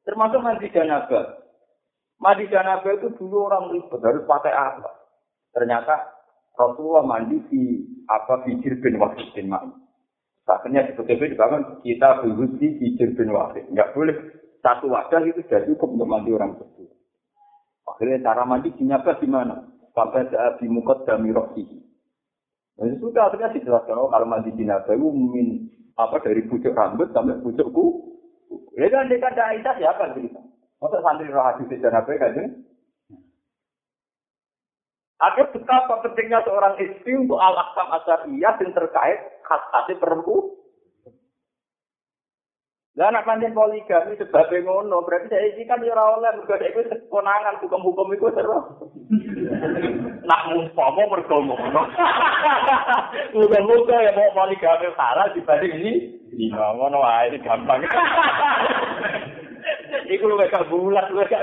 Termasuk 0.04 0.40
mandi 0.40 0.68
janabah. 0.72 1.44
Mandi 2.20 2.44
janabah 2.48 2.92
itu 2.92 3.08
dulu 3.20 3.48
orang 3.48 3.72
ribet 3.72 4.00
harus 4.00 4.24
pakai 4.24 4.52
apa? 4.52 4.90
Ternyata 5.52 5.94
Rasulullah 6.56 7.04
mandi 7.04 7.36
di 7.52 7.62
apa 8.08 8.44
bijir 8.48 8.80
bin 8.80 8.96
Wahid 8.96 9.28
bin 9.36 9.52
Ma'in. 9.52 9.83
Akhirnya 10.44 10.84
di 10.84 10.92
KTP 10.92 11.32
dibangun 11.32 11.80
kita 11.80 12.20
di 12.20 12.68
bijir 12.76 13.16
bin 13.16 13.32
Wahid. 13.32 13.64
Enggak 13.72 13.96
boleh 13.96 14.16
satu 14.60 14.92
wadah 14.92 15.24
itu 15.24 15.40
sudah 15.44 15.64
cukup 15.64 15.96
untuk 15.96 16.08
mandi 16.08 16.30
orang 16.36 16.60
tersebut. 16.60 16.92
Akhirnya 17.88 18.20
cara 18.20 18.44
mandi 18.44 18.68
janabah 18.76 19.16
gimana? 19.20 19.56
Sampai 19.96 20.28
saat 20.28 20.60
di 20.60 20.68
mukot 20.68 21.08
dami 21.08 21.32
rohihi. 21.32 21.78
Dan 22.76 22.98
sudah 22.98 23.30
akhirnya 23.30 23.54
dijelaskan 23.54 23.96
oh, 23.96 24.10
kalau 24.10 24.26
mandi 24.26 24.50
jenazah 24.58 24.92
itu 24.92 25.08
min 25.14 25.70
apa 25.94 26.18
dari 26.20 26.42
pucuk 26.44 26.74
rambut 26.74 27.08
sampai 27.14 27.40
pucuk 27.40 27.70
kuku. 27.70 28.12
Ya 28.74 28.90
kan 28.90 29.06
dia 29.06 29.22
Aisyah 29.22 29.74
siapa 29.78 30.12
cerita? 30.12 30.42
Masa 30.82 30.98
santri 31.00 31.30
roh 31.30 31.40
hadis 31.40 31.70
dan 31.78 31.94
apa 31.94 32.10
kan? 32.18 32.34
Ada 35.22 35.54
betapa 35.54 36.02
pentingnya 36.02 36.42
seorang 36.42 36.74
istri 36.82 37.14
untuk 37.14 37.38
al-aqsam 37.38 37.86
asariyah 38.02 38.58
yang 38.58 38.74
terkait 38.74 39.18
khas-khasnya 39.46 40.02
perempuan. 40.02 40.64
Lah 42.94 43.10
anak 43.10 43.26
manjen 43.26 43.50
poligami 43.50 44.14
sebabnya 44.14 44.62
ngono, 44.62 45.02
berarti 45.02 45.26
saya 45.26 45.50
ini 45.50 45.66
kan 45.66 45.82
ya 45.82 45.98
oleh 45.98 46.30
mergo 46.38 46.54
itu 46.62 46.94
konangan 47.10 47.58
hukum-hukum 47.58 48.14
itu 48.14 48.30
terus. 48.30 48.64
Nak 50.30 50.42
mumpama 50.54 51.02
mergo 51.02 51.42
ngono. 51.42 51.90
Muga-muga 53.34 53.98
ya 53.98 54.14
mau 54.14 54.30
poligami 54.30 54.94
halal 54.94 55.26
dibanding 55.34 55.74
ini. 55.74 55.92
Iya, 56.38 56.78
ngono 56.78 57.02
wae 57.02 57.34
gampang. 57.42 57.82
Iku 60.14 60.30
lu 60.30 60.38
gak 60.38 60.70
bulat, 60.70 61.10
lu 61.10 61.26
gak? 61.26 61.42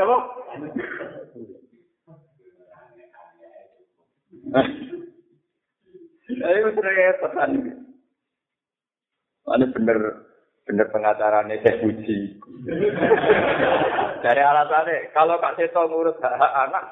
Ayo 6.42 6.68
repot 6.76 7.32
kan. 7.32 7.52
Ini 9.52 9.66
bener 9.76 9.98
bener 10.68 10.88
pengacaranya 10.92 11.56
saya 11.64 11.80
puji. 11.80 12.40
Dari 14.22 14.42
alasannya, 14.44 15.12
kalau 15.18 15.42
Kak 15.42 15.58
Seto 15.58 15.90
ngurus 15.90 16.16
hak 16.22 16.38
anak, 16.38 16.84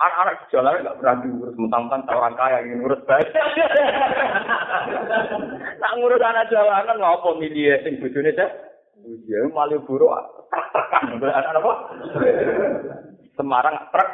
anak-anak 0.00 0.48
jalan 0.48 0.80
nggak 0.80 0.96
pernah 0.98 1.16
diurus, 1.20 1.54
mentang-mentang 1.60 2.16
orang 2.16 2.34
kaya 2.38 2.64
yang 2.64 2.80
ngurus 2.80 3.04
baik. 3.04 3.28
Nak 5.78 5.94
ngurus 6.00 6.22
anak 6.24 6.48
jalanan 6.48 6.96
ngapa 6.96 7.28
milih 7.36 7.76
sing 7.84 8.00
bojone 8.00 8.32
teh? 8.32 8.50
Ya 9.28 9.46
malu 9.52 9.84
buruk 9.84 10.10
truk-trukan, 10.48 11.22
anak 11.22 11.60
apa? 11.60 11.72
Semarang 13.36 13.76
truk 13.92 14.10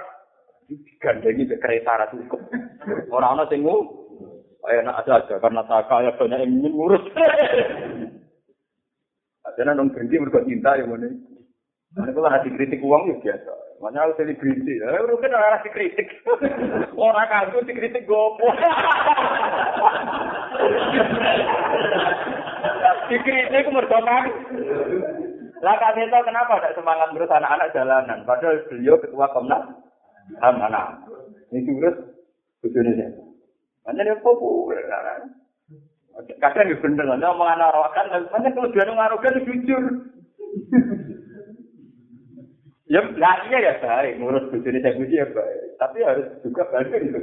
digandengi 0.69 1.49
ke 1.49 1.57
kereta 1.61 2.01
ra 2.01 2.07
cukup. 2.11 2.41
Ora 3.13 3.37
ana 3.37 3.45
sing 3.49 3.65
enak 4.65 5.05
aja 5.05 5.37
karena 5.41 5.61
tak 5.69 5.89
kaya 5.93 6.11
banyak 6.17 6.41
yang 6.41 6.51
ingin 6.51 6.73
ngurus. 6.73 7.05
Karena 9.45 9.77
dong 9.77 9.93
berhenti 9.93 10.17
mereka 10.19 10.43
cinta 10.49 10.75
ya 10.81 10.89
mana. 10.89 11.09
Mana 11.95 12.11
kalau 12.11 12.33
nasi 12.33 12.49
kritik 12.51 12.83
uang 12.83 13.13
ya 13.13 13.17
biasa. 13.21 13.53
Makanya 13.79 14.01
harus 14.09 14.17
selebriti. 14.17 14.81
Ya, 14.81 14.99
kan 14.99 15.37
orang 15.37 15.53
nasi 15.61 15.69
kritik. 15.71 16.09
Orang 16.97 17.29
kagum 17.29 17.69
dikritik 17.69 18.09
gopo. 18.09 18.49
dikritik 23.13 23.69
mereka. 23.69 23.99
Lah 25.65 25.77
itu 25.97 26.19
kenapa 26.29 26.61
tidak 26.61 26.77
semangat 26.77 27.09
terus 27.17 27.31
anak-anak 27.33 27.73
jalanan? 27.73 28.19
Padahal 28.29 28.61
beliau 28.69 29.01
ketua 29.01 29.33
Komnas 29.33 29.65
HAM 30.41 30.57
anak. 30.61 31.05
Ini 31.53 31.65
terus 31.69 31.97
bujune 32.65 32.93
Mana 33.85 34.01
dia 34.01 34.17
populer. 34.25 34.81
Kadang 36.39 36.71
ya 36.71 36.77
bener, 36.79 37.05
nanti 37.11 37.27
omongan 37.27 37.59
arogan, 37.59 38.07
mana 38.31 38.49
kalau 38.55 38.71
dia 38.71 38.87
jujur. 39.43 39.83
ya, 42.87 43.03
nah 43.19 43.43
iya 43.51 43.59
ya 43.59 43.73
baik, 43.83 44.23
ngurus 44.23 44.47
bujuni 44.55 44.79
saya 44.79 44.95
puji 44.95 45.19
ya 45.19 45.27
baik. 45.27 45.75
Tapi 45.83 45.99
harus 46.07 46.27
juga 46.47 46.71
baik 46.71 46.95
itu. 47.03 47.21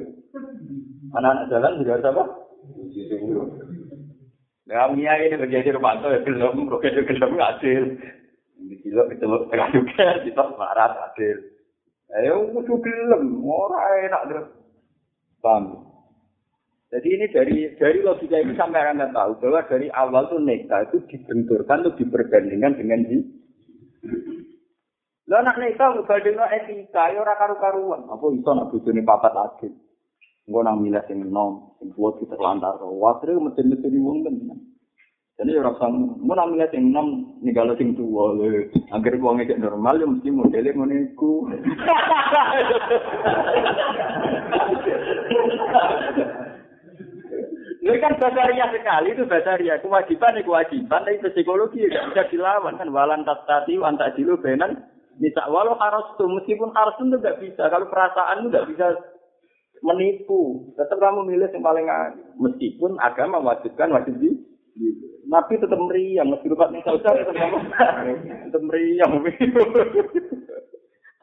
Anak-anak 1.15 1.47
jalan 1.47 1.79
juga 1.79 1.91
harus 1.95 2.09
apa? 2.11 2.23
Nah, 4.71 4.87
Mia 4.95 5.13
ini 5.23 5.35
menjadi 5.39 5.75
rumah 5.75 5.99
ya 5.99 6.19
belum, 6.23 6.67
roket 6.67 6.95
itu 6.95 7.15
hasil. 7.39 7.83
Di 8.61 8.75
kilo 8.83 9.07
itu 9.07 9.27
tengah 9.51 9.67
juga, 9.71 10.19
kita 10.23 10.43
marah 10.59 10.95
hasil. 11.07 11.50
Ayo, 12.11 12.51
kudu 12.51 12.75
gelem, 12.83 13.39
ora 13.47 14.03
enak 14.03 14.23
terus. 14.27 14.47
Paham? 15.39 15.91
Jadi 16.91 17.07
ini 17.07 17.25
dari 17.31 17.57
dari 17.79 18.03
logika 18.03 18.35
ini 18.35 18.51
sampai 18.59 18.83
anda 18.83 19.07
tahu 19.15 19.39
bahwa 19.39 19.63
dari 19.63 19.87
awal 19.95 20.27
tuh 20.27 20.43
neka 20.43 20.91
itu 20.91 20.99
dibenturkan 21.07 21.87
tuh 21.87 21.95
diperbandingkan 21.95 22.75
dengan 22.75 22.99
di. 23.07 23.17
Lah 25.31 25.39
anak 25.39 25.55
neka 25.55 25.85
ngebandingno 25.95 26.43
etika 26.51 27.15
ya 27.15 27.23
ora 27.23 27.39
karu-karuan. 27.39 28.11
Apa 28.11 28.25
iso 28.35 28.51
nak 28.51 28.75
bojone 28.75 29.07
papat 29.07 29.31
lagi. 29.31 29.71
Engko 30.51 30.59
nang 30.67 30.83
milih 30.83 30.99
sing 31.07 31.23
enom, 31.23 31.79
sing 31.79 31.95
buat 31.95 32.19
kita 32.19 32.35
lantar. 32.35 32.75
Wae 32.83 33.39
mesin-mesin 33.39 34.03
wong 34.03 34.27
tenan. 34.27 34.59
Jadi 35.41 35.57
orang 35.57 35.73
sang, 35.81 36.21
mau 36.21 36.37
namanya 36.37 36.69
sing 36.69 36.93
nih 36.93 37.49
kalau 37.49 37.73
sing 37.73 37.97
tua, 37.97 38.37
agar 38.93 39.17
uangnya 39.17 39.49
cek 39.49 39.61
normal 39.65 39.97
ya 39.97 40.05
mesti 40.05 40.29
modelnya 40.29 40.77
mau 40.77 40.85
niku. 40.85 41.49
Ini 47.81 47.97
kan 47.97 48.21
basaria 48.21 48.69
sekali 48.69 49.17
itu 49.17 49.25
basaria. 49.25 49.81
Kewajiban 49.81 50.37
ya 50.37 50.45
kewajiban, 50.45 51.01
tapi 51.09 51.25
psikologi 51.33 51.89
ya 51.89 52.05
bisa 52.13 52.29
dilawan 52.29 52.77
kan. 52.77 52.93
Walan 52.93 53.25
tas 53.25 53.41
tati, 53.49 53.81
wantak 53.81 54.13
dilu 54.13 54.37
benan. 54.37 54.93
Misal 55.17 55.49
walau 55.49 55.73
harus 55.73 56.05
tuh, 56.21 56.29
meskipun 56.29 56.69
harus 56.77 56.93
itu 57.01 57.17
nggak 57.17 57.41
bisa. 57.41 57.65
Kalau 57.65 57.89
perasaan 57.89 58.45
itu 58.45 58.53
nggak 58.53 58.69
bisa 58.77 58.93
menipu. 59.81 60.69
Tetap 60.77 61.01
kamu 61.01 61.25
milih 61.25 61.49
yang 61.49 61.65
paling 61.65 61.89
meskipun 62.37 63.01
agama 63.01 63.41
mewajibkan 63.41 63.89
wajib 63.89 64.21
di. 64.21 64.29
Nabi 65.31 65.55
tetap 65.55 65.79
meriang, 65.79 66.27
meski 66.27 66.51
lupa 66.51 66.67
nih 66.67 66.83
saudara 66.83 67.23
tetap 67.23 67.55
tetap 68.51 68.61
meriang. 68.67 69.23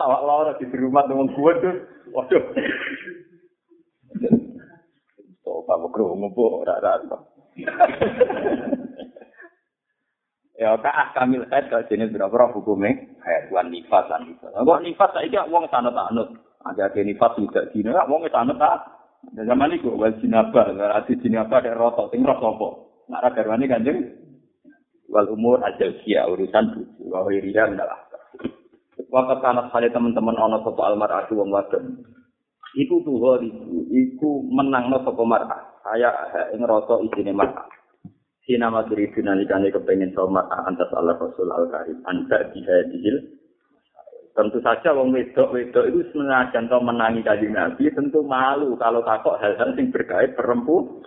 Awak 0.00 0.24
lara 0.24 0.52
di 0.56 0.64
rumah 0.72 1.04
teman 1.04 1.28
gue 1.28 1.52
tuh, 1.60 1.76
waduh. 2.16 2.44
Pak 5.68 5.76
Bukro 5.84 6.16
ngumpul 6.16 6.64
rata-rata. 6.64 7.28
Ya 10.56 10.74
kak 10.80 11.14
kamil 11.14 11.44
head 11.52 11.68
kalau 11.68 11.84
jenis 11.86 12.08
berapa 12.10 12.50
hukumnya? 12.56 12.98
Kayak 13.20 13.52
tuan 13.52 13.68
nifas 13.68 14.08
lan 14.08 14.26
nifas. 14.26 14.50
Kok 14.56 14.82
nifas 14.82 15.10
saiki 15.12 15.38
wong 15.52 15.68
sanad 15.68 15.94
anut. 15.94 16.32
Ada 16.64 16.88
ada 16.88 17.00
nifas 17.04 17.36
tidak 17.36 17.68
dino, 17.76 17.92
wong 18.08 18.24
sanad 18.32 18.56
tak. 18.56 18.88
Zaman 19.36 19.76
itu 19.76 19.92
wal 19.92 20.16
jinabah, 20.18 20.72
berarti 20.72 21.20
jinabah 21.20 21.60
ada 21.60 21.76
roto, 21.76 22.08
sing 22.10 22.24
roh 22.24 22.38
sopo. 22.40 22.87
Nak 23.08 23.20
ra 23.24 23.30
garwane 23.32 23.64
kanjeng 23.64 23.98
wal 25.08 25.28
umur 25.32 25.64
aja 25.64 25.88
kia 26.04 26.28
urusan 26.28 26.76
bucu. 26.76 27.08
Wa 27.08 27.24
wiriya 27.24 27.72
adalah. 27.72 28.08
Waktu 29.08 29.40
anak 29.40 29.72
kali 29.72 29.88
teman-teman 29.88 30.36
ono 30.36 30.60
sopo 30.60 30.84
almar 30.84 31.08
adu 31.08 31.40
wong 31.40 31.48
wadon. 31.48 32.04
Iku 32.76 33.00
tuh 33.00 33.40
itu, 33.40 33.80
iku 33.88 34.44
menang 34.52 34.92
no 34.92 35.00
sopo 35.00 35.24
marah. 35.24 35.80
Saya 35.80 36.12
ing 36.52 36.60
roto 36.68 37.00
isine 37.08 37.32
marah. 37.32 37.64
Si 38.44 38.56
nama 38.60 38.84
diri 38.84 39.08
dinalikane 39.08 39.72
kepengen 39.72 40.12
sopo 40.12 40.28
marah 40.28 40.68
antas 40.68 40.92
Allah 40.92 41.16
Rasul 41.16 41.48
al 41.48 41.72
Karim. 41.72 42.04
Anda 42.04 42.52
dihadil. 42.52 43.40
Tentu 44.36 44.60
saja 44.60 44.92
wong 44.92 45.16
wedok 45.16 45.50
wedok 45.50 45.88
itu 45.88 46.14
senajan 46.14 46.70
to 46.70 46.78
menangi 46.78 47.26
kaji 47.26 47.50
nabi 47.50 47.90
tentu 47.90 48.22
malu 48.22 48.78
kalau 48.78 49.02
takut 49.02 49.34
hal-hal 49.40 49.72
yang 49.74 49.88
berkait 49.90 50.36
perempuan. 50.36 51.00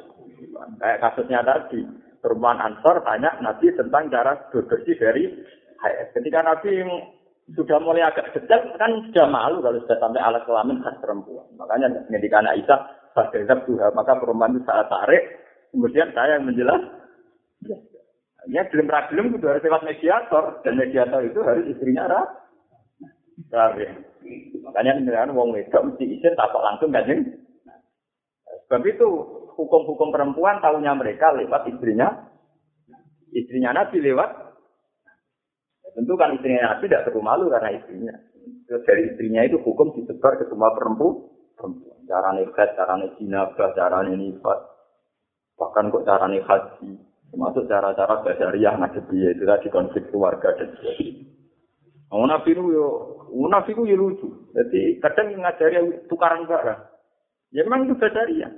Kayak 0.81 0.99
kasusnya 1.01 1.45
tadi, 1.45 1.85
perempuan 2.21 2.57
Ansor 2.61 3.01
tanya 3.05 3.33
Nabi 3.41 3.69
tentang 3.73 4.09
cara 4.09 4.37
bersih 4.49 4.95
dari 4.97 5.29
haid. 5.81 6.07
Ketika 6.17 6.41
Nabi 6.45 6.81
sudah 7.53 7.77
mulai 7.81 8.05
agak 8.07 8.31
detail, 8.33 8.73
kan 8.77 8.91
sudah 9.09 9.25
malu 9.27 9.59
kalau 9.59 9.81
sudah 9.83 9.97
sampai 9.99 10.21
alat 10.21 10.43
kelamin 10.45 10.81
khas 10.81 10.97
perempuan. 11.01 11.45
Makanya 11.57 11.87
ketika 12.09 12.41
Aisyah, 12.45 12.79
Bahkan 13.11 13.67
Tuhan, 13.67 13.91
maka 13.91 14.15
perempuan 14.15 14.55
itu 14.55 14.63
saat 14.63 14.87
tarik, 14.87 15.23
kemudian 15.75 16.15
saya 16.15 16.39
yang 16.39 16.47
menjelas. 16.47 16.79
Ya, 18.49 18.65
belum 18.71 18.89
ragilum 18.89 19.37
itu 19.37 19.45
harus 19.45 19.61
lewat 19.61 19.83
mediator, 19.85 20.63
dan 20.65 20.73
mediator 20.79 21.21
itu 21.21 21.39
harus 21.43 21.67
istrinya 21.67 22.09
rah. 22.09 22.27
Rabi. 23.51 23.85
Makanya 24.63 25.01
kendaraan 25.01 25.35
wong 25.35 25.51
wedok 25.51 25.91
mesti 25.91 26.05
izin 26.07 26.37
tak 26.37 26.53
langsung 26.53 26.93
kan 26.93 27.09
Sebab 28.69 28.83
itu 28.87 29.07
hukum-hukum 29.55 30.09
perempuan 30.11 30.59
tahunya 30.63 30.91
mereka 30.95 31.33
lewat 31.35 31.67
istrinya. 31.71 32.31
Istrinya 33.31 33.71
Nabi 33.71 34.03
lewat. 34.03 34.29
Ya, 35.81 35.89
tentu 35.95 36.13
kan 36.19 36.35
istrinya 36.35 36.75
Nabi 36.75 36.87
tidak 36.87 37.05
perlu 37.07 37.21
malu 37.23 37.47
karena 37.47 37.75
istrinya. 37.75 38.15
Terus 38.67 38.83
dari 38.87 39.01
istrinya 39.11 39.41
itu 39.43 39.59
hukum 39.59 39.95
disebar 39.95 40.39
ke 40.39 40.47
semua 40.47 40.71
perempuan. 40.75 41.27
perempuan. 41.55 41.99
Cara 42.07 42.35
nikah, 42.35 42.67
cara 42.75 42.95
jinabah, 43.19 43.69
cara 43.75 43.99
nifat. 44.07 44.59
Bahkan 45.59 45.93
kok 45.93 46.05
cara 46.07 46.27
haji. 46.27 46.91
Termasuk 47.31 47.63
cara-cara 47.71 48.27
basariah 48.27 48.75
nabi 48.75 48.99
itu 49.15 49.43
tadi 49.47 49.67
konflik 49.71 50.03
keluarga 50.11 50.51
dan 50.59 50.75
sebagainya. 50.75 51.31
Nabi 52.11 52.49
itu 52.51 52.63
yo, 52.75 52.87
nabi 53.47 53.71
itu 53.71 53.83
lucu. 53.95 54.27
Jadi 54.51 54.99
kadang 54.99 55.31
ngajari 55.39 55.79
tukaran 56.11 56.43
barang. 56.43 56.81
Ya 57.55 57.63
memang 57.63 57.87
itu 57.87 57.95
basariah. 57.95 58.51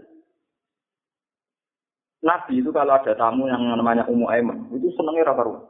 Nabi 2.24 2.64
itu 2.64 2.72
kalau 2.72 2.96
ada 2.96 3.12
tamu 3.20 3.52
yang 3.52 3.68
namanya 3.76 4.08
Ummu 4.08 4.32
Aiman, 4.32 4.72
itu 4.72 4.88
senangnya 4.96 5.28
raka 5.28 5.44
ruang. 5.44 5.68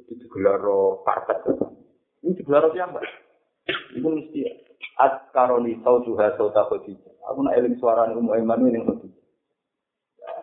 Itu 0.00 0.16
digelar 0.16 0.64
karpet. 1.04 1.44
Ini 2.24 2.32
digelar 2.40 2.72
siapa? 2.72 3.04
Itu 3.92 4.08
mesti 4.08 4.48
at 4.96 5.28
karoni 5.36 5.76
tau 5.84 6.00
tak 6.00 6.72
Aku 7.28 7.38
nak 7.44 7.54
eling 7.54 7.76
suara 7.76 8.08
Ummu 8.08 8.32
Aiman 8.32 8.64
ini 8.64 8.80
yang 8.80 8.88
Khadijah. 8.88 9.20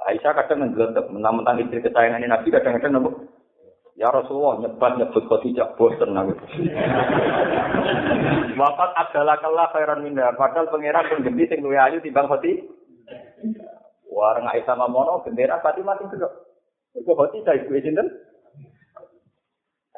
Aisyah 0.08 0.32
kadang 0.32 0.64
nggelentek 0.64 1.06
mentang-mentang 1.12 1.58
istri 1.60 1.84
kesayangan 1.84 2.24
Nabi 2.24 2.48
kadang-kadang 2.54 2.92
nabuk 2.98 3.16
Ya 4.00 4.08
Rasulullah 4.16 4.64
nyebat 4.64 4.96
nyebut 4.96 5.28
Khadijah 5.28 5.76
bosen 5.76 6.16
aku. 6.16 6.32
Wafat 8.60 8.92
adalah 8.96 9.36
kalah 9.44 9.68
khairan 9.76 10.08
minda. 10.08 10.32
Padahal 10.40 10.72
pangeran 10.72 11.04
pun 11.12 11.26
gede 11.28 11.44
sing 11.52 11.60
luwe 11.60 11.76
ayu 11.76 12.00
timbang 12.00 12.32
Khadijah. 12.32 13.69
Warang 14.10 14.50
Aisyah 14.50 14.76
Mamono 14.76 15.22
bendera 15.22 15.62
Fatimah 15.62 15.96
sing 16.02 16.10
gedhe. 16.10 16.30
Iku 16.98 17.14
hoti 17.14 17.46
ta 17.46 17.54
ibu 17.54 17.70
sinten? 17.78 18.10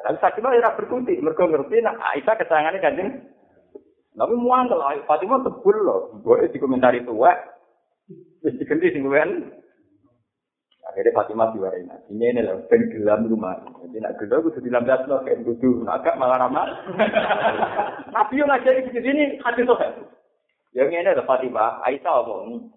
Tapi 0.02 0.18
Fatimah 0.18 0.52
ora 0.52 0.76
berkutik, 0.76 1.22
mergo 1.22 1.48
ngerti 1.48 1.80
nek 1.80 1.96
Aisyah 1.96 2.34
kesayangane 2.36 2.78
Kanjeng. 2.82 3.10
Tapi 4.12 4.34
muang 4.36 4.68
kalau 4.68 4.84
Fatimah 5.08 5.40
tebul 5.40 5.76
loh, 5.80 6.00
boleh 6.20 6.52
dikomentari 6.52 7.00
tua. 7.08 7.32
Wis 8.44 8.58
diganti 8.60 8.92
sing 8.92 9.08
luwen. 9.08 9.48
Akhirnya 10.82 11.16
Fatimah 11.16 11.54
diwarai 11.56 11.86
nasi. 11.88 12.12
Ini 12.12 12.36
ini 12.36 12.40
loh, 12.44 12.66
ben 12.68 12.90
gelam 12.92 13.30
rumah. 13.30 13.56
Jadi 13.80 13.96
nak 14.02 14.18
gelam, 14.20 14.44
kudu 14.44 14.60
dilambat 14.60 15.08
loh, 15.08 15.24
kayak 15.24 15.40
kudu. 15.46 15.86
Agak 15.88 16.18
malah 16.20 16.42
ramah. 16.42 16.68
Nabi 18.14 18.42
yang 18.42 18.50
ngajari 18.50 18.90
di 18.90 19.00
sini, 19.00 19.40
hadis 19.40 19.64
tuh. 19.64 19.78
Yang 20.76 20.88
ini 20.92 21.08
adalah 21.08 21.24
Fatimah, 21.24 21.80
Aisyah 21.86 22.12
omong. 22.26 22.74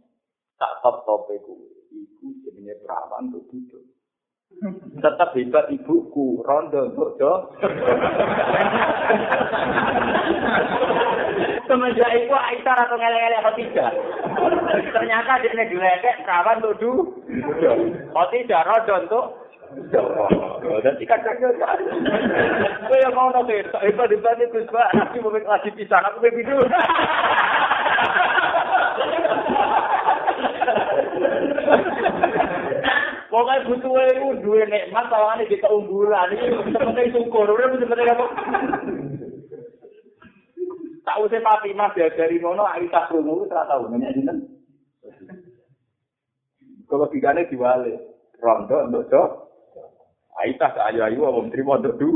Tak 0.56 0.72
top 0.84 1.04
top 1.04 1.28
iku 1.32 1.54
iku 1.92 2.28
jenenge 2.44 2.76
perawan 2.84 3.32
untuk 3.32 3.44
duduk. 3.52 3.84
Tetap 5.04 5.36
hebat 5.36 5.68
ibuku 5.68 6.40
rondo 6.46 6.88
untuk 6.88 7.20
do 7.20 7.34
semenjak 11.66 12.12
itu 12.16 12.32
Aisyah 12.32 12.78
atau 12.88 12.96
ngele-ngele 12.96 13.44
Khotijah 13.44 13.92
ternyata 14.96 15.44
dia 15.44 15.52
ini 15.52 15.66
dilekek 15.76 16.24
perawan 16.24 16.64
untuk 16.64 16.76
du. 16.80 16.92
Khotijah 18.16 18.64
rondo 18.64 18.94
untuk 18.96 19.26
dan 19.76 20.96
ikan 21.04 21.20
cakil 21.26 21.52
Gue 22.86 22.98
yang 23.02 23.14
mau 23.18 23.28
nanti, 23.34 23.60
hebat-hebat 23.60 24.40
itu, 24.40 24.64
Pak. 24.72 24.90
Nanti 24.94 25.18
mau 25.20 25.34
lagi 25.34 25.70
pisah, 25.74 26.00
aku 26.06 26.24
begitu. 26.24 26.56
Pokoknya 33.36 33.68
butuh 33.68 34.00
itu 34.00 34.28
dua 34.48 34.64
nikmat, 34.64 35.12
tawangannya 35.12 35.52
di 35.52 35.60
keunggulan. 35.60 36.32
Ini 36.32 36.72
seperti 36.72 37.12
syukur, 37.12 37.52
udah 37.52 37.68
seperti 37.76 38.08
apa? 38.08 38.26
Tak 41.04 41.20
usah 41.20 41.44
papi 41.44 41.76
mas 41.76 41.92
ya 42.00 42.08
dari 42.16 42.40
mana 42.40 42.80
Aisyah 42.80 43.12
krungu 43.12 43.44
itu 43.44 43.52
tak 43.52 43.68
tahu 43.68 43.92
namanya 43.92 44.16
dinten. 44.16 44.38
Kalau 46.88 47.12
logikane 47.12 47.44
diwale. 47.52 48.00
Rondo 48.40 48.88
untuk 48.88 49.04
do. 49.12 49.24
Aisyah 50.40 50.72
ke 50.72 50.80
ayu-ayu 50.96 51.20
wong 51.20 51.52
trimo 51.52 51.76
untuk 51.76 52.00
du. 52.00 52.10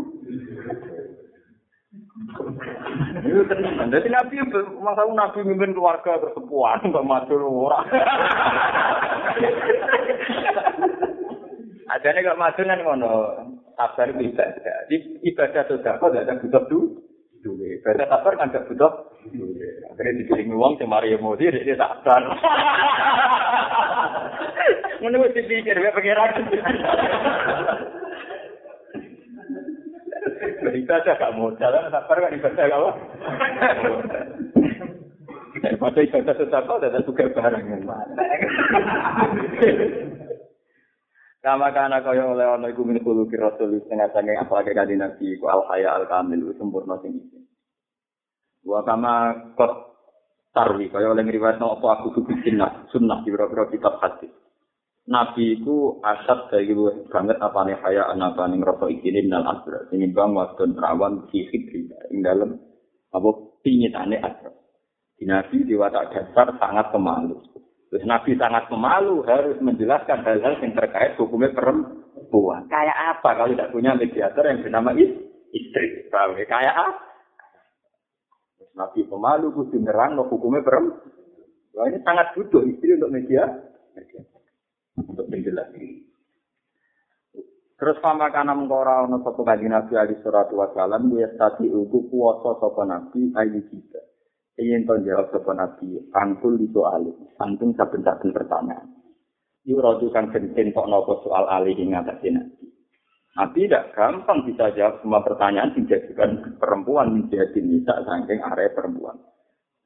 Itu 3.28 3.43
tenan. 3.43 3.91
Jadi 3.91 4.07
Nabi 4.07 4.36
masa 4.80 5.03
Nabi 5.03 5.43
mimpin 5.43 5.76
keluarga 5.76 6.15
bersepuan 6.15 6.80
mbak 6.88 7.03
matur 7.03 7.43
ora. 7.43 7.84
Adanya 11.89 12.21
kok 12.21 12.37
matur 12.37 12.69
kan 12.69 12.85
ngono. 12.85 13.33
Sabar 13.73 14.13
ibadah. 14.13 14.85
Jadi 14.85 15.25
ibadah 15.25 15.65
sudah 15.65 15.97
kok 15.97 16.13
tidak 16.13 16.37
butuh 16.45 16.61
du. 16.69 17.01
Duwe. 17.39 17.79
Ibadah 17.79 18.03
sabar 18.11 18.35
kan 18.35 18.51
tidak 18.51 18.67
butuh 18.69 18.91
duwe. 19.33 19.69
Akhirnya 19.89 20.21
dikirim 20.21 20.53
uang 20.53 20.77
ke 20.77 20.85
Mario 20.85 21.17
Modi, 21.17 21.49
dia 21.49 21.73
sabar. 21.79 22.21
Wis 24.99 25.31
dipikir, 25.39 25.79
ya 25.79 25.95
pengiran. 25.95 26.35
Beribadah 30.59 31.15
gak 31.15 31.39
modal, 31.39 31.71
sabar 31.87 32.19
kan 32.19 32.35
ibadah 32.35 32.67
gak 32.67 32.75
apa. 32.75 32.91
Daripada 35.63 35.99
ibadah 35.99 36.35
sedekah, 36.35 36.75
ada 36.79 36.99
juga 37.03 37.27
barang 37.31 37.63
yang 37.67 37.83
mana. 37.83 38.23
Kama 41.39 41.71
kana 41.71 42.03
kaya 42.03 42.27
oleh 42.27 42.43
ana 42.43 42.67
iku 42.67 42.83
min 42.83 42.99
kulo 42.99 43.23
ki 43.31 43.39
rasul 43.39 43.79
setengah 43.79 44.11
sange 44.11 44.35
apa 44.35 44.59
ake 44.59 44.75
kanthi 44.75 44.99
nabi 44.99 45.39
ku 45.39 45.47
al 45.47 45.63
haya 45.71 45.95
al 45.95 46.03
kamil 46.03 46.51
sempurna 46.59 46.99
sing 46.99 47.15
iki. 47.15 47.39
Wa 48.67 48.83
kama 48.83 49.31
kot 49.55 49.71
tarwi 50.51 50.91
kaya 50.91 51.15
oleh 51.15 51.23
ngriwayatno 51.23 51.79
apa 51.79 51.87
aku 52.03 52.19
kudu 52.19 52.43
sunnah 52.43 52.91
sunnah 52.91 53.23
di 53.23 53.31
beberapa 53.31 53.71
kitab 53.71 54.03
hadis. 54.03 54.27
Nabi 55.09 55.57
iku 55.57 56.03
asat 56.03 56.53
gue 56.53 57.07
banget 57.07 57.39
apa 57.39 57.59
nih 57.65 57.79
haya 57.87 58.11
anak 58.11 58.37
ning 58.51 58.59
rasa 58.59 58.91
ikinin 58.91 59.31
nal 59.31 59.47
asra. 59.47 59.87
Ini 59.95 60.11
bang 60.11 60.35
waktu 60.35 60.75
terawan 60.75 61.23
fisik 61.31 61.71
ing 62.11 62.19
dalam 62.19 62.59
apa 63.15 63.29
pinyitane 63.63 64.19
asra. 64.19 64.51
Di 65.15 65.23
Nabi 65.23 65.63
di 65.63 65.73
watak 65.73 66.11
dasar 66.11 66.51
sangat 66.59 66.91
pemalu. 66.91 67.41
Terus 67.89 68.05
Nabi 68.05 68.37
sangat 68.37 68.69
pemalu 68.69 69.25
harus 69.25 69.57
menjelaskan 69.65 70.21
hal-hal 70.21 70.61
yang 70.61 70.73
terkait 70.77 71.17
hukumnya 71.17 71.49
perempuan. 71.57 72.69
Kayak 72.69 73.17
apa 73.17 73.29
kalau 73.33 73.49
tidak 73.49 73.73
punya 73.73 73.97
mediator 73.97 74.45
yang 74.45 74.61
bernama 74.61 74.93
istri? 75.49 76.05
Paham 76.13 76.37
ya? 76.37 76.45
Kayak 76.45 76.75
apa? 76.77 76.93
Terus 78.61 78.71
Nabi 78.77 79.01
pemalu 79.09 79.47
kudu 79.57 79.77
nerang 79.81 80.13
no 80.13 80.29
hukumnya 80.29 80.61
perempuan. 80.61 81.17
Wah, 81.73 81.85
ini 81.89 82.01
sangat 82.05 82.33
butuh 82.37 82.65
istri 82.65 82.97
untuk 82.97 83.13
media. 83.13 83.45
Untuk 84.99 85.25
menjelaskan. 85.31 86.09
Terus 87.79 87.95
pamakana 88.03 88.51
mengkora 88.51 89.07
ono 89.07 89.23
sapa 89.23 89.39
kanjeng 89.47 89.71
Nabi 89.71 89.95
alaihi 89.95 90.19
salatu 90.19 90.59
wasallam 90.59 91.15
dia 91.15 91.31
tadi 91.39 91.71
ugu 91.71 92.11
kuwasa 92.11 92.59
sapa 92.59 92.83
Nabi 92.83 93.31
ayu 93.39 93.63
kita. 93.71 94.09
Ingin 94.60 94.84
to 94.84 94.95
jawab 95.07 95.32
sapa 95.32 95.55
nabi 95.55 95.95
angkul 96.12 96.60
itu 96.60 96.84
alih 96.84 97.16
samping 97.39 97.72
saben-saben 97.80 98.36
pertanyaan. 98.36 98.91
Yuradu 99.64 100.12
kang 100.12 100.30
gentin 100.36 100.76
kok 100.76 100.88
nopo 100.91 101.24
soal 101.24 101.47
alih 101.47 101.74
ing 101.80 101.95
ngatasi 101.95 102.36
nabi. 102.36 102.66
Nabi 103.39 103.60
tidak 103.66 103.95
gampang 103.95 104.43
bisa 104.43 104.76
jawab 104.76 104.99
semua 104.99 105.24
pertanyaan 105.24 105.72
dijadikan 105.72 106.60
perempuan 106.60 107.16
menjadi 107.16 107.60
nisa 107.64 108.03
saking 108.03 108.43
area 108.43 108.76
perempuan. 108.76 109.16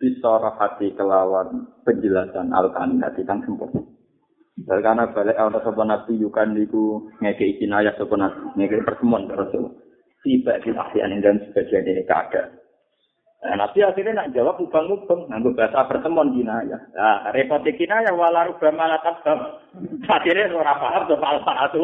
Bisa 0.01 0.41
hati 0.41 0.89
kelawan 0.97 1.69
penjelasan 1.85 2.49
al-kaninati 2.49 3.21
kang 3.23 3.45
sempurna. 3.45 3.85
Karena 4.65 5.09
balik 5.13 5.37
awal 5.37 5.61
sapa 5.61 5.83
nabi 5.85 6.17
yukan 6.17 6.57
niku 6.57 7.13
ngeke 7.21 7.57
izin 7.57 7.77
ayat 7.77 7.93
sapa 8.01 8.17
nabi 8.17 8.41
ngeke 8.57 8.85
pertemuan 8.85 9.29
terus 9.29 9.53
tiba 10.23 10.57
di 10.63 10.71
akhir 10.71 11.03
dan 11.19 11.35
sebagian 11.49 11.83
ini 11.83 12.03
keadaan 12.07 12.62
Nah, 13.43 13.59
Nabi 13.59 13.83
akhirnya 13.83 14.23
nak 14.23 14.31
jawab 14.31 14.55
ubang-ubang, 14.63 15.27
nganggo 15.27 15.51
bahasa 15.51 15.83
pertemuan 15.83 16.31
kinaya. 16.31 16.79
Nah, 16.95 17.27
repot 17.35 17.59
kinaya 17.59 18.15
wala 18.15 18.47
rubah 18.47 18.71
malah 18.71 19.03
tabam. 19.03 19.59
Akhirnya 20.15 20.55
ora 20.55 20.79
paham 20.79 21.11
to 21.11 21.19
paham 21.19 21.43
itu. 21.43 21.79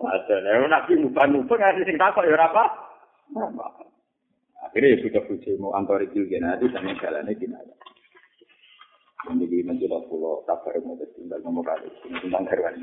Padahal 0.00 0.64
Nabi 0.64 0.92
ubang-ubang 1.04 1.60
ngasih 1.60 1.84
sing 1.84 2.00
takok 2.00 2.24
ya 2.24 2.32
ora 2.40 2.48
paham. 2.48 3.52
Akhirnya 4.64 4.96
ya 4.96 4.98
sudah 5.04 5.22
buji 5.28 5.60
mau 5.60 5.76
antar 5.76 6.00
itu 6.00 6.24
nanti 6.40 6.72
sama 6.72 6.96
jalannya 6.96 7.36
kinaya. 7.36 7.74
Ini 9.24 9.64
menjelaskan 9.64 10.08
pulau 10.08 10.40
tabar 10.48 10.76
mau 10.84 10.96
tinggal 11.16 11.40
ngomong 11.44 11.64
kali 11.64 11.88
tentang 12.20 12.44
hewan. 12.48 12.80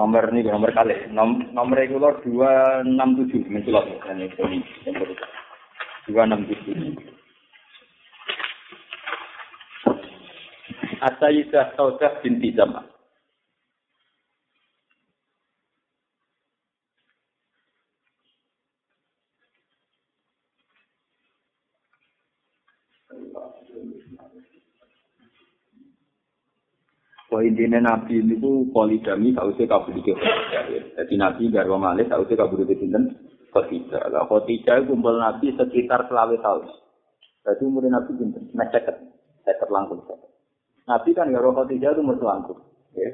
Nomor 0.00 0.32
ini 0.32 0.48
nomor 0.48 0.72
kali. 0.72 1.12
Nom, 1.12 1.52
nomor 1.52 1.76
regular 1.76 2.16
dua 2.24 2.80
enam 2.80 3.20
tujuh 3.20 3.44
menculot 3.52 3.84
ini 4.08 4.32
dua 6.08 6.24
enam 6.24 6.48
tujuh. 6.48 7.04
Asyidah 11.00 11.76
Saudah 11.76 12.20
binti 12.20 12.52
Zaman 12.52 12.84
Bahwa 27.30 27.46
intinya 27.46 27.78
Nabi 27.78 28.26
itu 28.26 28.66
poligami 28.74 29.30
tak 29.30 29.54
usah 29.54 29.62
kabur 29.70 29.94
di 29.94 30.02
Jadi 30.98 31.14
Nabi 31.14 31.46
garwa 31.54 31.78
malih 31.78 32.10
usah 32.10 32.34
kabur 32.34 32.66
di 32.66 32.74
sinten 32.74 33.30
Khotijah. 33.50 34.10
Lah 34.10 34.24
Khotijah 34.30 34.86
kumpul 34.86 35.18
Nabi 35.18 35.54
sekitar 35.54 36.06
selawe 36.06 36.34
tahun. 36.38 36.64
Jadi 37.46 37.62
umur 37.66 37.86
Nabi 37.86 38.10
pinten? 38.14 38.50
Nah 38.54 38.68
seket, 38.70 38.96
seket 39.42 39.68
langkung 39.70 40.02
Nabi 40.86 41.10
kan 41.14 41.30
garwa 41.30 41.54
Khotijah 41.62 41.94
itu 41.94 42.00
umur 42.02 42.16
selangkung. 42.18 42.60
Ya. 42.94 43.10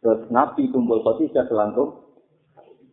Terus 0.00 0.28
Nabi 0.32 0.68
kumpul 0.72 1.04
Khotijah 1.04 1.48
selangkung. 1.48 2.04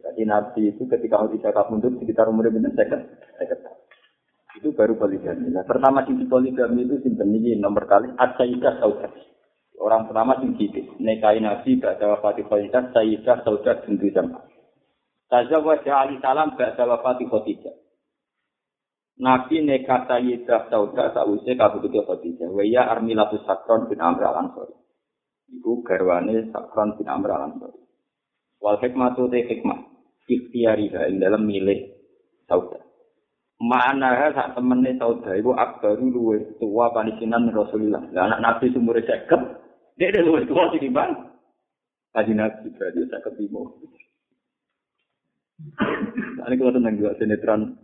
Jadi 0.01 0.21
Nabi 0.27 0.75
itu 0.75 0.83
ketika 0.87 1.23
Khotijah 1.23 1.51
kabundut 1.55 1.95
sekitar 2.03 2.27
umur 2.27 2.51
pinten 2.51 2.75
seket, 2.75 2.99
seket 3.39 3.59
Itu 4.59 4.75
baru 4.75 4.99
poligami. 4.99 5.47
Nah, 5.47 5.63
pertama 5.63 6.03
sisi 6.03 6.27
poligami 6.27 6.83
itu 6.83 6.99
sinten 7.01 7.31
ini 7.31 7.55
nomor 7.55 7.87
kali 7.87 8.11
Asyidah 8.19 8.83
Saudari. 8.83 9.30
Orang 9.81 10.05
pertama 10.05 10.37
sing 10.37 10.53
dikit. 10.53 10.93
Nekai 11.01 11.41
Nabi 11.41 11.81
Ba'da 11.81 12.13
wafati 12.13 12.45
Khadijah 12.45 12.93
Sayyidah 12.93 13.41
Saudah 13.41 13.81
bintu 13.81 14.13
Zam'ah. 14.13 14.45
Tazawwajah 15.25 15.95
Ali 16.05 16.21
Salam 16.21 16.53
Ba'da 16.53 16.85
wafati 16.85 17.25
Khadijah. 17.25 17.73
Nabi 19.17 19.65
nekat 19.65 20.05
Sayyidah 20.05 20.69
Saudah 20.69 21.17
sausai 21.17 21.57
kabututi 21.57 21.97
Khadijah. 21.97 22.53
Waya 22.53 22.93
Armilatus 22.93 23.41
Sakron 23.49 23.89
bin 23.89 23.97
Amr 23.97 24.21
al-Ansori. 24.29 24.77
Iku 25.49 25.81
garwane 25.81 26.53
Sakron 26.53 27.01
bin 27.01 27.09
Amr 27.09 27.33
al-Ansori. 27.33 27.81
Wal 28.61 28.77
hikmatu 28.85 29.33
te 29.33 29.49
hikmah. 29.49 29.81
Ikhtiariha 30.29 31.09
ing 31.09 31.17
dalam 31.17 31.41
milih 31.49 31.89
Saudah. 32.45 32.85
Mana 33.57 34.29
sak 34.29 34.53
temene 34.53 34.93
Saudah 35.01 35.33
iku 35.41 35.57
akbaru 35.57 36.05
luwe 36.05 36.37
tua 36.61 36.93
panisinan 36.93 37.49
Rasulullah. 37.49 38.05
Lah 38.13 38.29
anak 38.29 38.41
Nabi 38.45 38.69
sumure 38.69 39.01
ceket 39.01 39.60
Dia 39.99 40.07
ada 40.11 40.21
luwes 40.23 40.47
tua 40.47 40.71
sih 40.75 40.91
bang. 40.91 41.11
Kaji 42.11 42.33
nabi 42.35 42.67
berarti 42.75 43.01
saya 43.07 43.23
ketemu. 43.23 43.61
Ini 46.41 46.55
kalau 46.57 46.73
tentang 46.73 46.95
juga 46.97 47.15
sinetron 47.21 47.77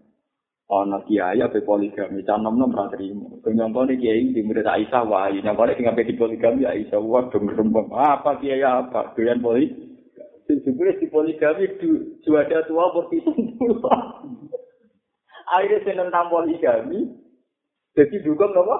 ana 0.67 0.99
kiai 1.07 1.39
apa 1.39 1.63
poligami 1.63 2.27
canom 2.27 2.59
nom 2.59 2.75
ra 2.75 2.91
trimo 2.91 3.39
penyongko 3.39 3.87
ni 3.87 4.03
kiai 4.03 4.35
di 4.35 4.43
murid 4.43 4.67
Aisyah 4.67 5.07
wah 5.07 5.31
ini 5.31 5.47
balik 5.55 5.79
tinggal 5.79 5.95
di 5.95 6.11
poligami 6.19 6.67
Aisyah 6.67 6.99
wah 6.99 7.23
dong 7.31 7.47
rembang 7.47 7.87
apa 7.95 8.35
kiai 8.43 8.59
apa 8.67 9.15
doyan 9.15 9.39
poli 9.39 9.71
sebenarnya 10.43 10.99
di 10.99 11.07
poligami 11.07 11.71
du 11.79 12.19
juada 12.27 12.67
tua 12.67 12.83
itu 13.15 13.31
akhirnya 15.55 15.83
saya 15.87 16.03
tentang 16.03 16.27
poligami 16.27 17.15
jadi 17.95 18.15
dukung 18.27 18.51
apa 18.51 18.77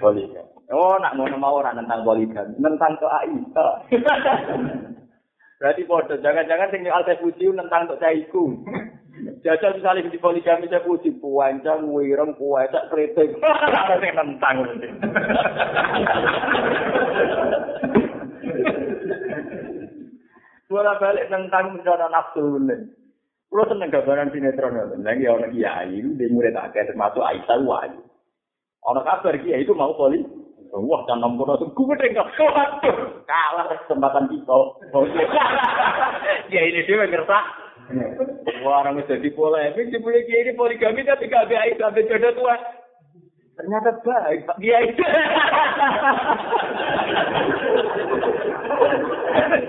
poligami 0.00 0.53
Oh, 0.72 0.96
nak 0.96 1.12
ngono 1.20 1.36
mau 1.36 1.60
ora 1.60 1.76
tentang 1.76 2.00
poligami, 2.08 2.56
tentang 2.56 2.96
to 2.96 3.04
Aisyah. 3.04 3.72
Berarti 5.60 5.82
bodoh, 5.84 6.16
jangan-jangan 6.20 6.68
sing 6.72 6.88
al 6.88 7.04
puji 7.04 7.52
tentang 7.52 7.84
to 7.88 7.96
caiku. 8.00 8.52
Jajal 9.44 9.78
misalnya 9.78 10.08
di 10.10 10.18
poligami 10.18 10.66
saya 10.68 10.84
puji 10.84 11.20
puancang, 11.20 11.88
wireng, 11.88 12.34
puasa, 12.34 12.88
kritik. 12.88 13.36
Ada 13.40 13.96
sing 14.02 14.12
tentang. 14.16 14.56
Bola 20.68 20.92
balik 20.98 21.28
tentang 21.30 21.64
mencoba 21.76 22.08
nafsu. 22.10 22.44
Kulo 23.52 23.62
seneng 23.70 23.92
gambaran 23.92 24.32
sinetron. 24.34 25.00
Lagi 25.06 25.24
orang 25.30 25.54
kiai, 25.54 26.02
dia 26.02 26.32
murid 26.32 26.58
akeh 26.58 26.88
termasuk 26.90 27.22
Aisyah 27.22 27.60
wae. 27.62 27.94
Ono 28.90 29.00
kabar 29.00 29.38
kiai 29.38 29.62
itu 29.62 29.72
mau 29.76 29.94
poli. 29.94 30.43
Wah, 30.74 31.06
dan 31.06 31.22
nomor 31.22 31.54
itu 31.54 31.70
gue 31.70 31.94
dengar. 32.02 32.26
Waduh, 32.34 33.22
kalah 33.30 33.70
kesempatan 33.70 34.26
kita. 34.26 34.58
Ya 36.50 36.60
ini 36.66 36.82
dia 36.82 37.06
ngerasa. 37.06 37.38
Wah, 38.66 38.82
orang 38.82 38.98
jadi 39.06 39.28
polemik, 39.38 39.92
di 39.94 40.02
punya 40.02 40.24
kiai 40.26 40.50
ini 40.50 40.58
poligami 40.58 41.06
tapi 41.06 41.30
gak 41.30 41.46
baik 41.46 41.78
sampai 41.78 42.08
jodoh 42.10 42.32
tua. 42.34 42.56
Ternyata 43.54 44.02
baik, 44.02 44.50
Pak 44.50 44.58
Kiai. 44.58 44.90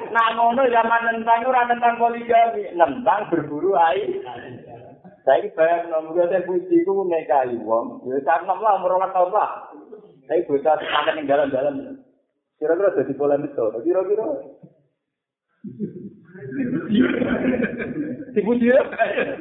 nah, 0.10 0.28
ngono 0.34 0.66
zaman 0.74 1.02
nentang 1.06 1.46
ora 1.46 1.70
nentang 1.70 2.02
poligami, 2.02 2.66
nentang 2.74 3.30
berburu 3.30 3.78
ai. 3.78 4.10
Saya 5.26 5.50
bayang 5.58 5.90
nomor 5.90 6.18
saya 6.30 6.46
puji 6.46 6.86
ku 6.86 7.02
nikahi 7.06 7.58
wong. 7.62 8.06
Ya 8.10 8.22
sarem 8.26 8.50
lah 8.50 8.78
ora 8.82 9.10
tau 9.14 9.30
lah. 9.30 9.70
Saya 10.26 10.42
bocah 10.50 10.76
semangat 10.82 11.14
ning 11.16 11.26
dalan-dalan. 11.30 12.02
Kira-kira 12.58 12.98
jadi 12.98 13.14
polemik 13.14 13.54
to. 13.54 13.66
Kira-kira. 13.86 14.26
Dipuji 18.36 18.68
ya? 18.74 18.82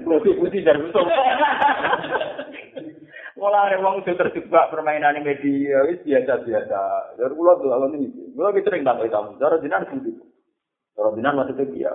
Dipuji 0.04 0.58
dari 0.60 0.80
betul. 0.84 1.04
Mulai 3.34 3.76
wong 3.82 4.06
sudah 4.06 4.14
terjebak 4.24 4.70
permainan 4.70 5.20
media, 5.20 5.84
wis 5.90 6.00
biasa-biasa. 6.06 6.82
Jadi 7.18 7.34
kula 7.34 7.58
tuh 7.58 7.66
kalau 7.66 7.90
ini, 7.92 8.08
kula 8.32 8.54
kita 8.54 8.72
sering 8.72 8.86
tak 8.86 9.04
tahu. 9.10 9.36
Cara 9.42 9.58
dinar 9.58 9.82
sih. 9.90 10.14
Cara 10.94 11.10
dinar 11.12 11.34
maksudnya 11.34 11.66
dia. 11.68 11.92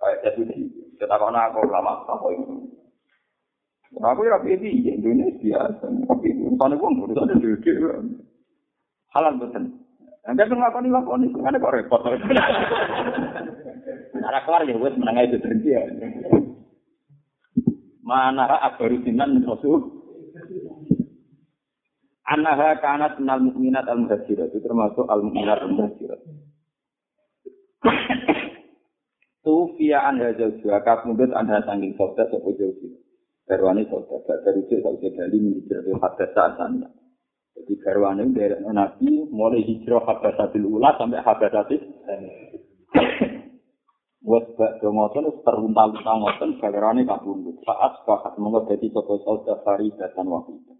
Kayak 0.00 0.20
jadi 0.36 0.56
kita 1.00 1.14
kau 1.16 1.32
nak 1.32 1.56
aku 1.56 1.64
lama 1.68 2.04
apa 2.04 2.26
ini. 2.36 2.79
Aku 3.90 4.22
ya 4.22 4.38
rapi 4.38 4.54
di 4.62 4.86
Indonesia 4.86 5.34
biasa. 5.42 5.86
Tapi 6.06 6.28
bukan 6.46 6.78
uang, 6.78 7.10
udah 7.10 7.26
ada 7.26 7.34
duit. 7.42 7.66
Halal 9.10 9.34
betul. 9.42 9.66
Anda 10.22 10.46
tuh 10.46 10.54
ngakoni 10.54 10.88
ngakoni, 10.94 11.26
kan 11.34 11.58
kok 11.58 11.74
repot. 11.74 12.02
Nara 14.20 14.46
kelar 14.46 14.62
ya, 14.68 14.76
wes 14.78 14.94
menengah 14.94 15.26
itu 15.26 15.42
terhenti 15.42 15.74
ya. 15.74 15.82
Mana 18.04 18.46
akbaru 18.46 19.02
sinan 19.02 19.42
rasul. 19.42 20.00
Anaha 22.30 22.78
kanat 22.78 23.18
minal 23.18 23.42
mukminat 23.42 23.90
al 23.90 24.06
muhajirat 24.06 24.54
itu 24.54 24.62
termasuk 24.62 25.02
al 25.10 25.26
mukminat 25.26 25.66
al 25.66 25.72
muhajirat. 25.74 26.20
Tufia 29.42 29.98
anha 30.06 30.30
jauhnya 30.38 30.78
kakmudut 30.86 31.34
anha 31.34 31.58
sangking 31.66 31.98
sauda 31.98 32.30
sopo 32.30 32.54
jauhnya. 32.54 32.94
Garwani 33.50 33.82
sauda, 33.90 34.22
gak 34.30 34.46
terujuk 34.46 34.78
sauda 34.78 35.10
dari 35.10 35.42
menghijrah 35.42 35.82
ke 35.82 35.90
hadas 35.98 36.30
saatnya. 36.38 36.86
Jadi 37.58 37.74
garwani 37.82 38.30
dari 38.30 38.62
Nabi 38.62 39.26
mulai 39.26 39.66
hijrah 39.66 40.06
hadasatil 40.06 40.70
ula 40.70 40.94
sampai 40.94 41.18
hadasatil 41.18 41.82
Wes 44.30 44.46
bak 44.54 44.78
domoten 44.78 45.26
teruntal-untal 45.42 46.16
ngoten 46.22 46.62
garwane 46.62 47.02
kabundut. 47.02 47.58
Saat 47.66 48.04
sepakat 48.04 48.38
monggo 48.38 48.70
dadi 48.70 48.86
sapa 48.94 49.18
sauda 49.26 49.58
faridatan 49.66 50.30
wahidah. 50.30 50.76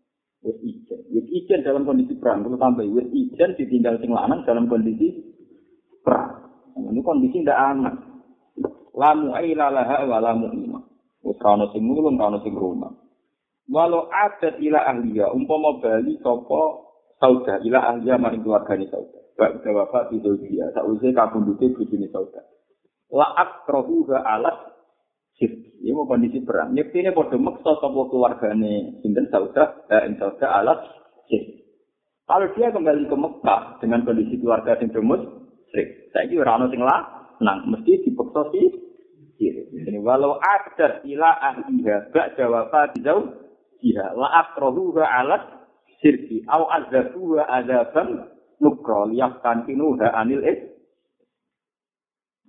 Wes 0.47 0.61
ijen. 0.63 1.01
Wes 1.11 1.27
ijen 1.27 1.67
dalam 1.67 1.83
kondisi 1.83 2.15
perang. 2.21 2.47
Kalau 2.47 2.55
tambah 2.55 2.87
wes 2.87 3.11
ijen 3.11 3.59
ditinggal 3.59 3.99
sing 3.99 4.15
lanang 4.15 4.47
dalam 4.47 4.71
kondisi 4.71 5.27
perang. 6.07 6.39
Ini 6.79 7.01
kondisi 7.03 7.43
tidak 7.43 7.59
aman. 7.59 7.95
Lamu 8.95 9.35
wa 9.35 10.19
lamu 10.23 10.47
rano 11.25 11.71
sing 11.73 11.83
mulung, 11.85 12.17
rano 12.17 12.41
sing 12.41 12.57
rumah. 12.57 12.93
Walau 13.71 14.11
adat 14.11 14.59
ila 14.59 14.83
ahliya, 14.83 15.31
umpama 15.31 15.79
bali 15.79 16.19
sapa 16.19 16.61
sauda 17.23 17.63
ila 17.63 17.79
ahliya 17.95 18.19
maring 18.19 18.43
keluargane 18.43 18.91
sauda. 18.91 19.21
Bak 19.39 19.65
bapak 19.65 20.13
itu 20.13 20.37
dia, 20.43 20.69
sausé 20.75 21.15
kabundute 21.15 21.71
bojone 21.73 22.11
sauda. 22.11 22.43
La 23.15 23.31
akrohuha 23.39 24.21
alat 24.21 24.59
sirki. 25.39 25.81
Ini 25.81 25.97
mau 25.97 26.05
kondisi 26.05 26.45
perang. 26.45 26.77
Nyekti 26.77 27.01
ini 27.01 27.15
pada 27.15 27.39
maksa 27.41 27.79
sapa 27.79 28.01
keluargane 28.11 29.01
sinten 29.01 29.31
sauda, 29.33 29.87
eh, 29.89 30.13
sauda 30.19 30.47
alat 30.51 30.79
sirki. 31.31 31.61
Kalau 32.31 32.47
dia 32.55 32.71
kembali 32.71 33.11
ke 33.11 33.17
Mekah 33.19 33.83
dengan 33.83 34.07
kondisi 34.07 34.39
keluarga 34.39 34.79
yang 34.79 34.95
demus, 34.95 35.19
srik. 35.75 36.15
Saya 36.15 36.31
kira 36.31 36.47
orang 36.47 36.71
sing 36.71 36.79
lah, 36.79 37.35
nang 37.43 37.67
mesti 37.67 38.07
dipaksa 38.07 38.55
sih. 38.55 38.67
Ini 39.41 39.97
walau 40.05 40.37
ada 40.37 41.01
ila 41.01 41.31
ahliha 41.41 42.13
bak 42.13 42.37
jawaba 42.37 42.93
dijauh 42.93 43.25
jiha 43.81 44.13
la 44.13 44.29
akrohuha 44.45 45.01
alat 45.01 45.43
sirki 46.05 46.45
au 46.45 46.69
azabuha 46.69 47.49
azaban 47.49 48.29
nukro 48.61 49.09
liyafkan 49.09 49.65
kinuha 49.65 50.13
anil 50.13 50.45
is. 50.45 50.61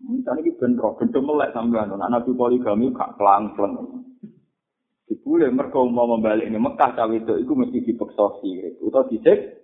Ini 0.01 0.51
benro, 0.59 0.97
benro 0.97 1.19
melek 1.23 1.53
sampean, 1.53 1.93
anak 1.93 2.09
nabi 2.09 2.33
poligami 2.33 2.89
gak 2.91 3.15
kelang-kelang. 3.21 4.01
Dibule 5.05 5.47
mereka 5.53 5.77
mau 5.85 6.09
membalik 6.09 6.49
ini 6.49 6.57
Mekah 6.57 6.97
cawe 6.97 7.13
itu, 7.13 7.37
itu 7.37 7.53
mesti 7.53 7.85
dipeksa 7.85 8.41
sirik. 8.41 8.81
Atau 8.81 9.05
disik, 9.11 9.60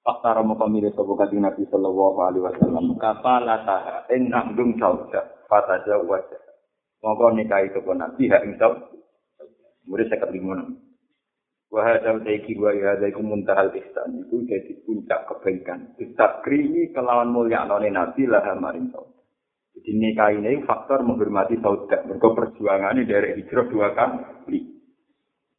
Fakta 0.00 0.40
Rama 0.40 0.56
pemilih 0.56 0.96
sopo 0.96 1.12
kaji 1.12 1.36
Nabi 1.44 1.68
Sallallahu 1.68 2.18
Alaihi 2.24 2.44
Wasallam. 2.44 2.96
Kapala 2.96 3.60
taha, 3.68 4.08
ing 4.16 4.32
nanggung 4.32 4.80
sauda, 4.80 5.44
fata 5.44 5.84
jauh 5.84 6.08
wajah. 6.08 6.40
Mongko 7.04 7.36
nikah 7.36 7.60
itu 7.68 7.84
pun 7.84 8.00
Nabi, 8.00 8.32
hak 8.32 8.44
ing 8.48 8.56
sauda. 8.56 8.96
Murid 9.84 10.08
saya 10.08 10.24
kelima. 10.24 10.56
Wahadam 11.70 12.26
taiki 12.26 12.58
wa 12.58 12.74
yahadaiku 12.74 13.22
muntahal 13.22 13.70
ihsan. 13.76 14.26
Itu 14.26 14.42
jadi 14.48 14.72
puncak 14.88 15.28
kebaikan. 15.30 15.94
Disakrimi 16.00 16.90
kelawan 16.90 17.30
mulia 17.30 17.62
noni 17.68 17.92
Nabi 17.92 18.24
lah 18.24 18.42
maring 18.56 18.90
sauda. 18.90 19.20
Jadi 19.76 19.90
nikah 19.96 20.32
ini 20.34 20.64
faktor 20.66 21.04
menghormati 21.04 21.60
sauda. 21.60 22.08
Mereka 22.08 22.28
perjuangannya 22.34 23.06
dari 23.06 23.38
hijrah 23.38 23.66
dua 23.70 23.88
kali. 23.94 24.60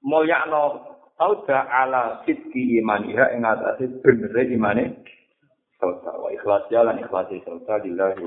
Mulia 0.01 0.49
no 0.49 0.63
sauda 1.21 1.69
ala 1.69 2.25
sidki 2.25 2.81
imaniha 2.81 3.29
ing 3.37 3.45
atase 3.45 3.85
bener 4.01 4.49
imane 4.49 4.97
sauda. 5.77 6.17
Wa 6.17 6.33
ikhlas 6.33 6.65
jalan 6.73 6.97
ikhlas 6.97 7.29
sauda 7.45 7.77
lillahi 7.85 8.25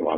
wa 0.00 0.16